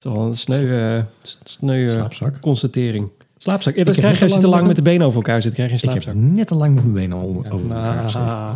[0.00, 1.02] Toch wel een sneu, eh,
[1.44, 2.40] sneu eh, Slaapzak.
[2.40, 3.08] constatering.
[3.38, 3.74] Slaapzak.
[3.76, 5.52] Ja, dat krijg je als je te lang met de benen over elkaar zit.
[5.54, 6.24] krijg je een Ik heb slaapzak.
[6.36, 8.20] net te lang met mijn benen over, over elkaar gezeten.
[8.28, 8.50] Ah.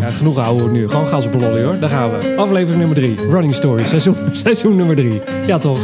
[0.00, 0.88] Ja, genoeg houden we nu.
[0.88, 1.78] Gewoon gas op lolly hoor.
[1.78, 2.34] Daar gaan we.
[2.36, 3.14] Aflevering nummer 3.
[3.30, 3.88] Running Stories.
[3.88, 5.20] Seizoen, seizoen nummer 3.
[5.46, 5.78] Ja toch?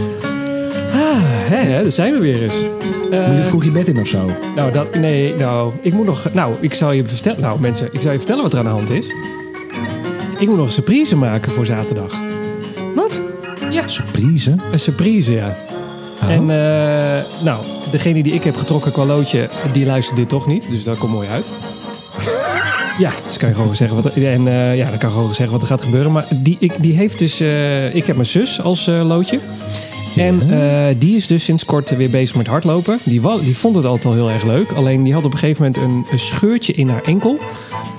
[0.93, 2.65] Ah, hè, hè, daar zijn we weer eens.
[3.11, 4.31] Eh, Moet je vroeg je bed in of zo?
[4.57, 6.33] nou, dat, nee, nou, ik moet nog.
[6.33, 7.41] Nou, ik zal je vertellen.
[7.41, 9.12] Nou, mensen, ik zal je vertellen wat er aan de hand is.
[10.41, 12.21] Ik moet nog een surprise maken voor zaterdag.
[12.95, 13.21] Wat?
[13.71, 13.89] Ja.
[13.89, 14.55] Surprise?
[14.73, 15.59] Een surprise, ja.
[16.23, 16.31] Oh.
[16.31, 20.71] En eh, nou, degene die ik heb getrokken qua loodje, die luistert dit toch niet.
[20.71, 21.51] Dus dat komt mooi uit.
[22.98, 25.51] ja, dus kan je gewoon zeggen wat er, en, eh, ja, dan kan gewoon zeggen
[25.51, 26.12] wat er gaat gebeuren.
[26.12, 29.41] Maar die, ik, die heeft dus, eh, ik heb mijn zus als eh, loodje.
[30.20, 32.98] En eh, die is dus sinds kort weer bezig met hardlopen.
[33.05, 34.73] Die, die vond het altijd al heel erg leuk.
[34.73, 37.38] Alleen die had op een gegeven moment een, een scheurtje in haar enkel.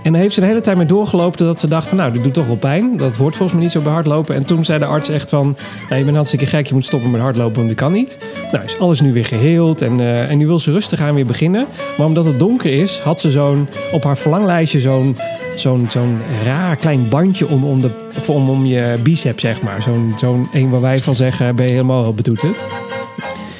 [0.04, 2.24] En daar heeft ze de hele tijd mee doorgelopen dat ze dacht van nou, dit
[2.24, 2.98] doet toch wel pijn.
[2.98, 4.36] Dat hoort volgens mij niet zo bij hardlopen.
[4.36, 7.12] En toen zei de arts echt van, nou, je bent hartstikke gek, je moet stoppen
[7.12, 8.20] met hardlopen, want dat kan niet.
[8.52, 11.26] Nou, is alles nu weer geheeld en, eh, en nu wil ze rustig aan weer
[11.26, 11.68] beginnen.
[11.98, 15.18] Maar omdat het donker is, had ze zo'n, op haar verlanglijstje zo'n,
[15.56, 17.92] zo'n, zo'n raar klein bandje om, om, de,
[18.28, 19.82] om, om je bicep, zeg maar.
[19.82, 22.64] Zo'n, zo'n een waar wij van zeggen, ben je helemaal betoeterd.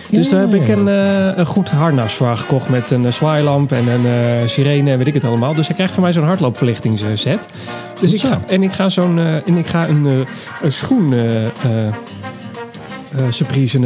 [0.10, 3.72] Dus daar heb ik een, eh, een goed harnas voor gekocht met een uh, zwaailamp
[3.72, 5.56] en een eh, sirene en weet ik het allemaal.
[5.56, 7.48] Dus hij krijgt van mij zo'n hardloopverlichtingsset.
[8.00, 10.18] Dus ik ga, en ik ga zo'n eh, en ik ga een, eh,
[10.62, 11.52] een schoen eh eh
[11.88, 13.80] eh, surprise.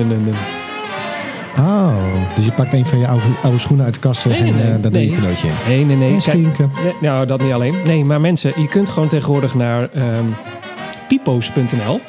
[1.58, 1.94] Oh,
[2.36, 4.62] dus je pakt een van je oude, oude schoenen uit de kast weg Nee, nee,
[4.62, 4.76] en nee.
[4.76, 5.54] eh, daar doe je een cadeautje in.
[5.68, 6.14] Nee, nee, nee.
[6.14, 6.72] En stinken.
[7.02, 7.76] nou, dat niet alleen.
[7.84, 9.90] Nee, maar mensen, je kunt gewoon tegenwoordig naar
[11.08, 12.02] pipo's.nl.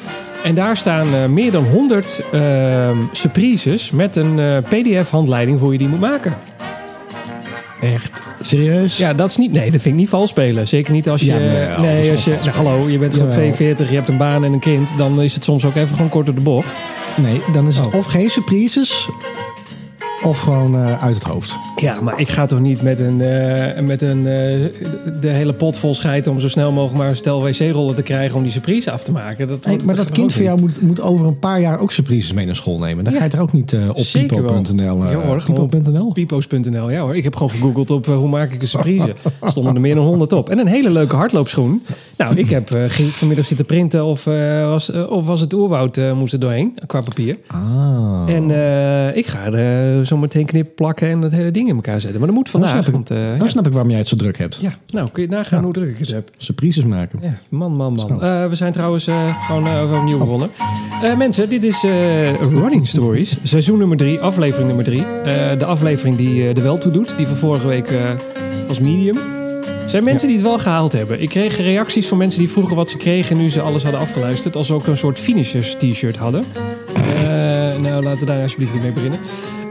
[0.47, 5.77] En daar staan eh, meer dan 100 ehm, surprises met een eh, PDF-handleiding voor je
[5.77, 6.37] die moet maken.
[7.81, 8.21] Echt?
[8.39, 8.97] Serieus?
[8.97, 9.51] Ja, dat is niet.
[9.51, 10.67] Nee, dat vind ik niet vals spelen.
[10.67, 11.33] Zeker niet als je.
[11.33, 12.31] Ja, nee, als je.
[12.31, 13.51] Nou, hallo, je bent gewoon Jawel.
[13.51, 14.91] 42, je hebt een baan en een kind.
[14.97, 16.79] Dan is het soms ook even gewoon kort door de bocht.
[17.15, 17.93] Nee, dan is het Oh.
[17.95, 19.09] of geen surprises,
[20.23, 21.55] of gewoon eh, uit het hoofd.
[21.75, 23.21] Ja, maar ik ga toch niet met een.
[23.21, 24.65] eh, met een eh,
[25.21, 28.35] de hele pot vol scheiden om zo snel mogelijk maar een stel wc-rollen te krijgen
[28.37, 29.47] om die surprise af te maken.
[29.47, 32.33] Dat Nee, maar dat kind van jou moet, moet over een paar jaar ook surprises
[32.33, 33.03] mee naar school nemen.
[33.03, 33.19] Dan Ja.
[33.19, 35.05] ga je er ook niet op pipo.nl.
[35.05, 36.11] Ja hoor, gewoon- pipo.nl?
[36.11, 37.15] Pipo's.nl, ja hoor.
[37.15, 39.13] Ik heb gewoon gegoogeld op hoe maak ik een surprise.
[39.43, 40.49] Stonden er meer dan 100 op.
[40.49, 41.83] En een hele leuke hardloopschoen.
[42.17, 44.23] Nou, ik heb ging vanmiddag zitten printen of,
[44.63, 47.35] was, of was het oerwoud moest er doorheen qua papier.
[47.47, 48.23] Ah.
[48.25, 48.43] En
[49.15, 52.19] ik ga er zo meteen knip plakken en dat hele ding in elkaar zetten.
[52.19, 52.69] Maar dat moet vandaag.
[52.71, 52.93] snap ik.
[52.93, 53.47] Want, eh, Dan ja.
[53.47, 54.57] snap ik waarom jij het zo druk hebt.
[54.61, 55.63] ja, nou kun je nagaan Ja.
[55.63, 56.29] hoe druk ik het heb.
[56.37, 57.19] Surprises maken.
[57.21, 58.21] Ja, man, man, man.
[58.23, 60.49] Eh, we zijn trouwens eh, gewoon eh, overnieuw begonnen.
[61.17, 61.81] Mensen, dit is
[62.39, 63.37] Running Stories.
[63.43, 65.03] Seizoen nummer drie, aflevering nummer drie.
[65.23, 67.17] Eh, de aflevering die er wel toe doet.
[67.17, 67.93] Die van vorige week
[68.67, 69.17] was medium.
[69.17, 71.21] Er zijn mensen die het wel gehaald hebben.
[71.21, 73.37] Ik kreeg reacties van mensen die vroegen wat ze kregen...
[73.37, 74.55] nu ze alles hadden afgeluisterd.
[74.55, 76.43] Als ze ook een soort finishers t-shirt hadden.
[77.81, 79.19] Nou, laten we daar alsjeblieft niet mee beginnen.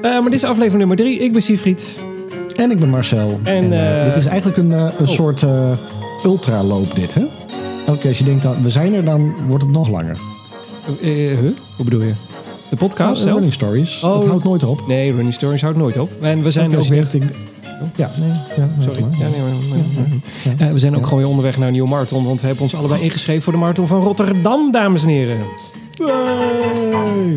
[0.06, 1.18] Eh, maar dit is aflevering nummer drie.
[1.18, 1.98] Ik ben Siegfried.
[2.54, 3.40] En ik ben Marcel.
[3.42, 5.06] En, eh, eh, dit is eigenlijk een, een oh.
[5.08, 5.44] soort
[6.24, 7.24] ultraloop dit, hè?
[7.86, 10.18] Elke keer als je denkt, dat we zijn er, dan wordt het nog langer.
[11.00, 11.38] Huh?
[11.76, 12.12] Hoe bedoel je?
[12.70, 13.32] De podcast Oh, zelf?
[13.32, 14.02] Running Stories.
[14.02, 14.14] Oh.
[14.14, 14.86] Dat houdt nooit op.
[14.86, 16.10] Nee, Running Stories houdt nooit op.
[16.20, 17.06] En we zijn ook weer...
[17.12, 17.22] ik-
[17.96, 18.30] Ja, nee.
[18.56, 19.04] Ja, Sorry.
[19.18, 19.40] Ja, nee,
[20.58, 22.24] maar- we zijn ook gewoon weer onderweg naar een nieuwe marathon.
[22.24, 25.38] Want we hebben ons allebei ingeschreven voor de marathon van Rotterdam, dames en heren.
[26.04, 27.36] Hey.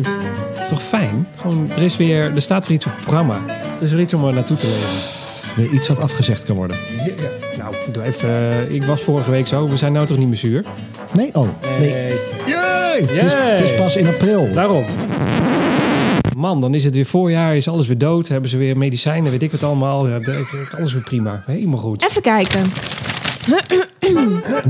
[0.54, 1.26] Dat is toch fijn?
[1.36, 3.40] Gewoon, er, is weer, er staat weer iets op het programma.
[3.76, 4.88] Er is weer iets om er naartoe te leven.
[5.56, 6.76] Weer iets wat afgezegd kan worden.
[7.58, 9.68] Nou, doe even, eh, ik was vorige week zo.
[9.68, 10.64] We zijn nou toch niet meer zuur?
[11.12, 11.30] Nee?
[11.32, 11.90] Oh, nee.
[12.46, 13.00] Jee!
[13.00, 14.52] Het, is, het is pas in april.
[14.54, 14.84] Daarom.
[16.36, 18.28] Man, dan is het weer voorjaar, is alles weer dood.
[18.28, 20.08] Hebben ze weer medicijnen, weet ik wat allemaal.
[20.08, 21.42] Ja, de- alles weer prima.
[21.46, 22.04] Helemaal goed.
[22.08, 22.62] Even kijken.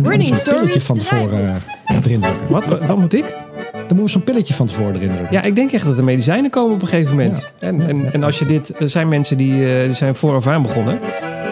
[0.02, 2.48] Pilletje Stories van tevoren eh, erin drukken.
[2.48, 3.24] Wat, wat, wat moet ik?
[3.72, 5.32] Dan moeten we zo'n pilletje van tevoren erin drukken.
[5.32, 7.50] Ja, ik denk echt dat er medicijnen komen op een gegeven moment.
[7.58, 8.80] En, en, en als je dit...
[8.80, 10.98] Er zijn mensen die, eh, die zijn vooraf aan begonnen.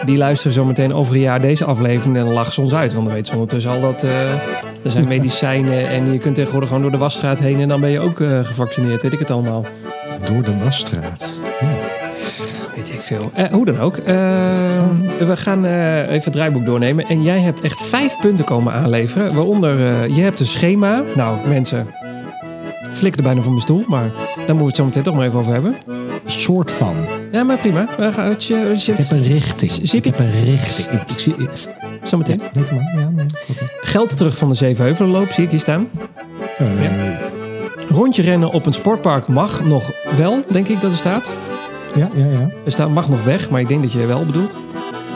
[0.05, 2.93] Die luisteren zo meteen over een jaar deze aflevering en dan lachen ze ons uit.
[2.93, 4.31] Want dan weten ze ondertussen al dat eh,
[4.83, 7.89] er zijn medicijnen en je kunt tegenwoordig gewoon door de wasstraat heen en dan ben
[7.89, 9.01] je ook eh, gevaccineerd.
[9.01, 9.65] Weet ik het allemaal.
[10.25, 11.39] Door de wasstraat.
[11.59, 12.08] Ja.
[12.99, 13.31] Ik veel.
[13.33, 13.97] Eh, hoe dan ook.
[13.97, 14.05] eh,
[15.19, 17.05] we gaan eh, even het draaiboek doornemen.
[17.07, 19.35] En jij hebt echt vijf punten komen aanleveren.
[19.35, 19.77] Waaronder,
[20.09, 21.03] je hebt een schema.
[21.15, 21.87] Nou, mensen,
[22.91, 23.83] flikker er bijna van mijn stoel.
[23.87, 24.11] Maar
[24.47, 25.75] daar moeten we het zo meteen toch maar even over hebben.
[26.25, 26.95] Soort van.
[27.31, 27.85] Ja, maar prima.
[27.97, 29.71] We gaan, het, je, je, Ik heb een richting.
[29.91, 30.99] Ik heb een richting.
[32.03, 32.41] Zometeen.
[32.53, 32.99] Maar.
[32.99, 33.25] Ja, nee.
[33.81, 35.89] Geld terug van de Zevenheuvelenloop, zie ik hier staan.
[36.57, 37.17] Ja.
[37.89, 41.33] Rondje rennen op een sportpark mag nog wel, denk ik dat er staat.
[41.95, 42.49] Ja, ja, ja.
[42.65, 44.57] Er staat mag nog weg, maar ik denk dat je wel bedoelt.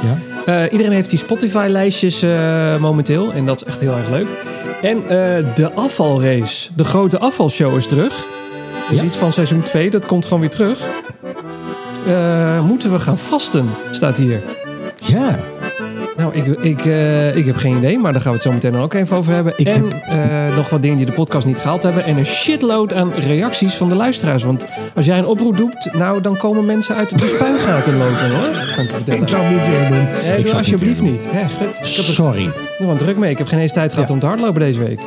[0.02, 0.18] ja.
[0.46, 3.32] Eh, iedereen heeft die Spotify-lijstjes eh, momenteel.
[3.32, 4.28] En dat is echt heel erg leuk.
[4.82, 8.26] En eh, de afvalrace, de grote afvalshow is terug.
[8.90, 9.06] Dus Ja.
[9.06, 10.88] iets van seizoen 2, dat komt gewoon weer terug.
[12.66, 14.42] Moeten we gaan vasten, staat hier.
[14.96, 15.40] Ja,
[16.24, 18.72] Nou, ik, ik, eh, ik heb geen idee, maar daar gaan we het zo meteen
[18.72, 19.54] dan ook even over hebben.
[19.58, 22.06] Ik en eh, nog wat dingen die de podcast niet gehaald hebben.
[22.06, 24.44] En een shitload aan reacties van de luisteraars.
[24.44, 24.66] Want
[24.96, 28.50] als jij een oproep doet, nou, dan komen mensen uit de spuigaten lopen hoor.
[28.76, 29.22] Kan ik je vertellen.
[29.22, 30.08] ik zal het niet weer doen.
[30.08, 31.28] Eh, ik doe alsjeblieft niet.
[31.30, 31.80] Hè, gut.
[31.80, 32.50] Ik heb er Sorry.
[32.80, 33.32] nog druk mee.
[33.32, 34.14] Ik heb geen eens tijd gehad Ja.
[34.14, 35.02] om te hardlopen deze week.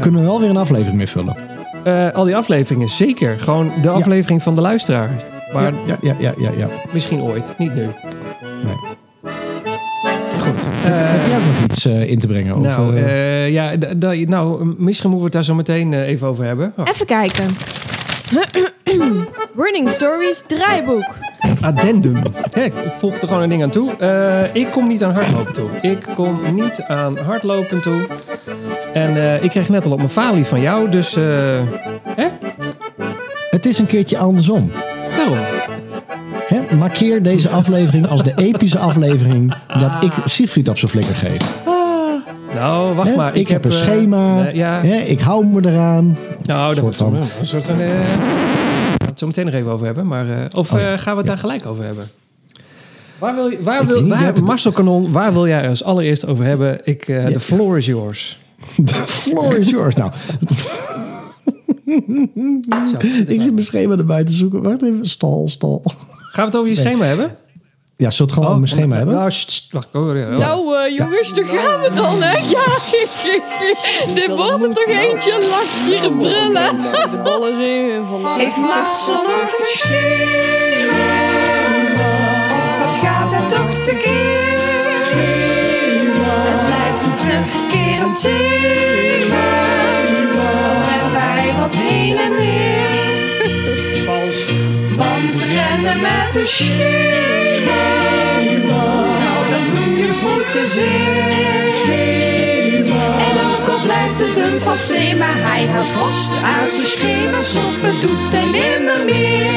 [0.00, 1.36] Kunnen we wel weer een aflevering mee vullen?
[1.84, 3.38] Eh, al die afleveringen, zeker.
[3.40, 5.10] Gewoon de aflevering van de luisteraar.
[5.52, 6.68] Maar ja, ja, ja, ja, ja, ja.
[6.92, 7.82] misschien ooit, niet nu.
[8.64, 8.74] Nee.
[10.86, 10.94] Goed.
[10.98, 12.68] Heb jij ook nog iets eh, in te brengen over...
[12.68, 16.08] nou, eh, eh, ja, d- d- nou, misschien moeten we het daar zo meteen eh,
[16.08, 16.72] even over hebben.
[16.84, 17.44] Even kijken.
[19.56, 21.04] Running Stories draaiboek.
[21.60, 22.16] Addendum.
[22.54, 23.96] Ik voeg er gewoon een ding aan toe.
[23.96, 25.66] Eh, ik kom niet aan hardlopen toe.
[25.82, 28.06] Ik kom niet aan hardlopen toe.
[28.94, 31.16] En eh, ik kreeg net al op mijn falie van jou, dus...
[31.16, 31.22] eh
[32.08, 32.26] hè?
[33.50, 34.70] Het is een keertje andersom.
[35.16, 35.38] Waarom?
[36.56, 36.76] Hè?
[36.76, 41.38] Markeer deze aflevering als de epische aflevering dat ik Siegfried op zijn flikker geef.
[42.54, 43.16] Nou, wacht Hè?
[43.16, 43.34] maar.
[43.36, 44.46] ik, heb een eh, schema.
[44.46, 44.96] eh, ja, Hè?
[44.96, 46.16] Ik hou me eraan.
[46.42, 47.80] nou, soort wordt van- een soort van...
[47.80, 50.06] eh, gaan we het zo meteen nog even over hebben.
[50.06, 52.08] Maar, eh, of Oh eh, gaan we het daar gelijk over hebben?
[53.18, 55.46] Waar wil je, waar wil, weet niet, waar, jij hebt het- Marcel Kanon, waar wil
[55.46, 56.80] jij als allereerst over hebben?
[56.84, 58.38] Ik, eh, The floor is yours.
[58.84, 59.94] The floor is yours.
[59.94, 60.10] Nou,
[62.86, 62.96] Zo,
[63.34, 64.62] ik zit mijn schema erbij te zoeken.
[64.62, 65.06] Wacht even.
[65.08, 65.82] Stal, stal.
[66.36, 67.36] Gaan we het over je schema hebben?
[67.96, 69.14] Ja, zult het gewoon Oh, mijn schema hebben?
[69.14, 70.38] Nou, sst, sst, wacht, oh, ja, oh.
[70.38, 72.36] Nou eh, jongens, daar gaan we dan hè.
[72.38, 72.66] Ja,
[74.14, 76.78] dit wordt er toch eentje lachje brullen.
[76.80, 78.36] De ballen zien vandaag.
[78.36, 80.92] Heeft Marcel nog een schema?
[82.84, 84.44] Wat gaat er toch tekeer?
[86.36, 88.95] Het blijft een terugkerend thema.
[95.86, 97.84] Rennen met een schema.
[98.66, 101.74] Nou, dan doen je voeten zeer.
[103.18, 107.42] En ook al blijft het een vast thema, hij houdt vast aan zijn schema.
[107.42, 109.54] Stoppen doet hij nimmer meer.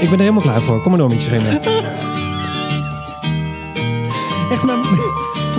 [0.00, 0.80] Ik ben er helemaal klaar voor.
[0.80, 1.60] Kom maar door met je schema.
[4.52, 4.76] Echt, maar,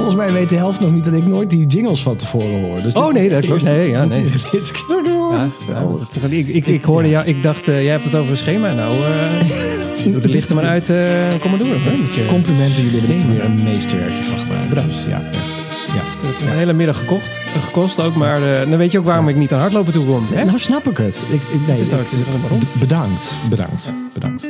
[0.06, 2.82] volgens mij weet de helft nog niet dat ik nooit die jingles van tevoren hoor.
[2.82, 3.64] Dus Oh, nee, dat klopt.
[3.64, 4.22] Nee, ja, nee.
[4.24, 4.72] dit is-
[5.68, 5.88] Ja,
[6.22, 8.74] dat- ik, ik, ik hoorde jou, ik dacht, eh, jij hebt het over een schema.
[8.74, 10.90] Nou, eh doe de lichten maar uit.
[10.90, 10.98] eh,
[11.40, 11.68] kom maar door.
[11.74, 13.34] Hè, Complimenten, jullie hebben Schema.
[13.34, 14.70] weer een meesterwerkje gedaan.
[14.70, 15.06] Bedankt.
[15.10, 15.64] Ja, echt.
[15.88, 16.02] Ja.
[16.02, 18.16] Het heeft een hele middag gekocht, gekost ook.
[18.16, 20.26] Maar dan weet je ook waarom ik niet aan hardlopen toe kom.
[20.34, 20.44] Hè?
[20.46, 21.24] Nou snap ik het.
[21.30, 22.66] Ik, ik, nee, Het is nou- het is helemaal rond.
[22.80, 24.48] Bedankt, bedankt, bedankt.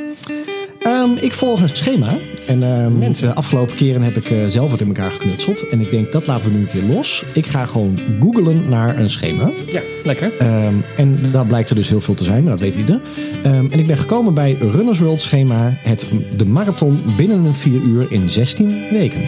[1.25, 2.17] Ik volg een schema.
[2.47, 3.27] En ehm, Mensen.
[3.27, 5.67] de afgelopen keren heb ik eh, zelf wat in elkaar geknutseld.
[5.67, 7.23] En ik denk, dat laten we nu een keer los.
[7.33, 9.51] Ik ga gewoon googlen naar een schema.
[9.71, 10.37] Ja, lekker.
[10.37, 13.01] Ehm, en daar blijkt er dus heel veel te zijn, maar dat weet ieder.
[13.43, 15.73] Ehm, en ik ben gekomen bij Runners World schema.
[15.77, 16.07] Het,
[16.37, 19.21] de marathon binnen een 4 uur in 16 weken.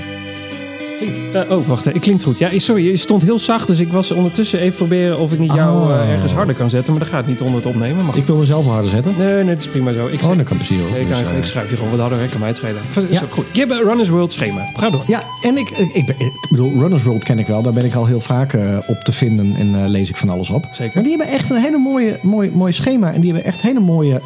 [0.97, 1.95] Klinkt, eh, oh, wacht.
[1.95, 2.37] Ik klinkt goed.
[2.37, 3.67] Ja, sorry, je stond heel zacht.
[3.67, 5.91] Dus ik was ondertussen even proberen of ik niet jou Oh.
[5.95, 6.91] eh, ergens harder kan zetten.
[6.93, 8.05] Maar dat gaat niet onder het opnemen.
[8.05, 8.15] Goed.
[8.15, 9.13] Ik wil mezelf harder zetten.
[9.17, 10.07] Nee, nee, dat is prima zo.
[10.07, 10.91] Ik, Oh, dat kan plezier hoor.
[10.91, 12.21] Nee, ik, Dus, eh, ik schrijf je gewoon wat harder.
[12.21, 12.81] Ik kan mij het schelen.
[12.95, 13.21] Is Ja.
[13.23, 13.45] ook goed.
[13.51, 14.61] Je hebt een Runners World schema.
[14.75, 15.03] Ga door.
[15.07, 17.61] Ja, en ik, ik, ik, ben- ik bedoel, Runners World ken ik wel.
[17.61, 18.53] Daar ben ik al heel vaak
[18.87, 20.65] op te vinden en lees ik van alles op.
[20.71, 20.91] Zeker.
[20.93, 23.13] Maar die hebben echt een hele mooie, mooi, mooi schema.
[23.13, 24.21] En die hebben echt hele mooie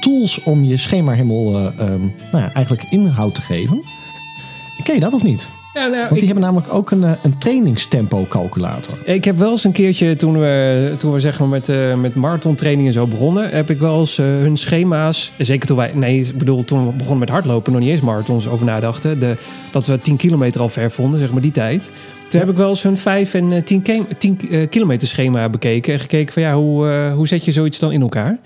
[0.00, 2.00] tools om je schema helemaal eh, ehm,
[2.32, 3.82] nou ja, eigenlijk inhoud te geven.
[4.82, 5.46] Ken je dat of niet?
[5.74, 8.98] Ja, nou, Want ik, die hebben namelijk ook een, eh, een trainingstempo calculator.
[9.04, 12.14] ik heb wel eens een keertje, toen we, toen we zeg maar met, eh met
[12.14, 16.18] marathontraining en zo begonnen, heb ik wel eens eh, hun schema's, zeker toen wij, nee,
[16.18, 19.34] ik bedoel, toen we begonnen met hardlopen, nog niet eens marathons over nadachten, de,
[19.70, 21.90] dat we 10 kilometer al ver vonden, zeg maar die tijd.
[22.28, 25.48] Toen heb ik wel eens hun 5 en eh, 10, ke- 10 eh, kilometer schema
[25.48, 28.38] bekeken en gekeken van ja, hoe, hoe zet je zoiets dan in elkaar?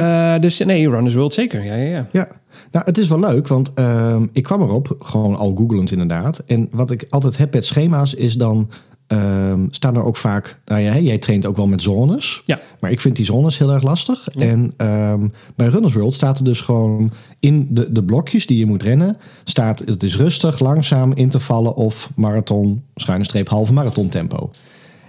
[0.00, 1.64] Eh, dus nee, Runners World zeker.
[1.64, 2.06] Ja, ja, ja.
[2.12, 2.28] Ja,
[2.70, 6.42] nou het is wel leuk, want ehm, ik kwam erop, gewoon al googelend inderdaad.
[6.46, 8.70] En wat ik altijd heb met schema's is dan
[9.06, 12.42] ehm, staan er ook vaak, nou ja, jij traint ook wel met zones.
[12.44, 12.60] Ja.
[12.80, 14.28] Maar ik vind die zones heel erg lastig.
[14.32, 14.46] Ja.
[14.46, 17.10] En ehm, bij Runners World staat er dus gewoon
[17.40, 22.10] in de, de blokjes die je moet rennen, staat het is rustig, langzaam, intervallen of
[22.16, 24.50] marathon, schuine streep, halve marathon tempo.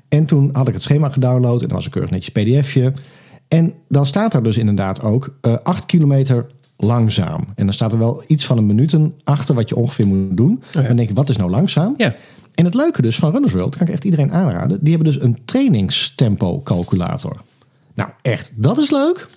[0.10, 2.94] En toen had ik het schema gedownload en dan was een keurig netjes pdfje.
[3.48, 6.46] En dan staat er dus inderdaad ook eh 8 kilometer
[6.78, 7.42] langzaam.
[7.56, 10.64] En dan staat er wel iets van een minuten achter wat je ongeveer moet doen.
[10.72, 10.82] ja.
[10.82, 11.94] Dan denk ik, wat is nou langzaam?
[11.98, 12.16] Ja.
[12.56, 14.80] En het leuke dus van Runners World, kan ik echt iedereen aanraden.
[14.82, 17.36] Die hebben dus een trainingstempo calculator.
[17.94, 19.28] Nou echt, dat is leuk.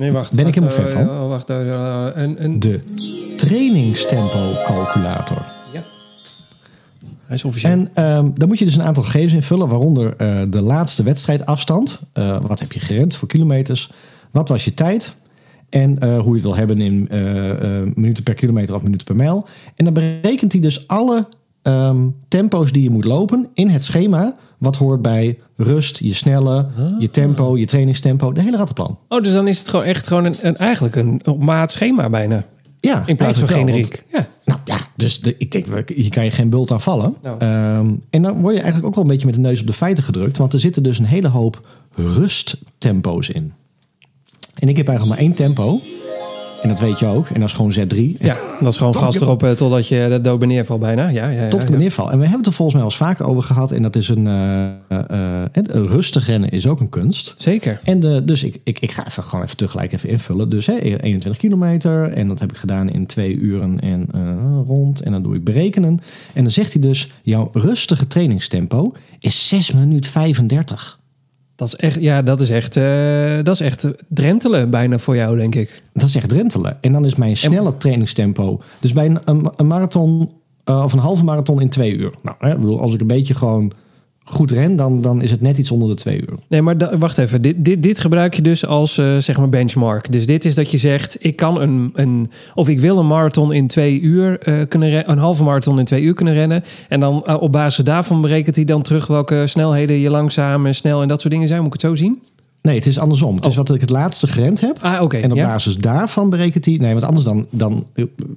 [0.00, 0.32] Nee, wacht.
[0.32, 1.08] Ben ik helemaal fan eh, van.
[1.08, 2.80] oh, wacht, De
[3.36, 5.55] trainingstempo-calculator.
[7.26, 7.72] Hij is officieel.
[7.72, 12.00] En ehm dan moet je dus een aantal gegevens invullen, waaronder eh, de laatste wedstrijdafstand.
[12.12, 13.90] Eh, wat heb je gerend voor kilometers?
[14.30, 15.16] Wat was je tijd?
[15.68, 17.08] En eh, hoe je het wil hebben in
[17.94, 19.46] minuten per kilometer of minuten per mijl.
[19.74, 21.28] En dan berekent hij dus alle
[21.62, 24.36] ehm, tempo's die je moet lopen in het schema.
[24.58, 26.66] Wat hoort bij rust, je snelle,
[26.98, 28.98] je tempo, je trainingstempo, de hele rattenplan.
[29.08, 32.08] oh, dus dan is het gewoon echt gewoon een, een, eigenlijk een op maat schema
[32.08, 32.44] bijna.
[32.86, 34.04] Ja, In plaats van eigenlijk wel, want- generiek.
[34.12, 34.28] Ja.
[34.44, 37.14] Nou ja, dus de, ik denk, hier kan je geen bult aan vallen.
[37.22, 37.38] Nou.
[37.38, 39.72] Ehm, en dan word je eigenlijk ook wel een beetje met de neus op de
[39.72, 40.36] feiten gedrukt.
[40.36, 43.52] Want er zitten dus een hele hoop rusttempo's in.
[44.54, 45.78] En ik heb eigenlijk maar één tempo.
[46.66, 47.28] En dat weet je ook.
[47.28, 48.18] En dat is gewoon Z3.
[48.18, 51.08] ja, dat is gewoon gas erop eh, totdat je de dood neervalt bijna.
[51.08, 51.76] Ja, ja, ja, Tot ik ja.
[51.76, 52.10] neerval.
[52.10, 53.70] En we hebben het er volgens mij al eens vaker over gehad.
[53.70, 54.26] En dat is een...
[54.26, 57.34] eh, eh, een rustig rennen is ook een kunst.
[57.38, 57.80] Zeker.
[57.84, 60.48] En de, dus ik, ik, ik ga even gewoon even tegelijk even invullen.
[60.48, 62.12] Dus hè, 21 kilometer.
[62.12, 64.08] En dat heb ik gedaan in twee uren en
[64.66, 65.00] rond.
[65.00, 66.00] En dan doe ik berekenen.
[66.32, 70.98] En dan zegt hij dus: jouw rustige trainingstempo is 6 minuten 35.
[71.56, 75.38] Dat is echt, ja, dat is echt, eh, dat is echt drentelen bijna voor jou,
[75.38, 75.82] denk ik.
[75.92, 76.78] Dat is echt drentelen.
[76.80, 78.60] En dan is mijn snelle trainingstempo.
[78.80, 80.30] Dus bij een, een, een marathon
[80.64, 82.14] eh, of een halve marathon in twee uur.
[82.22, 83.72] Nou, hè, ik bedoel, als ik een beetje gewoon
[84.28, 86.34] goed ren, dan, dan is het net iets onder de twee uur.
[86.48, 87.42] Nee, maar wacht even.
[87.42, 90.12] Dit, dit, dit gebruik je dus als eh, zeg maar benchmark.
[90.12, 93.52] Dus dit is dat je zegt: ik kan een, een of ik wil een marathon
[93.52, 96.64] in twee uur eh, kunnen rennen, een halve marathon in twee uur kunnen rennen.
[96.88, 100.74] En dan eh, op basis daarvan berekent hij dan terug welke snelheden je langzaam en
[100.74, 101.62] snel en dat soort dingen zijn.
[101.62, 102.22] Moet ik het zo zien?
[102.66, 103.34] Nee, het is andersom.
[103.34, 103.56] Het is Oh.
[103.56, 104.78] wat ik het laatste gerend heb.
[104.80, 105.16] Ah, oké.
[105.16, 105.46] En op ja.
[105.46, 106.76] basis daarvan berekent hij.
[106.76, 107.86] Nee, want anders dan, dan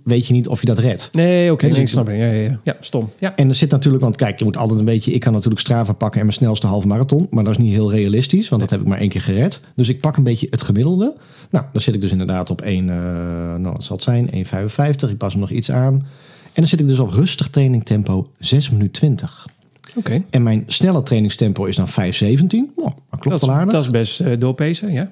[0.04, 1.10] weet je niet of je dat redt.
[1.12, 1.66] Nee, oké.
[1.66, 2.18] Dus nee, ik- snap ik.
[2.18, 2.60] Ja, ja, ja.
[2.64, 3.10] ja, stom.
[3.20, 3.36] Ja.
[3.36, 5.12] En er zit natuurlijk, want kijk, je moet altijd een beetje.
[5.12, 7.28] Ik kan natuurlijk Strava pakken en mijn snelste halve marathon.
[7.30, 9.62] Maar dat is niet heel realistisch, want dat heb ik maar één keer gered.
[9.76, 11.14] Dus ik pak een beetje het gemiddelde.
[11.50, 12.96] Nou, dan zit ik dus inderdaad op 1, eh
[13.58, 14.30] nou, wat zal het zijn?
[14.34, 15.10] 1,55.
[15.10, 15.94] Ik pas hem nog iets aan.
[15.94, 19.46] En dan zit ik dus op rustig trainingtempo 6 minuten 20.
[20.30, 21.94] En mijn snelle trainingstempo is dan 5,17.
[21.96, 23.74] Nou, dat klopt wel aardig.
[23.74, 25.12] dat is best eh, doorpezen, ja.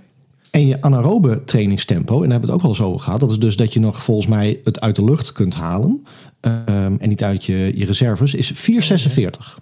[0.52, 3.20] En je anaerobe trainingstempo, en daar hebben we het ook wel eens over gehad.
[3.20, 6.06] Dat is dus dat je nog volgens mij het uit de lucht kunt halen.
[6.42, 9.60] ehm, en niet uit je, je reserves, is 4,46.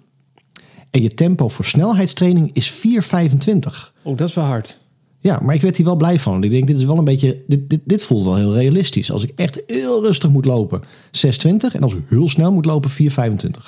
[0.90, 3.92] En je tempo voor snelheidstraining is 4,25.
[4.02, 4.78] Oh, dat is wel hard.
[5.26, 6.44] Ja, maar ik werd hier wel blij van.
[6.44, 7.42] Ik denk, dit is wel een beetje.
[7.46, 9.10] Dit, dit, dit voelt wel heel realistisch.
[9.12, 10.86] Als ik echt heel rustig moet lopen, 6,20.
[11.72, 12.96] En als ik heel snel moet lopen, 4,25.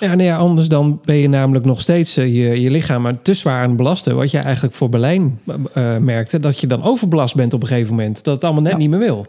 [0.00, 3.34] Ja, nee, ja, anders dan ben je namelijk nog steeds eh, je, je lichaam te
[3.34, 4.16] zwaar aan het belasten.
[4.16, 5.40] Wat je eigenlijk voor Berlijn
[5.72, 8.24] eh, merkte, dat je dan overbelast bent op een gegeven moment.
[8.24, 8.78] Dat het allemaal net Ja.
[8.78, 9.26] niet meer wil.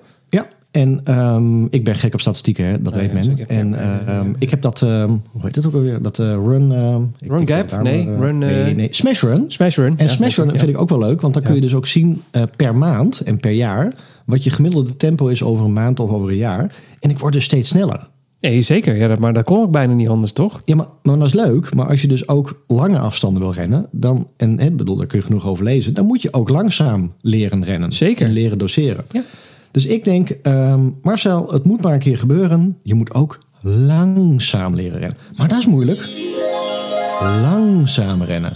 [0.72, 2.82] En ehm, ik ben gek op statistieken, hè?
[2.82, 3.48] dat weet ja, men.
[3.48, 6.02] En ik heb dat, ehm, hoe heet dat ook alweer?
[6.02, 6.72] Dat eh, run...
[6.72, 7.72] ehm, Run gap?
[7.72, 9.44] het Nee, maar, eh, run, nee, eh, nee, Smash Run.
[9.48, 9.98] Smash Run.
[9.98, 11.88] En Ja, Smash Run vind ik ook wel leuk, want dan kun je dus ook
[11.88, 12.22] zien
[12.56, 13.94] per maand en per jaar...
[14.26, 16.76] wat je gemiddelde tempo is over een maand of over een jaar.
[17.00, 18.08] En ik word dus steeds sneller.
[18.40, 18.96] Nee, zeker.
[18.96, 20.62] Ja, maar dat kon ik bijna niet anders, toch?
[20.66, 21.76] Ja, maar, maar dat is leuk.
[21.76, 25.20] Maar als je dus ook lange afstanden wil rennen, dan, en hè, bedoel, daar kun
[25.20, 27.92] je genoeg over lezen, dan moet je ook langzaam leren rennen.
[27.92, 28.28] Zeker.
[28.28, 29.06] En leren doseren.
[29.12, 29.22] Ja.
[29.72, 32.78] Dus ik denk, ehm, Marcel, het moet maar een keer gebeuren.
[32.84, 35.18] Je moet ook langzaam leren rennen.
[35.38, 36.00] Maar dat is moeilijk.
[37.22, 38.54] Langzaam rennen.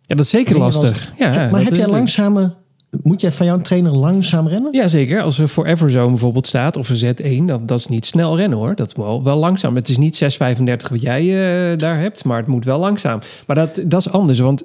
[0.00, 1.12] Ja, dat is zeker lastig.
[1.18, 2.54] Ja, maar heb jij langzame...
[3.02, 4.72] Moet jij van jouw trainer langzaam rennen?
[4.72, 5.22] Ja, zeker.
[5.22, 8.58] Als er Forever Zone bijvoorbeeld staat, of een Z1, dat, dat is niet snel rennen
[8.58, 8.74] hoor.
[8.74, 9.74] Dat is wel, wel langzaam.
[9.74, 13.18] Het is niet 6,35 wat jij eh, daar hebt, maar het moet wel langzaam.
[13.46, 14.62] Maar dat, dat is anders, want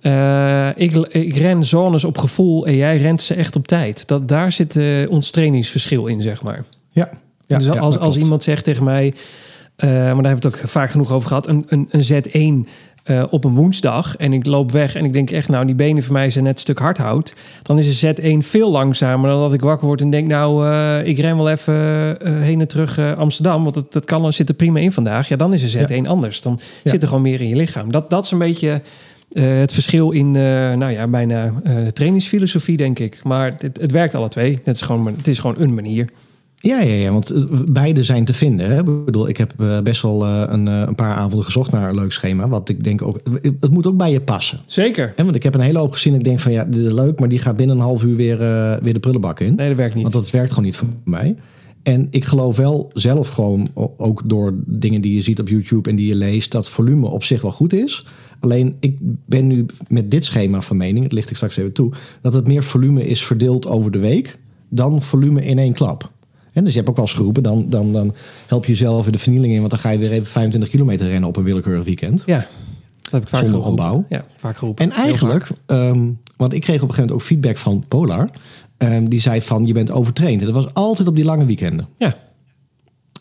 [0.00, 4.06] eh, ik, ik ren zones op gevoel en jij rent ze echt op tijd.
[4.06, 6.64] Dat, daar zit eh, ons trainingsverschil in, zeg maar.
[6.90, 7.08] Ja.
[7.46, 9.14] ja dus als, als iemand zegt tegen mij,
[9.76, 12.68] maar daar hebben we het ook vaak genoeg over gehad, een, een, een Z1
[13.08, 16.02] eh, op een woensdag en ik loop weg en ik denk echt, nou, die benen
[16.02, 19.52] voor mij zijn net een stuk hardhout, dan is een Z1 veel langzamer dan dat
[19.52, 21.74] ik wakker word en denk, nou, eh, ik ren wel even
[22.20, 25.28] eh, heen en terug Amsterdam, want dat, dat kan, zit er prima in vandaag.
[25.28, 26.42] Ja, dan is een Z1 anders.
[26.42, 26.90] Dan Ja.
[26.90, 27.92] zit er gewoon meer in je lichaam.
[27.92, 28.82] Dat, dat is een beetje
[29.32, 31.52] het verschil in, eh, nou ja, bijna
[31.92, 33.20] trainingsfilosofie, denk ik.
[33.24, 34.58] Maar het, het werkt alle twee.
[34.64, 36.08] Het is gewoon, het is gewoon een manier.
[36.60, 38.70] Ja, ja, ja, want eh, beide zijn te vinden.
[38.70, 38.78] Hè?
[38.78, 41.94] Ik bedoel, ik heb eh, best wel eh, een, een paar avonden gezocht naar een
[41.94, 42.48] leuk schema.
[42.48, 43.20] Wat ik denk ook,
[43.60, 44.58] het moet ook bij je passen.
[44.66, 45.12] Zeker.
[45.16, 46.14] Want ik heb een hele hoop gezien.
[46.14, 48.38] Ik denk van ja, dit is leuk, maar die gaat binnen een half uur weer,
[48.82, 49.54] weer de prullenbak in.
[49.54, 50.02] Nee, dat werkt niet.
[50.02, 51.36] Want dat werkt gewoon niet voor mij.
[51.82, 55.96] En ik geloof wel zelf gewoon, ook door dingen die je ziet op YouTube en
[55.96, 58.06] die je leest, dat volume op zich wel goed is.
[58.40, 61.92] Alleen ik ben nu met dit schema van mening, het ligt ik straks even toe,
[62.20, 64.38] dat het meer volume is verdeeld over de week
[64.68, 66.10] dan volume in één klap.
[66.58, 68.14] En dus je hebt ook wel eens geroepen, dan, dan, dan
[68.46, 71.08] help je jezelf in de vernieling in, want dan ga je weer even 25 kilometer
[71.08, 72.22] rennen op een willekeurig weekend.
[72.26, 72.46] Ja,
[73.02, 73.84] dat heb ik vaak Zonder geroepen.
[73.84, 74.04] opbouw.
[74.08, 74.84] Ja, vaak geroepen.
[74.84, 78.28] En eigenlijk, ehm, Want ik kreeg op een gegeven moment ook feedback van Polar.
[78.76, 80.40] Ehm, die zei van, je bent overtraind.
[80.40, 81.88] En dat was altijd op die lange weekenden.
[81.96, 82.16] Ja.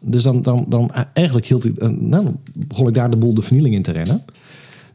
[0.01, 2.27] Dus dan, dan, dan eigenlijk hield ik, eh, nou,
[2.67, 4.25] begon ik daar de boel de vernieling in te rennen.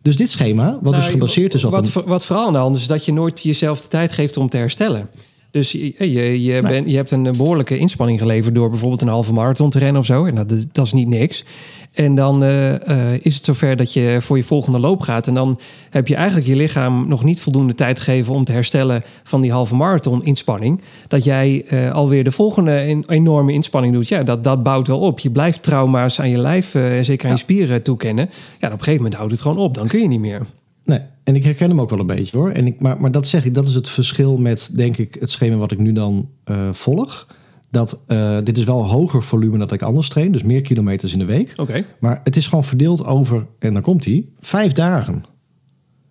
[0.03, 2.05] Dus dit schema, wat dus Nou, gebaseerd is op wat, een...
[2.05, 4.49] wat vooral aan de hand is, is dat je nooit jezelf de tijd geeft om
[4.49, 5.09] te herstellen.
[5.53, 9.33] Dus je, je, je, bent- je hebt een behoorlijke inspanning geleverd door bijvoorbeeld een halve
[9.33, 10.25] marathon te rennen of zo.
[10.25, 11.45] En dat, dat is niet niks.
[11.93, 12.75] En dan eh,
[13.15, 15.27] eh, is het zover dat je voor je volgende loop gaat.
[15.27, 15.59] En dan
[15.91, 19.53] heb je eigenlijk je lichaam nog niet voldoende tijd gegeven om te herstellen van die
[19.53, 20.81] halve marathon inspanning.
[21.09, 24.09] Dat jij eh, alweer de volgende en- enorme inspanning doet.
[24.09, 25.19] Ja, dat, dat bouwt wel op.
[25.21, 28.31] Je blijft trauma's aan je lijf, eh, en zeker aan je spieren toekennen.
[28.61, 29.75] Ja, op een gegeven moment houdt het gewoon op.
[29.75, 30.41] Dan kun je niet meer.
[30.85, 32.51] Nee, en ik herken hem ook wel een beetje hoor.
[32.51, 35.31] En ik, maar, maar dat zeg ik, dat is het verschil met, denk ik, het
[35.31, 37.27] schema wat ik nu dan eh, volg.
[37.71, 41.19] Dat eh, dit is wel hoger volume dan ik anders train, dus meer kilometers in
[41.19, 41.53] de week.
[41.57, 41.85] Oké.
[41.99, 45.25] Maar het is gewoon verdeeld over, en dan komt hij, vijf dagen.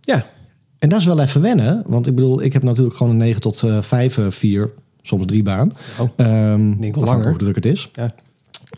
[0.02, 0.26] Ja,
[0.80, 3.42] En dat is wel even wennen, want ik bedoel, ik heb natuurlijk gewoon een 9
[3.42, 4.70] tot eh 5, eh, 4,
[5.02, 5.72] soms drie baan.
[6.00, 6.10] Oh.
[6.16, 7.30] Ehm, denk wel langer.
[7.30, 7.90] hoe druk het is.
[7.94, 8.14] Ja.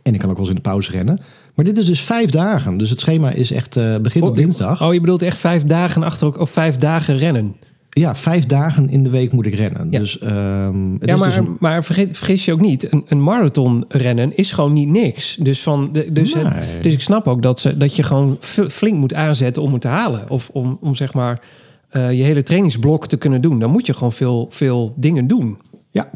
[0.04, 1.20] En ik kan ook wel eens in de pauze rennen.
[1.56, 2.78] Maar dit is dus vijf dagen.
[2.78, 4.82] Dus het schema is echt, eh, begint op dinsdag.
[4.84, 7.56] Oh, je bedoelt echt vijf dagen achter elkaar, of vijf dagen rennen.
[7.90, 9.88] Ja, vijf dagen in de week moet ik rennen.
[9.92, 10.00] Ja.
[10.00, 13.04] Dus, ehm, het ja, is maar, dus een- maar vergeet, vergis je ook niet, een,
[13.08, 15.36] een marathon rennen is gewoon niet niks.
[15.36, 16.80] Dus, van, de, dus, het- Nee.
[16.82, 18.38] dus ik snap ook dat, ze, dat je gewoon
[18.70, 20.30] flink moet aanzetten om het te halen.
[20.30, 21.42] Of om, om zeg maar
[21.90, 23.60] eh, je hele trainingsblok te kunnen doen.
[23.60, 25.58] Dan moet je gewoon veel, veel dingen doen.
[25.92, 26.10] Ja.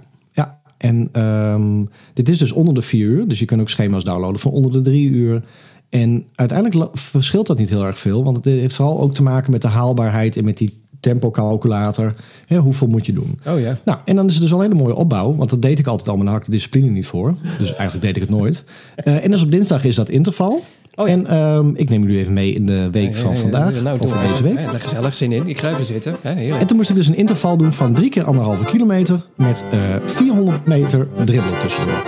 [0.88, 3.27] En ehm, dit is dus onder de vier uur.
[3.27, 5.44] Dus je kan ook schema's downloaden van onder de drie uur.
[5.89, 8.24] En uiteindelijk verschilt dat niet heel erg veel.
[8.24, 12.13] Want het heeft vooral ook te maken met de haalbaarheid en met die tempocalculator.
[12.46, 13.39] Hè, hoeveel moet je doen?
[13.48, 13.77] Oh ja.
[13.86, 15.36] Nou, en dan is het dus al een hele mooie opbouw.
[15.36, 17.36] Want dat deed ik altijd al, maar daar had ik de discipline niet voor.
[17.58, 18.63] Dus eigenlijk deed ik het nooit.
[18.96, 20.63] Eh, en dus op dinsdag is dat interval.
[21.00, 21.13] Oh ja.
[21.13, 23.82] En ehm, ik neem jullie even mee in de week van vandaag.
[23.82, 24.60] Nou, of deze week.
[24.60, 25.48] Ja, daar gezellig zin in.
[25.48, 26.16] Ik ga even zitten.
[26.24, 29.80] En toen moest ik dus een interval doen van drie keer anderhalve kilometer met eh
[30.06, 32.04] 400 meter dribbelen tussendoor.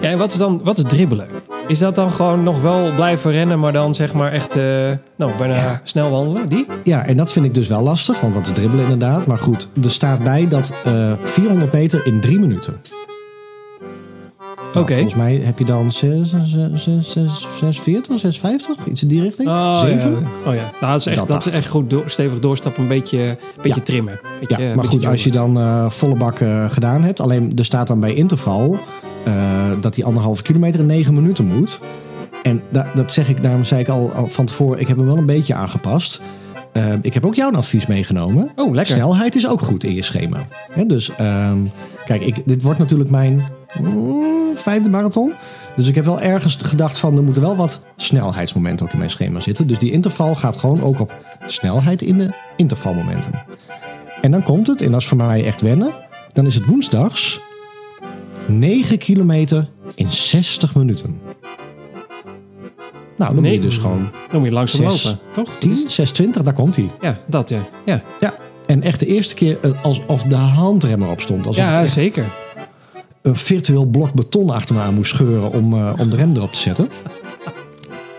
[0.00, 1.26] Ja, en wat is dan wat is dribbelen?
[1.66, 4.64] Is dat dan gewoon nog wel blijven rennen, maar dan zeg maar echt eh,
[5.16, 5.80] nou, bijna Ja.
[5.84, 6.48] snel wandelen?
[6.48, 6.66] Die?
[6.84, 9.26] Ja, en dat vind ik dus wel lastig, want wat is dribbelen inderdaad.
[9.26, 12.74] Maar goed, er staat bij dat eh 400 meter in drie minuten.
[14.72, 14.94] Nou, Oké.
[14.94, 19.48] Volgens mij heb je dan 6, 640, 650, iets in die richting.
[19.48, 20.10] Oh, Zeven?
[20.10, 20.50] Ja.
[20.50, 22.88] Oh ja, nou, dat is echt, Dat dat is echt goed door, stevig doorstappen, een
[22.88, 23.84] beetje, beetje Ja.
[23.84, 24.20] trimmen.
[24.40, 27.20] Beetje, Ja, maar goed, als je dan eh, volle bak eh, gedaan hebt.
[27.20, 28.78] Alleen er staat dan bij interval
[29.24, 29.32] eh,
[29.80, 31.80] dat die anderhalve kilometer in negen minuten moet.
[32.42, 35.06] En da- dat zeg ik, daarom zei ik al, al van tevoren, ik heb hem
[35.06, 36.20] wel een beetje aangepast.
[36.72, 38.50] Eh, ik heb ook jouw advies meegenomen.
[38.56, 38.94] Oh, lekker.
[38.94, 40.38] Snelheid is ook goed in je schema.
[40.86, 41.58] Dus ehm,
[42.04, 43.42] kijk, ik, dit wordt natuurlijk mijn
[43.80, 45.32] mm, vijfde marathon.
[45.76, 49.10] Dus ik heb wel ergens gedacht van er moeten wel wat snelheidsmomenten ook in mijn
[49.10, 49.66] schema zitten.
[49.66, 51.12] Dus die interval gaat gewoon ook op
[51.46, 53.32] snelheid in de intervalmomenten.
[54.20, 55.90] En dan komt het, en dat is voor mij echt wennen.
[56.32, 57.40] Dan is het woensdags
[58.46, 61.20] 9 kilometer in 60 minuten.
[63.20, 63.66] Nou, dan moet je Nee.
[63.68, 65.50] dus gewoon Dan moet je langzaam lopen, toch?
[65.58, 66.88] 10, Het is- 620, daar komt hij.
[67.00, 67.58] ja, dat ja.
[67.84, 68.34] Ja, Ja,
[68.66, 71.46] en echt de eerste keer eh, alsof de handrem erop stond.
[71.46, 72.24] Alsof ja zeker.
[73.22, 76.52] een virtueel blok beton achter me aan moest scheuren om, eh, om de rem erop
[76.52, 76.88] te zetten.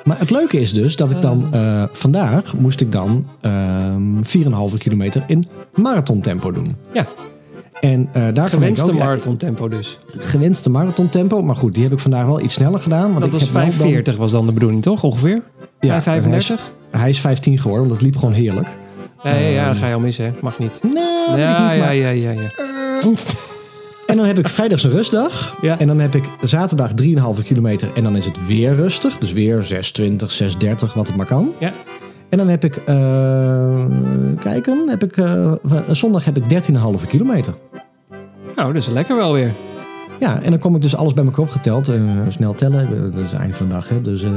[0.04, 4.78] Maar het leuke is dus dat ik dan eh, vandaag moest ik dan ehm 4,5
[4.78, 6.76] kilometer in marathontempo doen.
[6.94, 7.08] Ja,
[7.82, 10.00] En eh daar gewenste ook, ja, marathontempo dus.
[10.18, 11.42] gewenste marathontempo.
[11.42, 13.08] Maar goed, die heb ik vandaag wel iets sneller gedaan.
[13.10, 15.04] Want Dat ik was heb wel dan- 540 was dan de bedoeling, toch?
[15.04, 15.42] Ongeveer?
[15.80, 16.72] Ja, 535?
[16.90, 18.68] Hij is 15 geworden, want het liep gewoon heerlijk.
[19.24, 20.32] Ja, ja, ja, dan ga je al mis, hè?
[20.42, 20.80] Mag niet.
[20.84, 22.50] Nee, ik Ja, niet, ja, ja, ja, ja.
[24.08, 25.58] En dan heb ik vrijdags een rustdag.
[25.62, 25.80] Ja.
[25.80, 27.90] En dan heb ik zaterdag 3,5 kilometer.
[27.96, 29.18] En dan is het weer rustig.
[29.18, 31.52] Dus weer 6,20, 6,30, wat het maar kan.
[31.58, 31.72] Ja.
[32.32, 33.86] En dan heb ik, eh,
[34.40, 35.52] kijken, heb ik, eh,
[35.90, 37.54] zondag heb ik 13,5 kilometer.
[38.56, 39.52] Nou, dat is lekker wel weer.
[40.20, 41.90] Ja, en dan kom ik dus alles bij elkaar opgeteld.
[41.90, 43.90] Eh, snel tellen, eh, dat is het einde van de dag.
[43.90, 44.02] Hè.
[44.02, 44.30] Dus eh,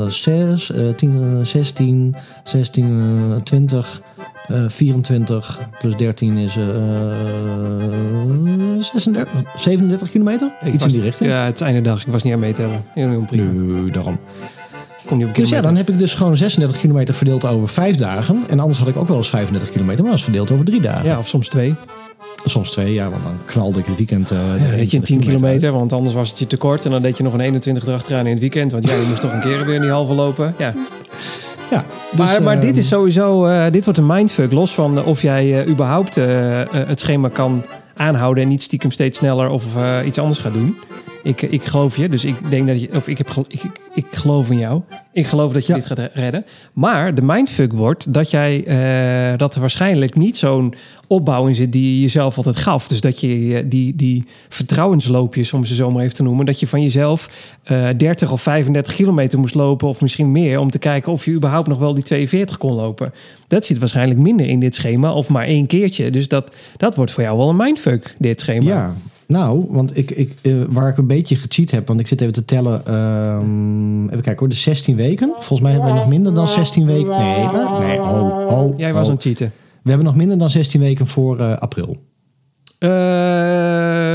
[0.00, 4.00] eh, is 6, eh, 10, eh, 16, 16, eh, 20,
[4.48, 6.64] eh, 24 plus 13 is eh,
[8.78, 10.50] 36, 37 kilometer.
[10.72, 11.30] Iets in die richting.
[11.30, 12.06] Ja, het is einde dag.
[12.06, 12.84] Ik was niet aan meetellen.
[12.94, 14.18] Nu, daarom.
[15.34, 18.44] Dus ja, dan heb ik dus gewoon 36 kilometer verdeeld over vijf dagen.
[18.48, 20.80] En anders had ik ook wel eens 35 kilometer, maar dat is verdeeld over drie
[20.80, 21.04] dagen.
[21.04, 21.74] Ja, of soms twee.
[22.44, 24.30] Soms twee, ja, want dan knalde ik het weekend.
[24.30, 25.24] eh Ja, deed je een 10 uit.
[25.26, 26.84] kilometer, want anders was het je te kort.
[26.84, 28.72] En dan deed je nog een 21 erachteraan in het weekend.
[28.72, 30.54] Want ja, je moest toch een keer weer in die halve lopen.
[30.58, 30.74] Ja.
[31.70, 34.52] Ja, dus, maar maar ehm, dit is sowieso, eh, dit wordt een mindfuck.
[34.52, 36.14] Los van eh, of jij überhaupt
[36.70, 37.64] het schema kan
[37.96, 39.64] aanhouden en niet stiekem steeds sneller of
[40.04, 40.76] iets anders gaat doen.
[41.22, 44.06] Ik, ik geloof je, dus ik denk dat je, of ik, heb, ik, ik, ik
[44.12, 44.82] geloof in jou.
[45.12, 45.78] Ik geloof dat je Ja.
[45.78, 46.44] dit gaat redden.
[46.72, 50.74] Maar de mindfuck wordt dat jij, eh, dat er waarschijnlijk niet zo'n
[51.06, 52.88] opbouw in zit die je jezelf altijd gaf.
[52.88, 56.66] Dus dat je die, die vertrouwensloopjes, om ze zo maar even te noemen, dat je
[56.66, 57.28] van jezelf
[57.62, 61.32] eh 30 of 35 kilometer moest lopen, of misschien meer, om te kijken of je
[61.32, 63.12] überhaupt nog wel die 42 kon lopen.
[63.48, 66.10] Dat zit waarschijnlijk minder in dit schema, of maar één keertje.
[66.10, 68.70] Dus dat, dat wordt voor jou wel een mindfuck, dit schema.
[68.70, 68.94] Ja,
[69.30, 72.32] nou, want ik, ik, eh, waar ik een beetje gecheat heb, want ik zit even
[72.32, 72.86] te tellen.
[72.86, 75.28] ehm, even kijken hoor, de 16 weken.
[75.32, 77.18] Volgens mij hebben we nog minder dan 16 weken.
[77.18, 77.46] Nee,
[77.80, 78.78] nee, oh, oh.
[78.78, 79.08] Jij was oh.
[79.08, 79.52] aan het cheaten.
[79.82, 81.96] We hebben nog minder dan 16 weken voor eh, april.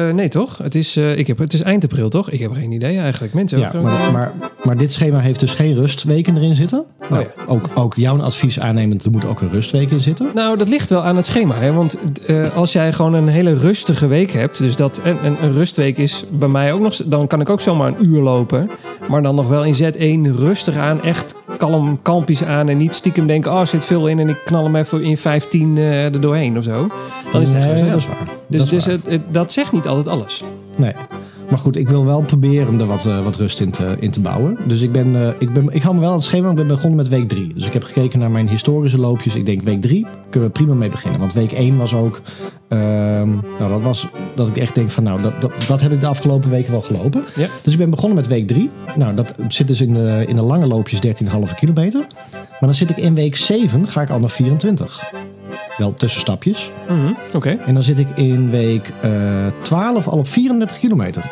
[0.07, 0.57] Eh, nee, toch?
[0.57, 2.29] Het is, eh, ik heb, het is eind april, toch?
[2.29, 3.33] Ik heb geen idee eigenlijk.
[3.33, 6.85] Mensen, Ja, maar, maar, maar dit schema heeft dus geen rustweken erin zitten.
[7.09, 7.43] Nou, ja.
[7.47, 10.29] ook, ook jouw advies aannemend, er moet ook een rustweek in zitten.
[10.33, 11.55] Nou, dat ligt wel aan het schema.
[11.55, 11.73] Hè?
[11.73, 15.53] Want eh, als jij gewoon een hele rustige week hebt, dus dat een, een, een
[15.53, 18.69] rustweek is bij mij ook nog, dan kan ik ook zomaar een uur lopen.
[19.09, 21.35] Maar dan nog wel in Z1 rustig aan, echt
[21.69, 24.63] kalm, kalmpjes aan en niet stiekem denken, oh, er zit veel in en ik knal
[24.63, 26.88] hem even in 15 eh er doorheen of zo.
[27.32, 27.89] Dan is het echt Nee, rustig.
[27.91, 28.28] dat is waar.
[28.47, 28.95] Dus, dat, dus waar.
[28.95, 30.43] het, het- dat zegt niet altijd alles.
[30.75, 30.93] Nee.
[31.49, 34.21] Maar goed, ik wil wel proberen er wat, eh, wat rust in te, in te
[34.21, 34.58] bouwen.
[34.67, 36.49] Dus ik, ben, eh, ik, ben, ik hou me wel aan het schema.
[36.49, 37.53] Ik ben begonnen met week 3.
[37.53, 39.36] Dus ik heb gekeken naar mijn historische loopjes.
[39.36, 41.19] Ik denk week 3 kunnen we prima mee beginnen.
[41.19, 42.21] Want week 1 was ook...
[42.67, 43.29] ehm,
[43.60, 45.03] nou, dat was dat ik echt denk van...
[45.03, 47.23] Nou, dat, dat, dat heb ik de afgelopen weken wel gelopen.
[47.36, 47.47] Ja.
[47.62, 48.69] Dus ik ben begonnen met week 3.
[48.97, 52.05] Nou, dat zit dus in de, in de lange loopjes 13,5 kilometer.
[52.31, 55.12] Maar dan zit ik in week 7, ga ik al naar 24.
[55.77, 56.69] Wel tussenstapjes.
[56.89, 57.49] Mhm, Oké.
[57.65, 59.09] En dan zit ik in week eh
[59.61, 61.23] 12 al op 34 kilometer.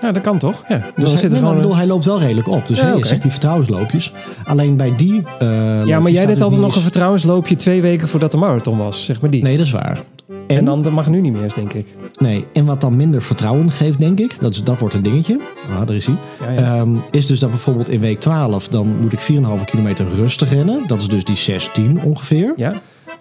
[0.00, 0.64] Ja, dat kan toch?
[0.68, 0.76] Ja.
[0.76, 1.56] Dus Dus dan hij, zit er nee, gewoon...
[1.56, 2.66] bedoel, hij loopt wel redelijk op.
[2.66, 3.06] Dus Ja, je oké.
[3.06, 4.12] zegt die vertrouwensloopjes.
[4.44, 5.22] Alleen bij die.
[5.38, 9.04] eh, ja, maar jij deed altijd nog een vertrouwensloopje twee weken voordat de marathon was,
[9.04, 9.42] zeg maar die.
[9.42, 10.00] Nee, dat is waar.
[10.48, 11.86] En, En dan dat mag nu niet meer, denk ik.
[12.18, 14.40] nee, en wat dan minder vertrouwen geeft, denk ik.
[14.40, 15.40] Dat, is, dat wordt een dingetje.
[15.70, 16.14] Ah, daar is hij.
[16.40, 16.76] Ja, ja.
[16.78, 18.68] Ehm, is dus dat bijvoorbeeld in week 12.
[18.68, 20.86] dan moet ik 4,5 kilometer rustig rennen.
[20.86, 22.52] Dat is dus die 16 ongeveer.
[22.56, 22.74] ja.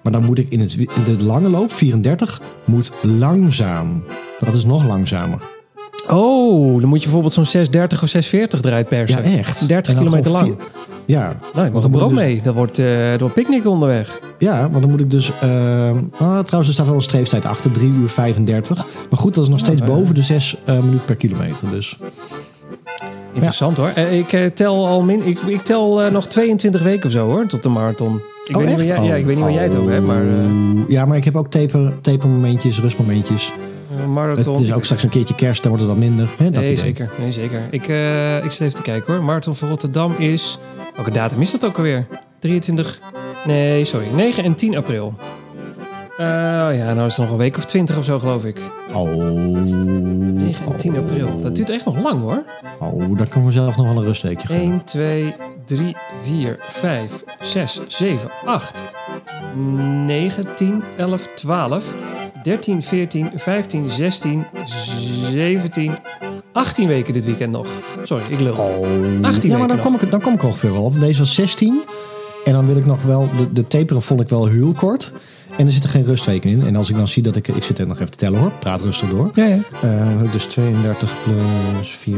[0.04, 4.04] Maar dan moet ik in, het, in de lange loop, 34, moet langzaam.
[4.40, 5.42] Dat is nog langzamer.
[6.10, 9.32] Oh, dan moet je bijvoorbeeld zo'n 630 of 640 eruit persen.
[9.32, 9.68] Ja, echt.
[9.68, 10.46] 30 En dan kilometer lang.
[10.46, 10.56] vier-
[11.06, 12.42] Ja, Nou, ik mag dan er brood moet dus- mee.
[12.42, 12.88] Dat wordt eh
[13.18, 14.20] door picknick onderweg.
[14.38, 15.32] Ja, want dan moet ik dus...
[15.32, 15.40] ah,
[16.18, 17.72] trouwens, er staat wel een streeftijd achter.
[17.72, 18.86] 3 uur 35.
[19.10, 19.88] Maar goed, dat is nog steeds eh.
[19.88, 21.70] boven de 6 minuten per kilometer.
[21.70, 21.98] Dus
[23.34, 23.92] Interessant hoor.
[23.96, 27.26] Eh, Ik eh, tel al min, ik, ik tel eh, nog 22 weken of zo
[27.30, 28.22] hoor, tot de marathon.
[28.46, 28.90] Ik Oh, weet niet echt?
[28.90, 30.90] waar jij, ja, ik weet niet waar jij het over hebt, maar eh, Oh.
[30.90, 33.52] Ja, maar ik heb ook taper, tapermomentjes, rustmomentjes.
[33.98, 34.54] Eh, marathon.
[34.54, 36.30] Het is ook straks een keertje kerst, dan wordt het wat minder.
[36.38, 36.78] Hè, dat nee, idee.
[36.78, 37.10] zeker.
[37.20, 37.68] Nee, zeker.
[37.72, 39.24] Ik, eh, ik zit even te kijken hoor.
[39.24, 40.60] Marathon van Rotterdam is...
[40.96, 42.08] Welke datum is dat ook alweer?
[42.40, 43.00] 23...
[43.46, 44.08] Nee, sorry.
[44.16, 45.16] 9 en 10 april.
[46.18, 46.28] Eh,
[46.78, 48.60] ja, nou is het nog een week of 20 of zo geloof ik.
[48.94, 49.16] Oh.
[49.16, 51.42] 9 en 10 april.
[51.42, 52.44] Dat duurt echt nog lang hoor.
[52.80, 54.64] Oh, dan kan mezelf nog wel een rustweekje geven.
[54.64, 58.84] 1, 2, 3, 4, 5, 6, 7, 8,
[60.06, 61.94] 9, 10, 11, 12,
[62.44, 64.46] 13, 14, 15, 16,
[65.32, 65.92] 17,
[66.52, 67.68] 18 weken dit weekend nog.
[68.04, 68.54] Sorry, ik lul.
[68.54, 69.82] 18 ja, maar weken dan nog.
[69.82, 71.00] kom, ik, dan kom ik ongeveer wel op.
[71.00, 71.82] Deze was 16.
[72.46, 73.30] En dan wil ik nog wel...
[73.38, 75.12] De, de taperen vond ik wel heel kort.
[75.58, 76.66] En er zitten geen rustweken in.
[76.66, 77.48] En als ik dan zie dat ik...
[77.48, 78.52] Ik zit er nog even te tellen hoor.
[78.60, 79.32] Praat rustig door.
[79.34, 79.60] Ja, ja.
[79.82, 82.14] Eh, dus 32 plus 4,5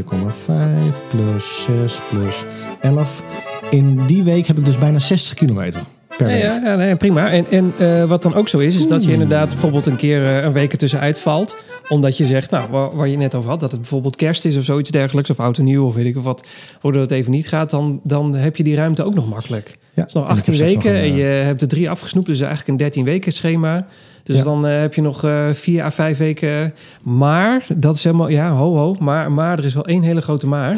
[1.08, 2.44] plus 6 plus
[2.80, 3.22] 11.
[3.70, 5.80] In die week heb ik dus bijna 60 kilometer
[6.16, 7.30] per Ja, ja, ja, nee, prima.
[7.30, 10.24] En, en eh, wat dan ook zo is, is dat je inderdaad bijvoorbeeld een keer
[10.24, 11.56] eh, een week ertussenuit valt.
[11.88, 14.56] Omdat je zegt, nou, waar, waar je net over had, dat het bijvoorbeeld kerst is
[14.56, 16.46] of zoiets dergelijks, of oud en nieuw, of weet ik of wat,
[16.80, 19.66] waardoor het even niet gaat, dan, dan heb je die ruimte ook nog makkelijk.
[19.68, 21.62] Ja, Het is nog en ik 18 heb straks weken nog en je eh, hebt
[21.62, 23.86] er drie afgesnoept, dus eigenlijk een 13 weken schema.
[24.22, 24.42] Dus Ja.
[24.42, 26.74] dan heb je nog eh, vier à vijf weken.
[27.02, 30.46] Maar, dat is helemaal, ja, ho ho, maar, maar er is wel één hele grote
[30.46, 30.76] maar.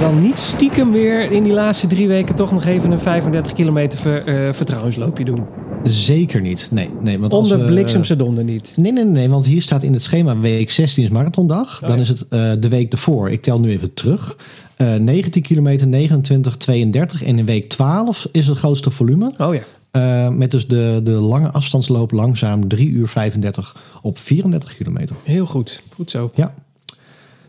[0.00, 3.98] Dan niet stiekem weer in die laatste drie weken toch nog even een 35 kilometer
[3.98, 5.44] ver, eh, vertrouwensloopje doen.
[5.84, 6.68] Zeker niet.
[6.70, 7.18] Nee, nee.
[7.18, 8.74] Want Onder bliksemse donder niet.
[8.76, 11.82] Nee, nee, nee, want hier staat in het schema week 16 is marathondag.
[11.82, 12.02] Oh, dan ja.
[12.02, 13.30] is het eh, de week ervoor.
[13.30, 14.36] Ik tel nu even terug.
[14.76, 17.22] Eh 19 kilometer, 29, 32.
[17.22, 19.32] En in week 12 is het grootste volume.
[19.38, 19.62] Oh ja.
[20.30, 25.16] Met dus de, de lange afstandsloop langzaam 3 uur 35 op 34 kilometer.
[25.24, 25.82] Heel goed.
[25.94, 26.30] Goed zo.
[26.34, 26.54] Ja.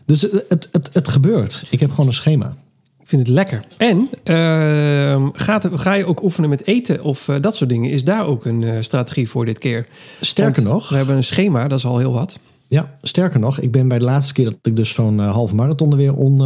[0.08, 1.62] Dus het, het, het, het gebeurt.
[1.70, 2.56] Ik heb gewoon een schema.
[3.00, 3.62] Ik vind het lekker.
[3.76, 7.90] En ehm, gaat, ga je ook oefenen met eten of eh, dat soort dingen?
[7.90, 9.86] Is daar ook een eh, strategie voor dit keer?
[10.20, 12.38] Sterker Want nog, We hebben een schema, dat is al heel wat.
[12.68, 15.54] Ja, sterker nog, ik ben bij de laatste keer dat ik dus zo'n eh, halve
[15.54, 16.40] marathon er weer on,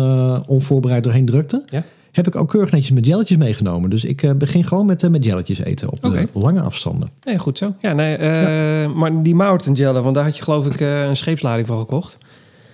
[0.46, 1.85] onvoorbereid doorheen drukte, Ja.
[2.12, 3.90] heb ik ook keurig netjes met jelletjes meegenomen.
[3.90, 7.11] Dus ik begin gewoon met, met jelletjes eten op de lange afstanden.
[7.25, 7.75] Nee, goed zo.
[7.79, 8.18] Ja, nee,
[8.88, 12.18] maar die Mountain Jelly, want daar had je geloof ik een scheepslading van gekocht.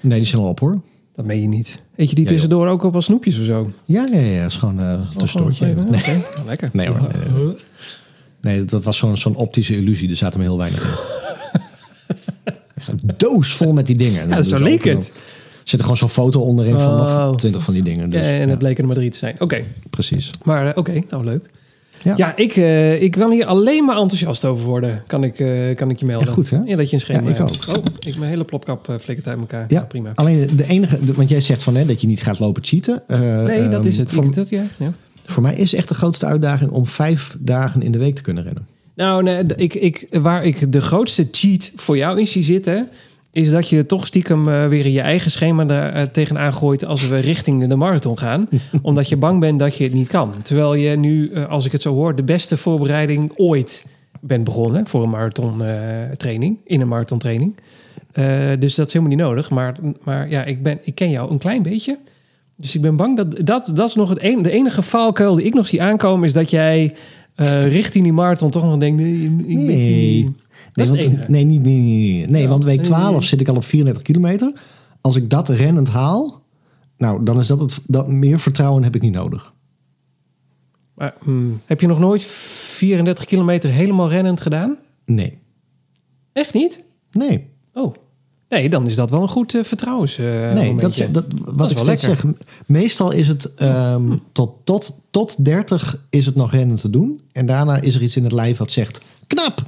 [0.01, 0.81] Nee, die zijn al op hoor.
[1.15, 1.83] Dat meen je niet.
[1.97, 3.71] Eet je die tussendoor ook op als snoepjes of zo?
[3.85, 5.75] Ja, ja, ja, is gewoon eh tussendoortje.
[5.79, 6.25] Oh, Nee.
[6.47, 6.71] lekker.
[6.73, 7.09] Nee hoor.
[8.41, 10.09] nee, dat was zo'n zo'n optische illusie.
[10.11, 10.91] Er zaten maar heel weinig in.
[12.87, 14.29] Een doos vol met die dingen.
[14.29, 15.09] Ja, zo leek het.
[15.09, 17.35] Er zit er gewoon zo'n foto onderin van Oh.
[17.35, 18.11] twintig van die dingen.
[18.11, 19.37] Dus, en ja, het bleek er maar drie te zijn.
[19.39, 20.31] Oké, precies.
[20.45, 21.51] maar eh, oké, nou leuk.
[22.03, 22.15] Ja.
[22.17, 25.03] Ja, ik, eh, ik kan hier alleen maar enthousiast over worden.
[25.07, 26.27] Kan ik, eh, kan ik je melden.
[26.29, 26.59] Ja, goed, hè?
[26.65, 27.69] Ja, dat je een schema Ja, ik hebt.
[27.69, 27.77] ook.
[27.77, 29.67] Oh, ik mijn hele plopkap uh, flikkert uit elkaar.
[29.69, 30.13] Ja, Ja, prima.
[30.15, 33.03] Alleen de enige, want jij zegt van hè, dat je niet gaat lopen cheaten.
[33.09, 34.15] Eh, Nee, dat is ehm, het.
[34.15, 34.65] Voor, dat, ja,
[35.25, 38.45] voor mij is echt de grootste uitdaging om vijf dagen in de week te kunnen
[38.45, 38.67] rennen.
[38.95, 42.89] Nou, nee, ik, ik, waar ik de grootste cheat voor jou in zie zitten...
[43.33, 46.85] is dat je toch stiekem eh, weer in je eigen schema daar eh, tegenaan gooit...
[46.85, 48.49] als we richting de marathon gaan.
[48.83, 50.35] omdat je bang bent dat je het niet kan.
[50.43, 52.15] Terwijl je nu, eh, als ik het zo hoor...
[52.15, 53.87] de beste voorbereiding ooit
[54.21, 54.87] bent begonnen...
[54.87, 55.63] voor een marathon
[56.17, 57.57] training, in een marathon training.
[58.59, 59.51] Dus dat is helemaal niet nodig.
[59.51, 61.99] Maar, maar ja, ik, ben, ik ken jou een klein beetje...
[62.57, 65.45] Dus ik ben bang dat dat, dat is nog het een, de enige valkuil die
[65.45, 66.25] ik nog zie aankomen...
[66.25, 66.95] is dat jij
[67.65, 69.03] richting die marathon toch nog denkt...
[69.03, 70.27] Nee, ik ben Nee.
[70.79, 72.43] Nee, het want, nee, niet, nee, nee, nee.
[72.43, 72.49] Ja.
[72.49, 73.23] want week Nee, 12 nee.
[73.23, 74.53] zit ik al op 34 kilometer.
[75.01, 76.43] Als ik dat rennend haal,
[76.97, 77.79] nou, dan is dat het.
[77.87, 79.53] Dat, meer vertrouwen heb ik niet nodig.
[80.95, 84.77] Maar, hmm, heb je nog nooit 34 kilometer helemaal rennend gedaan?
[85.05, 85.39] Nee.
[86.33, 86.85] Echt niet?
[87.13, 87.47] Nee.
[87.73, 87.95] Oh.
[88.49, 90.17] Nee, dan is dat wel een goed eh, vertrouwens.
[90.17, 92.25] nee, dat, dat, wat ik steeds zeg,
[92.67, 97.21] meestal is het ehm, tot, tot, tot 30 is het nog rennen te doen.
[97.33, 99.63] En daarna is er iets in het lijf wat zegt knap.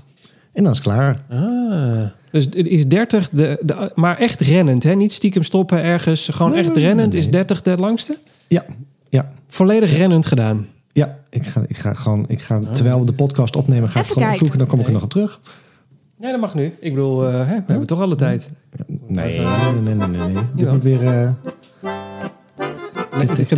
[0.52, 1.20] En dan is het klaar.
[1.30, 2.02] Ah.
[2.30, 4.94] Dus het is 30, de, de, maar echt rennend, hè?
[4.94, 6.28] Niet stiekem stoppen ergens.
[6.28, 7.12] Gewoon Nee, echt rennend.
[7.12, 7.22] nee.
[7.22, 8.16] Is 30 de langste?
[8.48, 8.64] Ja,
[9.08, 10.66] ja, Volledig rennend gedaan.
[10.92, 11.18] ja.
[11.30, 14.14] Ik ga, ik ga gewoon, ik ga, terwijl we de podcast opnemen, ga ik gewoon
[14.28, 14.32] kijken.
[14.32, 14.58] opzoeken.
[14.58, 15.40] Dan kom ik er nog op terug.
[16.18, 16.64] Nee, dat mag nu.
[16.80, 18.50] Ik bedoel, eh, hè, we hebben toch alle tijd.
[19.06, 19.46] Nee, nee,
[19.82, 20.28] nee, nee, nee.
[20.28, 20.42] nee.
[20.54, 21.06] Dit moet weer...
[21.06, 21.30] eh,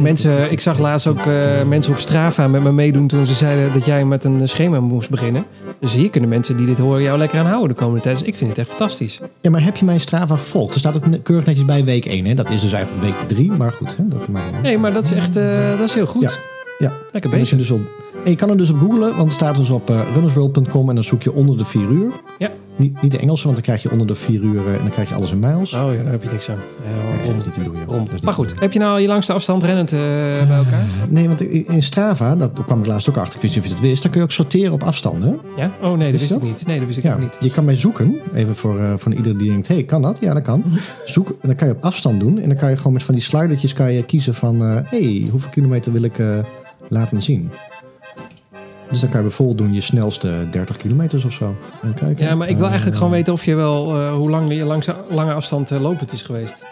[0.03, 3.72] mensen, ik zag laatst ook eh, mensen op Strava met me meedoen toen ze zeiden
[3.72, 5.44] dat jij met een schema moest beginnen.
[5.81, 8.18] Dus hier kunnen mensen die dit horen jou lekker aanhouden de komende tijd.
[8.18, 9.20] Dus ik vind het echt fantastisch.
[9.40, 10.75] Ja, maar heb je mijn Strava gevolgd?
[10.75, 12.25] Er staat ook keurig netjes bij week 1.
[12.25, 12.35] Hè?
[12.35, 13.96] Dat is dus eigenlijk week 3, maar goed.
[13.96, 14.09] Hè?
[14.09, 15.35] Dat, maar, Nee, maar dat is echt
[15.79, 16.22] dat is heel goed.
[16.22, 16.31] Ja.
[16.79, 16.92] ja.
[17.12, 17.59] Lekker bezig.
[17.59, 17.72] dus
[18.25, 20.95] en je kan er dus op googlen, want het staat dus op eh, runnersworld.com en
[20.95, 22.13] dan zoek je onder de 4 uur.
[22.39, 22.51] Ja.
[22.77, 24.91] Niet, niet de Engelse, want dan krijg je onder de 4 uur eh, en dan
[24.91, 25.73] krijg je alles in miles.
[25.73, 26.59] Oh ja, daar heb je niks aan.
[27.23, 28.59] Is niet te doen, niet Maar goed, doen.
[28.59, 29.99] heb je nou je langste afstand rennend eh,
[30.49, 30.87] bij elkaar?
[31.09, 33.71] Nee, want in Strava, dat daar kwam ik laatst ook achter, ik wist niet of
[33.71, 35.39] je dat wist, dan kun je ook sorteren op afstanden.
[35.57, 35.71] Ja?
[35.83, 36.67] Oh nee, dat Wist ik niet.
[36.67, 37.37] Nee, dat wist ik Ja, ook niet.
[37.41, 40.19] je kan mij zoeken, even voor, eh voor ieder die denkt, hey, kan dat?
[40.21, 40.65] Ja, dat kan.
[41.07, 43.15] Zoek, en dan kan je op afstand doen en dan kan je gewoon met van
[43.15, 46.21] die slidertjes kan je kiezen van, eh hey, hoeveel kilometer wil ik
[46.89, 47.51] laten zien?
[48.92, 51.55] Dus dan kan je bijvoorbeeld doen je snelste 30 kilometers of zo.
[51.76, 52.24] Even kijken.
[52.24, 54.64] Ja, maar ik wil eigenlijk Eh, gewoon weten of je wel eh, hoe lang je
[54.64, 56.64] langs, lange afstand eh, lopend is geweest.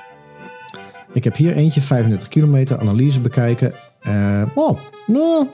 [1.13, 3.73] Ik heb hier eentje, 35 kilometer, analyse bekijken.
[4.55, 5.47] Oh, nou,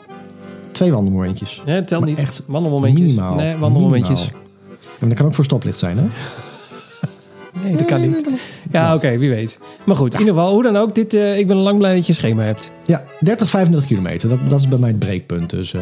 [0.72, 1.62] twee wandelmomentjes.
[1.66, 2.18] Nee, tel Maar niet.
[2.18, 3.00] echt wandelmomentjes.
[3.06, 3.34] minimaal.
[3.34, 4.20] Nee, wandelmomentjes.
[4.20, 4.42] Minimaal.
[5.00, 6.04] En dat kan ook voor stoplicht zijn, hè?
[7.64, 8.26] Nee, dat kan niet.
[8.70, 9.58] Ja, oké, wie weet.
[9.86, 12.08] Maar goed, in ieder geval, hoe dan ook, dit, ik ben lang blij dat je
[12.12, 12.70] een schema hebt.
[12.86, 14.28] Ja, 30, 35 kilometer.
[14.28, 15.50] Dat, dat is bij mij het breekpunt.
[15.50, 15.74] Dus,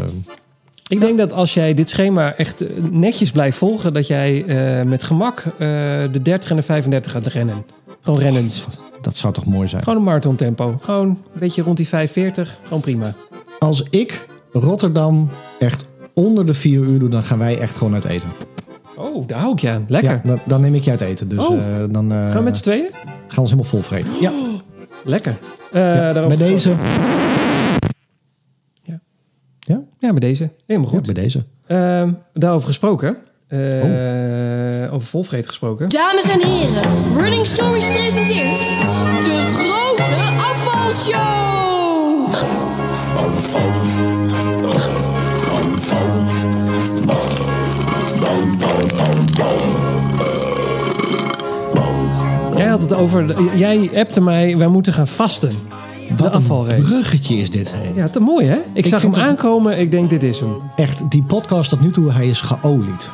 [0.94, 4.85] Ik denk dat als jij dit schema echt eh, netjes blijft volgen, dat jij eh,
[4.85, 5.68] met gemak eh,
[6.12, 7.64] de 30 en de 35 gaat rennen.
[8.00, 8.44] Gewoon rennen.
[9.00, 9.83] dat zou toch mooi zijn.
[9.83, 10.76] Gewoon een marathon tempo.
[10.80, 12.59] Gewoon een beetje rond die 45.
[12.62, 13.14] Gewoon prima.
[13.59, 18.04] Als ik Rotterdam echt onder de 4 uur doe, dan gaan wij echt gewoon uit
[18.04, 18.28] eten.
[18.96, 19.85] Oh, daar hou ik je aan.
[19.88, 20.11] Lekker.
[20.11, 21.28] Ja, dan, dan neem ik je uit eten.
[21.28, 21.59] Dus Oh.
[21.90, 22.88] dan Gaan we met z'n tweeën?
[22.92, 24.12] gaan we ons helemaal vol vreten.
[24.20, 24.33] Ja,
[25.04, 25.37] Lekker.
[25.72, 26.72] Ja, bij deze.
[30.04, 30.10] Ja.
[30.10, 30.14] Ja?
[30.14, 30.50] Ja, bij deze.
[30.66, 31.14] Helemaal Ja, goed.
[31.14, 31.44] bij deze.
[31.66, 33.16] Ehm, daarover gesproken.
[33.48, 34.94] eh, Oh.
[34.94, 35.88] Over volvreten gesproken.
[35.88, 38.62] Dames en heren, Running Stories presenteert
[39.22, 41.32] de grote afvalshow.
[52.56, 53.42] Jij had het over...
[53.56, 55.50] Jij appte mij, wij moeten gaan vasten.
[56.16, 56.83] Wat een afvalrace.
[56.83, 57.72] bruggetje is dit.
[57.72, 57.90] Hè?
[58.00, 58.59] Ja, te mooi hè?
[58.72, 59.79] Ik, zag hem aankomen.
[59.79, 60.57] Ik denk, dit is hem.
[60.77, 63.09] Echt, die podcast tot nu toe, hij is geolied.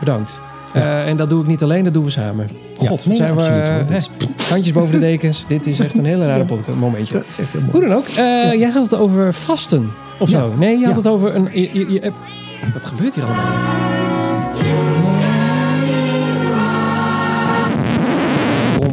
[0.00, 0.40] Bedankt.
[0.72, 2.48] Eh, en dat doe ik niet alleen, dat doen we samen.
[2.78, 3.40] Ja, God, nee, zijn we...
[3.40, 3.76] absoluut, hoor.
[3.76, 4.10] hè, Dit
[4.50, 5.44] Handjes boven de dekens.
[5.48, 7.16] Dit is echt een hele rare podcast, momentje.
[7.16, 7.72] Het is echt heel mooi.
[7.72, 8.06] Hoe dan ook.
[8.06, 8.14] eh,
[8.58, 9.90] Jij had het over vasten.
[10.18, 10.38] Of Ja.
[10.38, 10.52] zo.
[10.58, 10.96] Nee, je had Ja.
[10.98, 11.48] het over een...
[11.52, 12.12] Je, je- je-
[12.72, 14.11] wat gebeurt hier allemaal?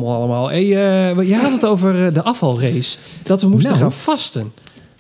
[0.10, 0.50] Rommel allemaal.
[0.50, 2.98] Hey, eh, jij had het over eh, de afvalrace.
[3.24, 3.82] Dat we moesten Nou.
[3.82, 4.52] gaan vasten.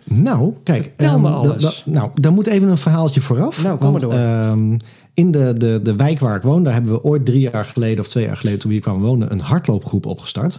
[0.03, 0.91] Nou, kijk.
[0.95, 1.83] Vertel me ehm, alles.
[1.85, 3.63] nou, daar moet even een verhaaltje vooraf.
[3.63, 4.13] Nou, kom maar door.
[4.13, 4.77] ehm,
[5.13, 7.99] in de, de, de wijk waar ik woon, daar hebben we ooit drie jaar geleden
[7.99, 10.57] of twee jaar geleden, toen we hier kwamen wonen, een hardloopgroep opgestart.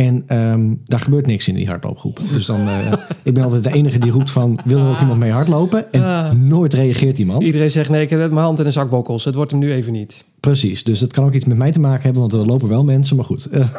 [0.00, 2.20] En ehm, daar gebeurt niks in die hardloopgroep.
[2.32, 5.18] Dus dan, eh, ik ben altijd de enige die roept van, wil er ook iemand
[5.18, 5.92] mee hardlopen?
[5.92, 6.30] En Ah.
[6.32, 7.42] nooit reageert iemand.
[7.42, 9.24] Iedereen zegt nee, ik heb net mijn hand in een zak wokkels.
[9.24, 10.24] Het wordt hem nu even niet.
[10.40, 12.84] Precies, dus dat kan ook iets met mij te maken hebben, want er lopen wel
[12.84, 13.16] mensen.
[13.16, 13.72] Maar goed, eh, laten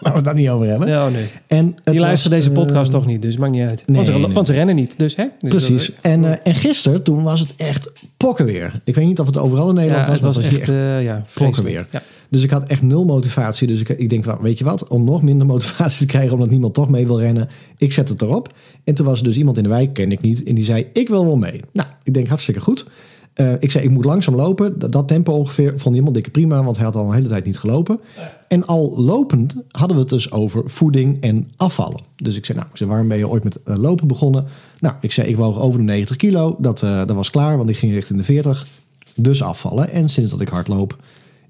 [0.00, 0.88] we het daar niet over hebben.
[0.88, 1.26] Ja, oh nee.
[1.46, 3.82] En het Die luisteren deze eh, podcast toch niet, dus maakt niet uit.
[3.86, 4.32] nee, want, ze, nee.
[4.32, 5.24] want ze rennen niet, dus hè?
[5.40, 5.86] Dus Precies.
[5.86, 8.80] dat- En, eh, en gisteren, toen was het echt pokken weer.
[8.84, 10.68] Ik weet niet of het overal in Nederland ja, was, het was maar hier echt,
[10.68, 11.86] eh ja, weer.
[11.90, 12.02] Ja.
[12.30, 13.66] Dus ik had echt nul motivatie.
[13.66, 16.32] Dus ik, ik denk, van, weet je wat, om nog minder motivatie te krijgen...
[16.32, 18.54] omdat niemand toch mee wil rennen, ik zet het erop.
[18.84, 20.42] En toen was er dus iemand in de wijk, ken ik niet...
[20.42, 21.60] en die zei, ik wil wel mee.
[21.72, 22.86] Nou, ik denk, hartstikke goed.
[23.34, 24.78] Eh, ik zei, ik moet langzaam lopen.
[24.78, 26.64] Dat, dat tempo ongeveer vond iemand dikke prima...
[26.64, 28.00] want hij had al een hele tijd niet gelopen.
[28.48, 32.00] En al lopend hadden we het dus over voeding en afvallen.
[32.16, 34.44] Dus ik zei, nou, ik zei, waarom ben je ooit met eh, lopen begonnen?
[34.78, 36.56] Nou, ik zei, ik woog over de 90 kilo.
[36.58, 38.66] Dat, eh, dat was klaar, want ik ging richting de 40.
[39.14, 39.90] Dus afvallen.
[39.90, 40.96] En sinds dat ik hardloop,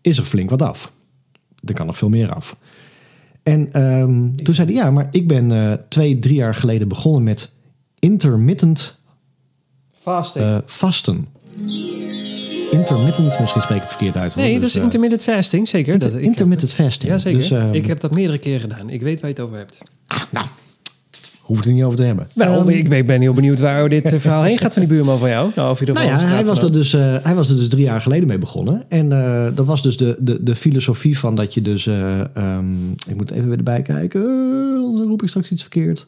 [0.01, 0.93] is er flink wat af.
[1.65, 2.57] Er kan nog veel meer af.
[3.43, 7.23] En ehm, toen zei hij, ja, maar ik ben eh, twee, drie jaar geleden begonnen
[7.23, 7.51] met
[7.99, 8.99] intermittent
[10.01, 10.45] Fasting.
[10.45, 11.27] eh, vasten.
[12.73, 14.37] Intermittent, misschien spreek ik het verkeerd uit.
[14.37, 15.93] nee, dat Dus, is eh, intermittent fasting, zeker.
[15.93, 17.13] inter- dat, intermittent fasting.
[17.13, 17.39] Ja, zeker.
[17.41, 18.91] Dus, ehm, ik heb dat meerdere keren gedaan.
[18.91, 19.79] Ik weet waar je het over hebt.
[20.31, 20.47] nou,
[21.51, 22.29] hoef het er niet over te hebben.
[22.35, 24.83] Wel, Ehm, ik ben, ik ben heel benieuwd waar dit eh, verhaal heen gaat van
[24.83, 25.51] die buurman van jou.
[25.55, 27.69] Nou, of je Nou ja, een hij was, er dus, eh, hij was er dus
[27.69, 28.85] drie jaar geleden mee begonnen.
[28.89, 31.87] En eh, dat was dus de, de, de filosofie van dat je dus...
[31.87, 36.07] eh, ehm, ik moet even weer erbij kijken, eh, anders roep ik straks iets verkeerd.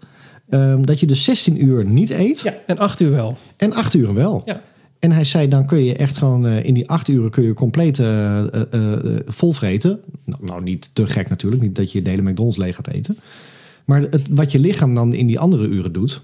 [0.49, 3.37] Ehm, dat je dus 16 uur niet eet Ja, en acht uur wel.
[3.57, 4.43] en 8 uur wel.
[4.45, 4.61] Ja.
[4.99, 7.55] En hij zei, dan kun je echt gewoon eh, in die 8 uren kun je
[7.55, 8.93] compleet eh, eh, eh,
[9.27, 10.01] volvreten.
[10.25, 13.17] Nou, nou, niet te gek natuurlijk, niet dat je de hele McDonald's leeg gaat eten.
[13.85, 16.21] Maar het, wat je lichaam dan in die andere uren doet,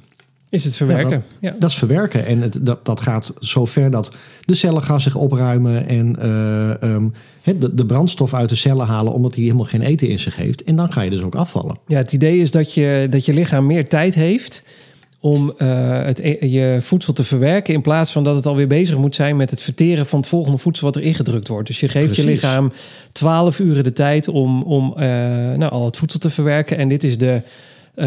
[0.50, 1.22] Is het verwerken.
[1.40, 2.26] Ja, Ja, dat is verwerken.
[2.26, 4.12] En het, dat, dat gaat zo ver dat
[4.44, 7.08] de cellen gaan zich opruimen en eh, ehm,
[7.42, 10.64] de, de brandstof uit de cellen halen, omdat hij helemaal geen eten in zich heeft.
[10.64, 11.78] En dan ga je dus ook afvallen.
[11.86, 14.62] Ja, het idee is dat je, dat je lichaam meer tijd heeft
[15.20, 15.68] om eh,
[16.02, 17.74] het, e- je voedsel te verwerken...
[17.74, 20.58] in plaats van dat het alweer bezig moet zijn met het verteren van het volgende
[20.58, 21.66] voedsel wat er ingedrukt wordt.
[21.66, 22.72] Dus je geeft je lichaam
[23.12, 25.06] 12 uren de tijd om, om eh,
[25.56, 26.78] nou, al het voedsel te verwerken.
[26.78, 27.40] En dit is de,
[27.94, 28.06] eh,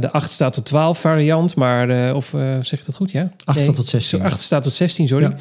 [0.00, 3.10] de 8 staat tot 12 variant, maar of zeg ik dat goed?
[3.10, 3.32] Ja?
[3.44, 4.18] 8 staat tot 16.
[4.18, 5.24] Zo, 8 staat tot 16, sorry.
[5.24, 5.36] Ja.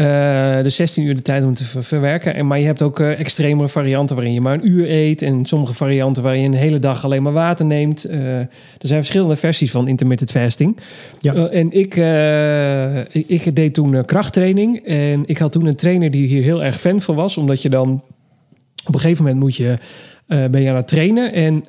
[0.00, 2.34] Eh, dus 16 uur de tijd om te ver- verwerken.
[2.34, 5.22] En, maar je hebt ook eh, extremere varianten waarin je maar een uur eet.
[5.22, 8.04] En sommige varianten waarin je een hele dag alleen maar water neemt.
[8.04, 10.76] Eh, er zijn verschillende versies van intermittent fasting.
[11.20, 11.34] Ja.
[11.34, 11.94] En ik,
[13.12, 14.86] ik, ik deed toen krachttraining.
[14.86, 17.36] En ik had toen een trainer die hier heel erg fan van was.
[17.36, 18.02] Omdat je dan
[18.86, 19.74] op een gegeven moment moet je,
[20.26, 21.32] ben je aan het trainen.
[21.32, 21.62] En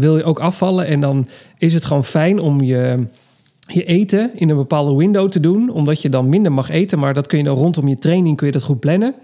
[0.00, 0.86] wil je ook afvallen.
[0.86, 3.06] En dan is het gewoon fijn om je
[3.68, 6.98] je eten in een bepaalde window te doen, omdat je dan minder mag eten.
[6.98, 9.14] Maar dat kun je dan rondom je training kun je dat goed plannen.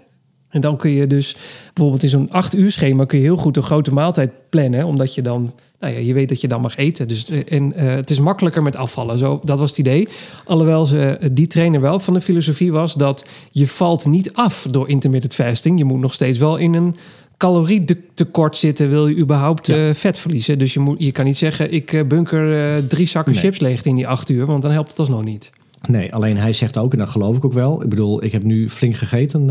[0.49, 1.35] En dan kun je dus
[1.73, 5.15] bijvoorbeeld in zo'n acht uur schema kun je heel goed een grote maaltijd plannen, omdat
[5.15, 7.07] je dan, nou ja, je weet dat je dan mag eten.
[7.07, 9.17] Dus eh, en eh, het is makkelijker met afvallen.
[9.17, 10.07] Zo, dat was het idee.
[10.45, 14.89] Alhoewel ze die trainer wel van de filosofie was dat je valt niet af door
[14.89, 15.77] intermittent fasting.
[15.77, 16.95] Je moet nog steeds wel in een
[17.37, 19.87] calorietekort zitten, wil je überhaupt Ja.
[19.87, 20.57] eh, vet verliezen.
[20.59, 23.41] Dus je, moet, je kan niet zeggen, ik eh, bunker eh, drie zakken Nee.
[23.41, 25.51] chips leeg in die acht uur, want dan helpt het alsnog niet.
[25.87, 27.83] Nee, alleen hij zegt ook, en dat geloof ik ook wel.
[27.83, 29.45] Ik bedoel, ik heb nu flink gegeten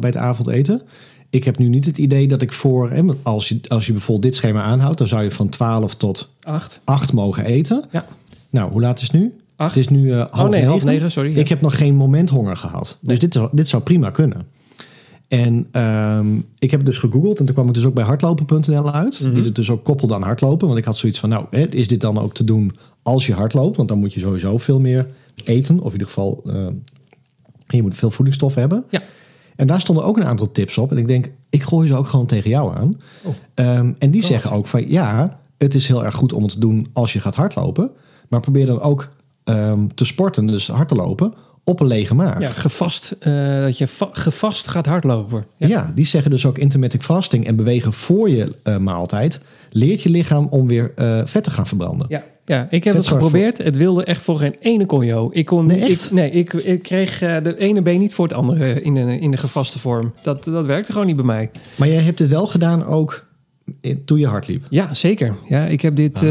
[0.00, 0.82] bij het avondeten.
[1.30, 2.90] Ik heb nu niet het idee dat ik voor...
[2.90, 4.98] Hè, als, je, als je bijvoorbeeld dit schema aanhoudt...
[4.98, 6.80] dan zou je van 12 tot Acht?
[6.84, 7.84] 8 mogen eten.
[7.92, 8.06] Ja.
[8.50, 9.32] Nou, hoe laat is het nu?
[9.56, 9.74] Acht?
[9.74, 10.68] Het is nu half oh nee, negen.
[10.68, 11.32] half negen, sorry.
[11.34, 11.38] Ja.
[11.40, 12.98] Ik heb nog geen moment honger gehad.
[13.00, 14.46] Dus dit, zou- dit zou prima kunnen.
[15.32, 18.92] En ehm, ik heb het dus gegoogeld en toen kwam ik dus ook bij hardlopen.nl
[18.92, 19.20] uit.
[19.20, 19.34] Mhm.
[19.34, 20.66] Die het dus ook koppelde aan hardlopen.
[20.66, 23.32] Want ik had zoiets van, nou, hè, is dit dan ook te doen als je
[23.32, 23.76] hardloopt?
[23.76, 25.06] Want dan moet je sowieso veel meer
[25.44, 25.78] eten.
[25.78, 26.66] Of in ieder geval, eh,
[27.66, 28.84] je moet veel voedingsstoffen hebben.
[28.90, 29.02] Ja.
[29.56, 30.90] En daar stonden ook een aantal tips op.
[30.90, 32.94] En ik denk, ik gooi ze ook gewoon tegen jou aan.
[33.22, 33.34] Oh.
[33.54, 36.60] Ehm, en die zeggen ook van, ja, het is heel erg goed om het te
[36.60, 37.90] doen als je gaat hardlopen.
[38.28, 39.08] Maar probeer dan ook
[39.44, 42.40] ehm, te sporten, dus hard te lopen, op een lege maag.
[42.40, 45.44] ja, gevast, eh, dat je va- gevast gaat hardlopen.
[45.56, 45.92] Ja.
[45.94, 49.40] die zeggen dus ook intermittent fasting en bewegen voor je eh, maaltijd.
[49.70, 52.06] Leert je lichaam om weer eh, vet te gaan verbranden.
[52.10, 53.58] Ja, ja ik heb het geprobeerd.
[53.58, 55.28] Het wilde echt voor geen ene conjo.
[55.32, 55.78] Ik kon Nee?
[55.90, 59.30] Ik, nee, ik, ik kreeg de ene been niet voor het andere in de, in
[59.30, 60.12] de gevaste vorm.
[60.22, 61.50] Dat, dat werkte gewoon niet bij mij.
[61.76, 63.26] Maar jij hebt het wel gedaan ook
[64.04, 64.66] toen je hard liep.
[64.70, 65.34] Ja, zeker.
[65.48, 66.22] Ja, ik heb dit...
[66.22, 66.30] eh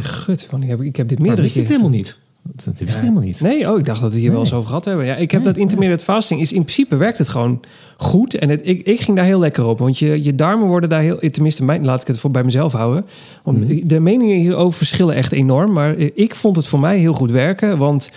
[0.00, 1.72] gut, wanneer heb ik, ik heb dit Maar meerdere wist ik keer.
[1.76, 2.16] helemaal niet.
[2.54, 3.40] Dat wist ik helemaal niet.
[3.40, 5.06] Nee, oh, ik dacht dat we het hier wel eens over gehad hebben.
[5.06, 6.40] Ja, ik heb Nee, dat intermittent fasting.
[6.40, 7.60] Is in principe werkt het gewoon
[7.96, 8.34] goed.
[8.34, 9.78] En het, ik, ik ging daar heel lekker op.
[9.78, 11.18] Want je, je darmen worden daar heel...
[11.18, 13.06] Tenminste, mijn, laat ik het voor bij mezelf houden.
[13.42, 13.86] Want Mhm.
[13.86, 15.72] De meningen hierover verschillen echt enorm.
[15.72, 17.78] Maar ik vond het voor mij heel goed werken.
[17.78, 18.10] Want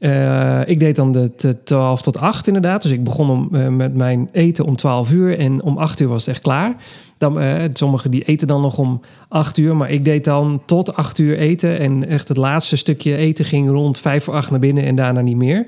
[0.00, 2.82] Eh, ik deed dan de t- 12 tot 8 inderdaad.
[2.82, 6.08] Dus ik begon om, eh, met mijn eten om 12 uur en om 8 uur
[6.08, 6.74] was het echt klaar.
[7.18, 10.96] Dan, eh, sommigen die eten dan nog om 8 uur, maar ik deed dan tot
[10.96, 11.78] 8 uur eten.
[11.78, 15.20] En echt het laatste stukje eten ging rond 5 voor 8 naar binnen en daarna
[15.20, 15.66] niet meer.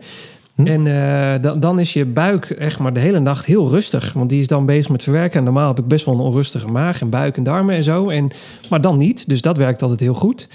[0.54, 0.66] Hm.
[0.66, 4.12] En dan, dan is je buik echt maar de hele nacht heel rustig.
[4.12, 5.38] Want die is dan bezig met verwerken.
[5.38, 8.08] En normaal heb ik best wel een onrustige maag en buik en darmen en zo.
[8.08, 8.30] En,
[8.70, 9.28] maar dan niet.
[9.28, 10.48] Dus dat werkt altijd heel goed.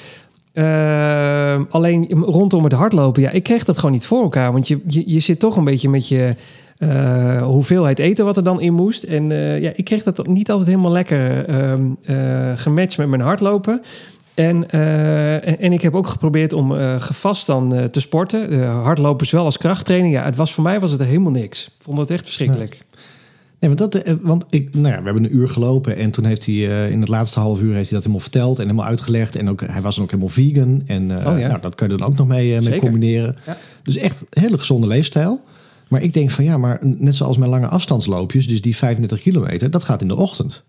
[0.57, 4.51] Eh, alleen rondom het hardlopen, ja, ik kreeg dat gewoon niet voor elkaar.
[4.51, 6.35] Want je, je, je zit toch een beetje met je
[6.77, 9.03] eh, hoeveelheid eten wat er dan in moest.
[9.03, 13.21] En eh, ja, ik kreeg dat niet altijd helemaal lekker ehm eh, gematcht met mijn
[13.21, 13.81] hardlopen.
[14.33, 18.67] En, en, en ik heb ook geprobeerd om gevast dan te sporten.
[18.67, 20.13] Hardlopen zowel als krachttraining.
[20.13, 21.65] Ja, het was voor mij was het helemaal niks.
[21.65, 22.77] Ik vond het echt verschrikkelijk.
[23.59, 26.25] Nee, want, dat, eh, want ik, nou ja, we hebben een uur gelopen en toen
[26.25, 28.85] heeft hij eh, in het laatste half uur heeft hij dat helemaal verteld en helemaal
[28.85, 29.35] uitgelegd.
[29.35, 30.83] En ook, hij was dan ook helemaal vegan.
[30.85, 31.47] En eh, Oh ja.
[31.47, 33.35] nou, dat kan je dan ook nog mee, mee combineren.
[33.45, 33.57] Ja.
[33.83, 35.43] Dus echt een hele gezonde leefstijl.
[35.87, 39.69] Maar ik denk van ja, maar net zoals mijn lange afstandsloopjes, dus die 35 kilometer,
[39.69, 40.63] dat gaat in de ochtend.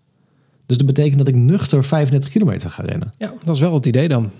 [0.65, 3.13] Dus dat betekent dat ik nuchter 35 kilometer ga rennen.
[3.17, 4.31] Ja, dat is wel het idee dan.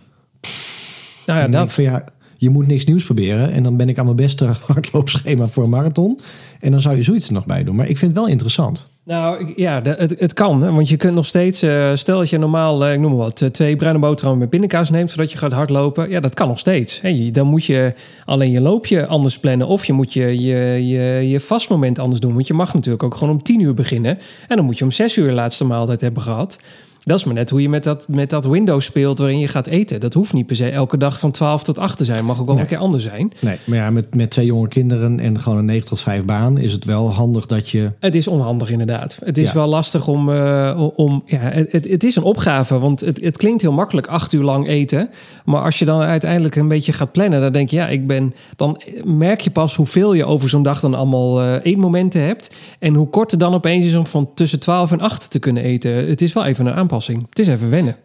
[1.26, 1.74] Nou ja, dat.
[1.74, 2.04] van ja,
[2.40, 3.52] je moet niks nieuws proberen.
[3.52, 6.20] En dan ben ik aan mijn beste hardloopschema voor een marathon.
[6.60, 7.76] En dan zou je zoiets er nog bij doen.
[7.76, 8.86] Maar ik vind het wel interessant.
[9.04, 10.74] Nou ja, het, het kan.
[10.76, 13.42] Want je kunt nog steeds, eh, stel dat je normaal, eh, ik noem maar wat,
[13.42, 16.10] eh, twee bruine boterhammen met pindakaas neemt zodat je gaat hardlopen.
[16.10, 17.02] Ja, dat kan nog steeds.
[17.32, 17.94] Dan moet je
[18.26, 22.34] alleen je loopje anders plannen of je moet je, je, je, je vastmoment anders doen.
[22.34, 24.20] Want je mag natuurlijk ook gewoon om tien uur beginnen.
[24.48, 26.60] En dan moet je om zes uur de laatste maaltijd hebben gehad.
[27.04, 29.68] Dat is maar net hoe je met dat, met dat window speelt waarin je gaat
[29.68, 30.00] eten.
[30.00, 32.26] Dat hoeft niet per se elke dag van 12 tot 8 te zijn.
[32.26, 32.64] Mag ook wel Nee.
[32.64, 33.32] een keer anders zijn.
[33.40, 36.58] Nee, maar ja, met, met twee jonge kinderen en gewoon een 9 tot 5 baan
[36.58, 37.92] is het wel handig dat je.
[38.00, 39.18] Het is onhandig inderdaad.
[39.26, 39.54] Het is Ja.
[39.54, 40.30] wel lastig om...
[40.32, 44.34] eh, om ja, het, het- is een opgave, want het, het klinkt heel makkelijk acht
[44.34, 45.10] uur lang eten.
[45.46, 47.42] Maar als je dan uiteindelijk een beetje gaat plannen...
[47.42, 48.34] dan denk je, ja, ik ben...
[48.56, 52.56] dan merk je pas hoeveel je over zo'n dag dan allemaal eh, eetmomenten hebt.
[52.80, 55.64] En hoe kort het dan opeens is om van tussen 12 en 8 te kunnen
[55.64, 56.08] eten.
[56.08, 57.26] Het is wel even een aanpassing.
[57.30, 57.96] Het is even wennen.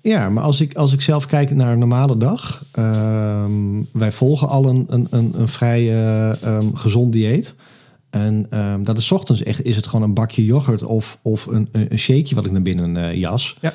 [0.00, 2.64] Ja, maar als ik, als ik zelf kijk naar een normale dag.
[2.72, 7.54] ehm, wij volgen al een, een, een, een vrij eh, ehm, gezond dieet.
[8.10, 11.46] En ehm, dat is 's ochtends echt is het gewoon een bakje yoghurt of, of
[11.46, 13.56] een, een shakeje wat ik naar binnen eh, jas.
[13.60, 13.74] Ja.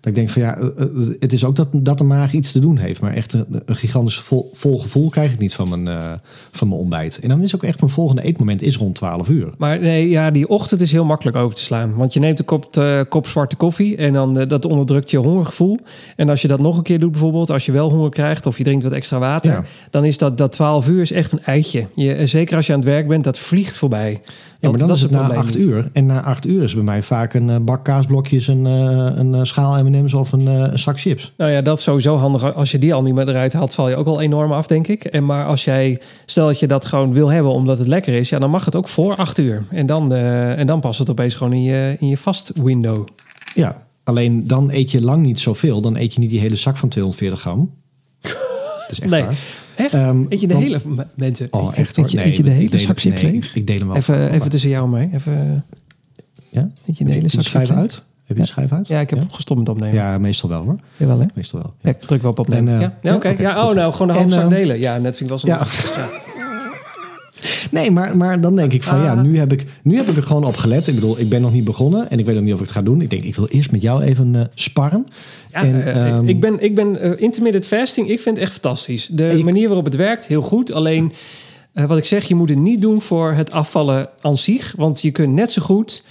[0.00, 0.88] Dat ik denk van ja, eh, eh,
[1.20, 3.00] het is ook dat, dat de maag iets te doen heeft.
[3.00, 6.12] Maar echt een, een gigantisch vol, vol gevoel krijg ik niet van mijn, eh,
[6.50, 7.18] van mijn ontbijt.
[7.18, 9.50] En dan is ook echt mijn volgende eetmoment is rond 12 uur.
[9.58, 11.96] Maar nee, ja, die ochtend is heel makkelijk over te slaan.
[11.96, 15.78] Want je neemt een kop, kop zwarte koffie en dan dat onderdrukt je hongergevoel.
[16.16, 18.58] En als je dat nog een keer doet bijvoorbeeld, als je wel honger krijgt of
[18.58, 19.64] je drinkt wat extra water, Ja.
[19.90, 21.86] dan is dat, dat 12 uur is echt een eitje.
[21.94, 24.20] Je, zeker als je aan het werk bent, dat vliegt voorbij.
[24.60, 25.64] Ja, maar dan is het na acht niet.
[25.64, 25.90] uur.
[25.92, 29.34] En na acht uur is bij mij vaak een eh, bak kaasblokjes, een, eh, een
[29.34, 31.32] eh, schaal M&M's of een, een zak chips.
[31.36, 32.54] Nou ja, dat is sowieso handig.
[32.54, 34.88] Als je die al niet meer eruit haalt, val je ook al enorm af, denk
[34.88, 35.04] ik.
[35.04, 38.28] En maar als jij, stel dat je dat gewoon wil hebben omdat het lekker is,
[38.28, 39.62] ja, dan mag het ook voor 8 uur.
[39.70, 43.06] En dan, en dan past het opeens gewoon in je, in je vast window.
[43.54, 45.80] Ja, alleen dan eet je lang niet zoveel.
[45.80, 47.70] Dan eet je niet die hele zak van 240 gram.
[48.20, 49.22] Dat is echt Nee.
[49.22, 49.66] waar.
[49.78, 49.94] Echt?
[49.94, 50.80] Ehm, eet je de want- hele
[51.16, 51.48] mensen?
[51.50, 52.04] Oh, echt hoor.
[52.04, 53.54] Eet je, Nee, eet je de ik hele deel- zak chips nee, leeg?
[53.54, 53.96] Ik deel hem wel.
[53.96, 55.10] Even, even tussen jou en mij.
[55.14, 55.64] Even,
[56.50, 56.68] Ja?
[56.86, 57.70] eet je de hele zak leeg?
[57.70, 58.02] uit?
[58.24, 58.88] Heb je de schijf uit?
[58.88, 59.24] Ja, ik heb Ja?
[59.30, 59.94] gestopt met opnemen.
[59.94, 60.76] Ja, meestal wel hoor.
[60.96, 61.26] Jawel, hè?
[61.34, 61.74] Meestal wel.
[61.82, 62.74] Ja, ik druk wel op opnemen.
[62.74, 63.28] En, eh, ja, oké.
[63.28, 63.74] ja, oh, goed.
[63.74, 64.78] nou, gewoon de halve zak ehm, delen.
[64.80, 65.46] Ja, net vind ik wel zo.
[65.46, 65.66] Ja.
[67.70, 69.22] Nee, maar, maar dan denk ik van ja, Ah.
[69.22, 70.86] nu heb, ik, nu heb ik er gewoon op gelet.
[70.86, 72.74] Ik bedoel, ik ben nog niet begonnen en ik weet nog niet of ik het
[72.74, 73.00] ga doen.
[73.00, 75.06] Ik denk, ik wil eerst met jou even eh, sparren.
[75.52, 78.08] Ja, En, eh, ehm, ik ben, ik ben eh, intermittent fasting.
[78.10, 79.06] Ik vind het echt fantastisch.
[79.06, 80.72] De Ik- manier waarop het werkt, heel goed.
[80.72, 81.12] Alleen,
[81.72, 84.74] wat ik zeg, je moet het niet doen voor het afvallen aan zich.
[84.76, 86.04] Want je kunt net zo goed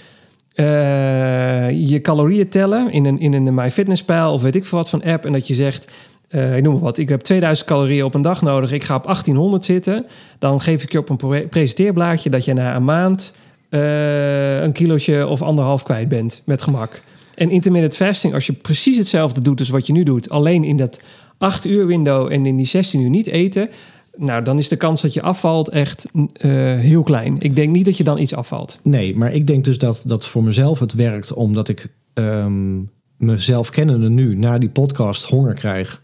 [1.72, 5.24] je calorieën tellen in een, in een MyFitnessPal of weet ik veel wat van app.
[5.24, 5.90] En dat je zegt,
[6.28, 8.72] eh, ik noem maar wat, ik heb 2000 calorieën op een dag nodig.
[8.72, 10.06] Ik ga op 1800 zitten.
[10.38, 13.34] Dan geef ik je op een pre- presenteerblaadje dat je na een maand
[13.68, 17.02] eh, een kilootje of anderhalf kwijt bent met gemak.
[17.34, 20.76] En intermittent fasting, als je precies hetzelfde doet als wat je nu doet, alleen in
[20.76, 21.02] dat
[21.38, 23.68] 8 uur window en in die 16 uur niet eten,
[24.16, 27.36] nou dan is de kans dat je afvalt echt eh, heel klein.
[27.38, 28.80] Ik denk niet dat je dan iets afvalt.
[28.82, 32.80] Nee, maar ik denk dus dat dat voor mezelf het werkt omdat ik ehm,
[33.16, 36.02] mezelf kennende nu na die podcast honger krijg.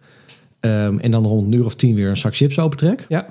[0.65, 3.07] Ehm, en dan rond een uur of tien weer een zak chips opentrek.
[3.09, 3.27] Ja,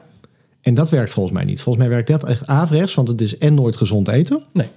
[0.61, 1.61] En dat werkt volgens mij niet.
[1.61, 4.43] Volgens mij werkt dat echt averechts, want het is en nooit gezond eten.
[4.51, 4.67] nee.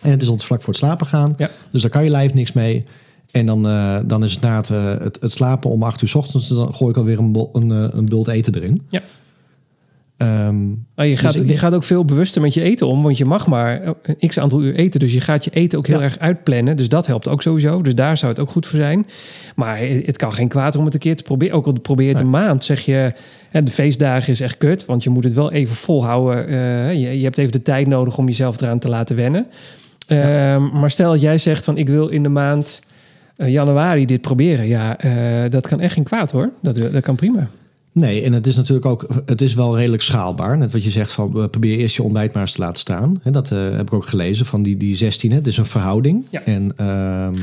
[0.00, 1.34] En het is altijd vlak voor het slapen gaan.
[1.38, 1.50] Ja.
[1.70, 2.84] Dus daar kan je lijf niks mee.
[3.30, 6.08] En dan, eh, dan is het na het, eh, het, het slapen om acht uur
[6.08, 8.82] 's ochtends, dan gooi ik alweer een, bol, een, eh, een bult eten erin.
[8.88, 9.02] Ja.
[10.16, 13.02] Ehm, Maar je, gaat, Dus ik- je gaat ook veel bewuster met je eten om,
[13.02, 15.00] want je mag maar een x aantal uur eten.
[15.00, 16.04] Dus je gaat je eten ook heel Ja.
[16.04, 16.76] erg uitplannen.
[16.76, 17.82] Dus dat helpt ook sowieso.
[17.82, 19.06] Dus daar zou het ook goed voor zijn.
[19.56, 21.54] Maar het kan geen kwaad om het een keer te proberen.
[21.56, 23.12] Ook al probeer je het een maand, zeg je...
[23.50, 26.48] hè, de feestdagen is echt kut, want je moet het wel even volhouden.
[26.48, 29.46] Eh, je, je hebt even de tijd nodig om jezelf eraan te laten wennen.
[30.06, 32.82] Ehm, maar stel dat jij zegt van ik wil in de maand
[33.36, 34.66] eh, januari dit proberen.
[34.66, 36.50] Ja, eh, dat kan echt geen kwaad hoor.
[36.62, 37.48] Dat, dat kan prima.
[37.98, 40.58] Nee, en het is natuurlijk ook, het is wel redelijk schaalbaar.
[40.58, 43.20] Net wat je zegt van probeer eerst je ontbijt maar eens te laten staan.
[43.22, 45.30] En dat eh, heb ik ook gelezen van die, die 16.
[45.30, 45.36] hè.
[45.36, 46.24] Het is een verhouding.
[46.30, 46.42] Ja.
[46.44, 47.34] En ehm,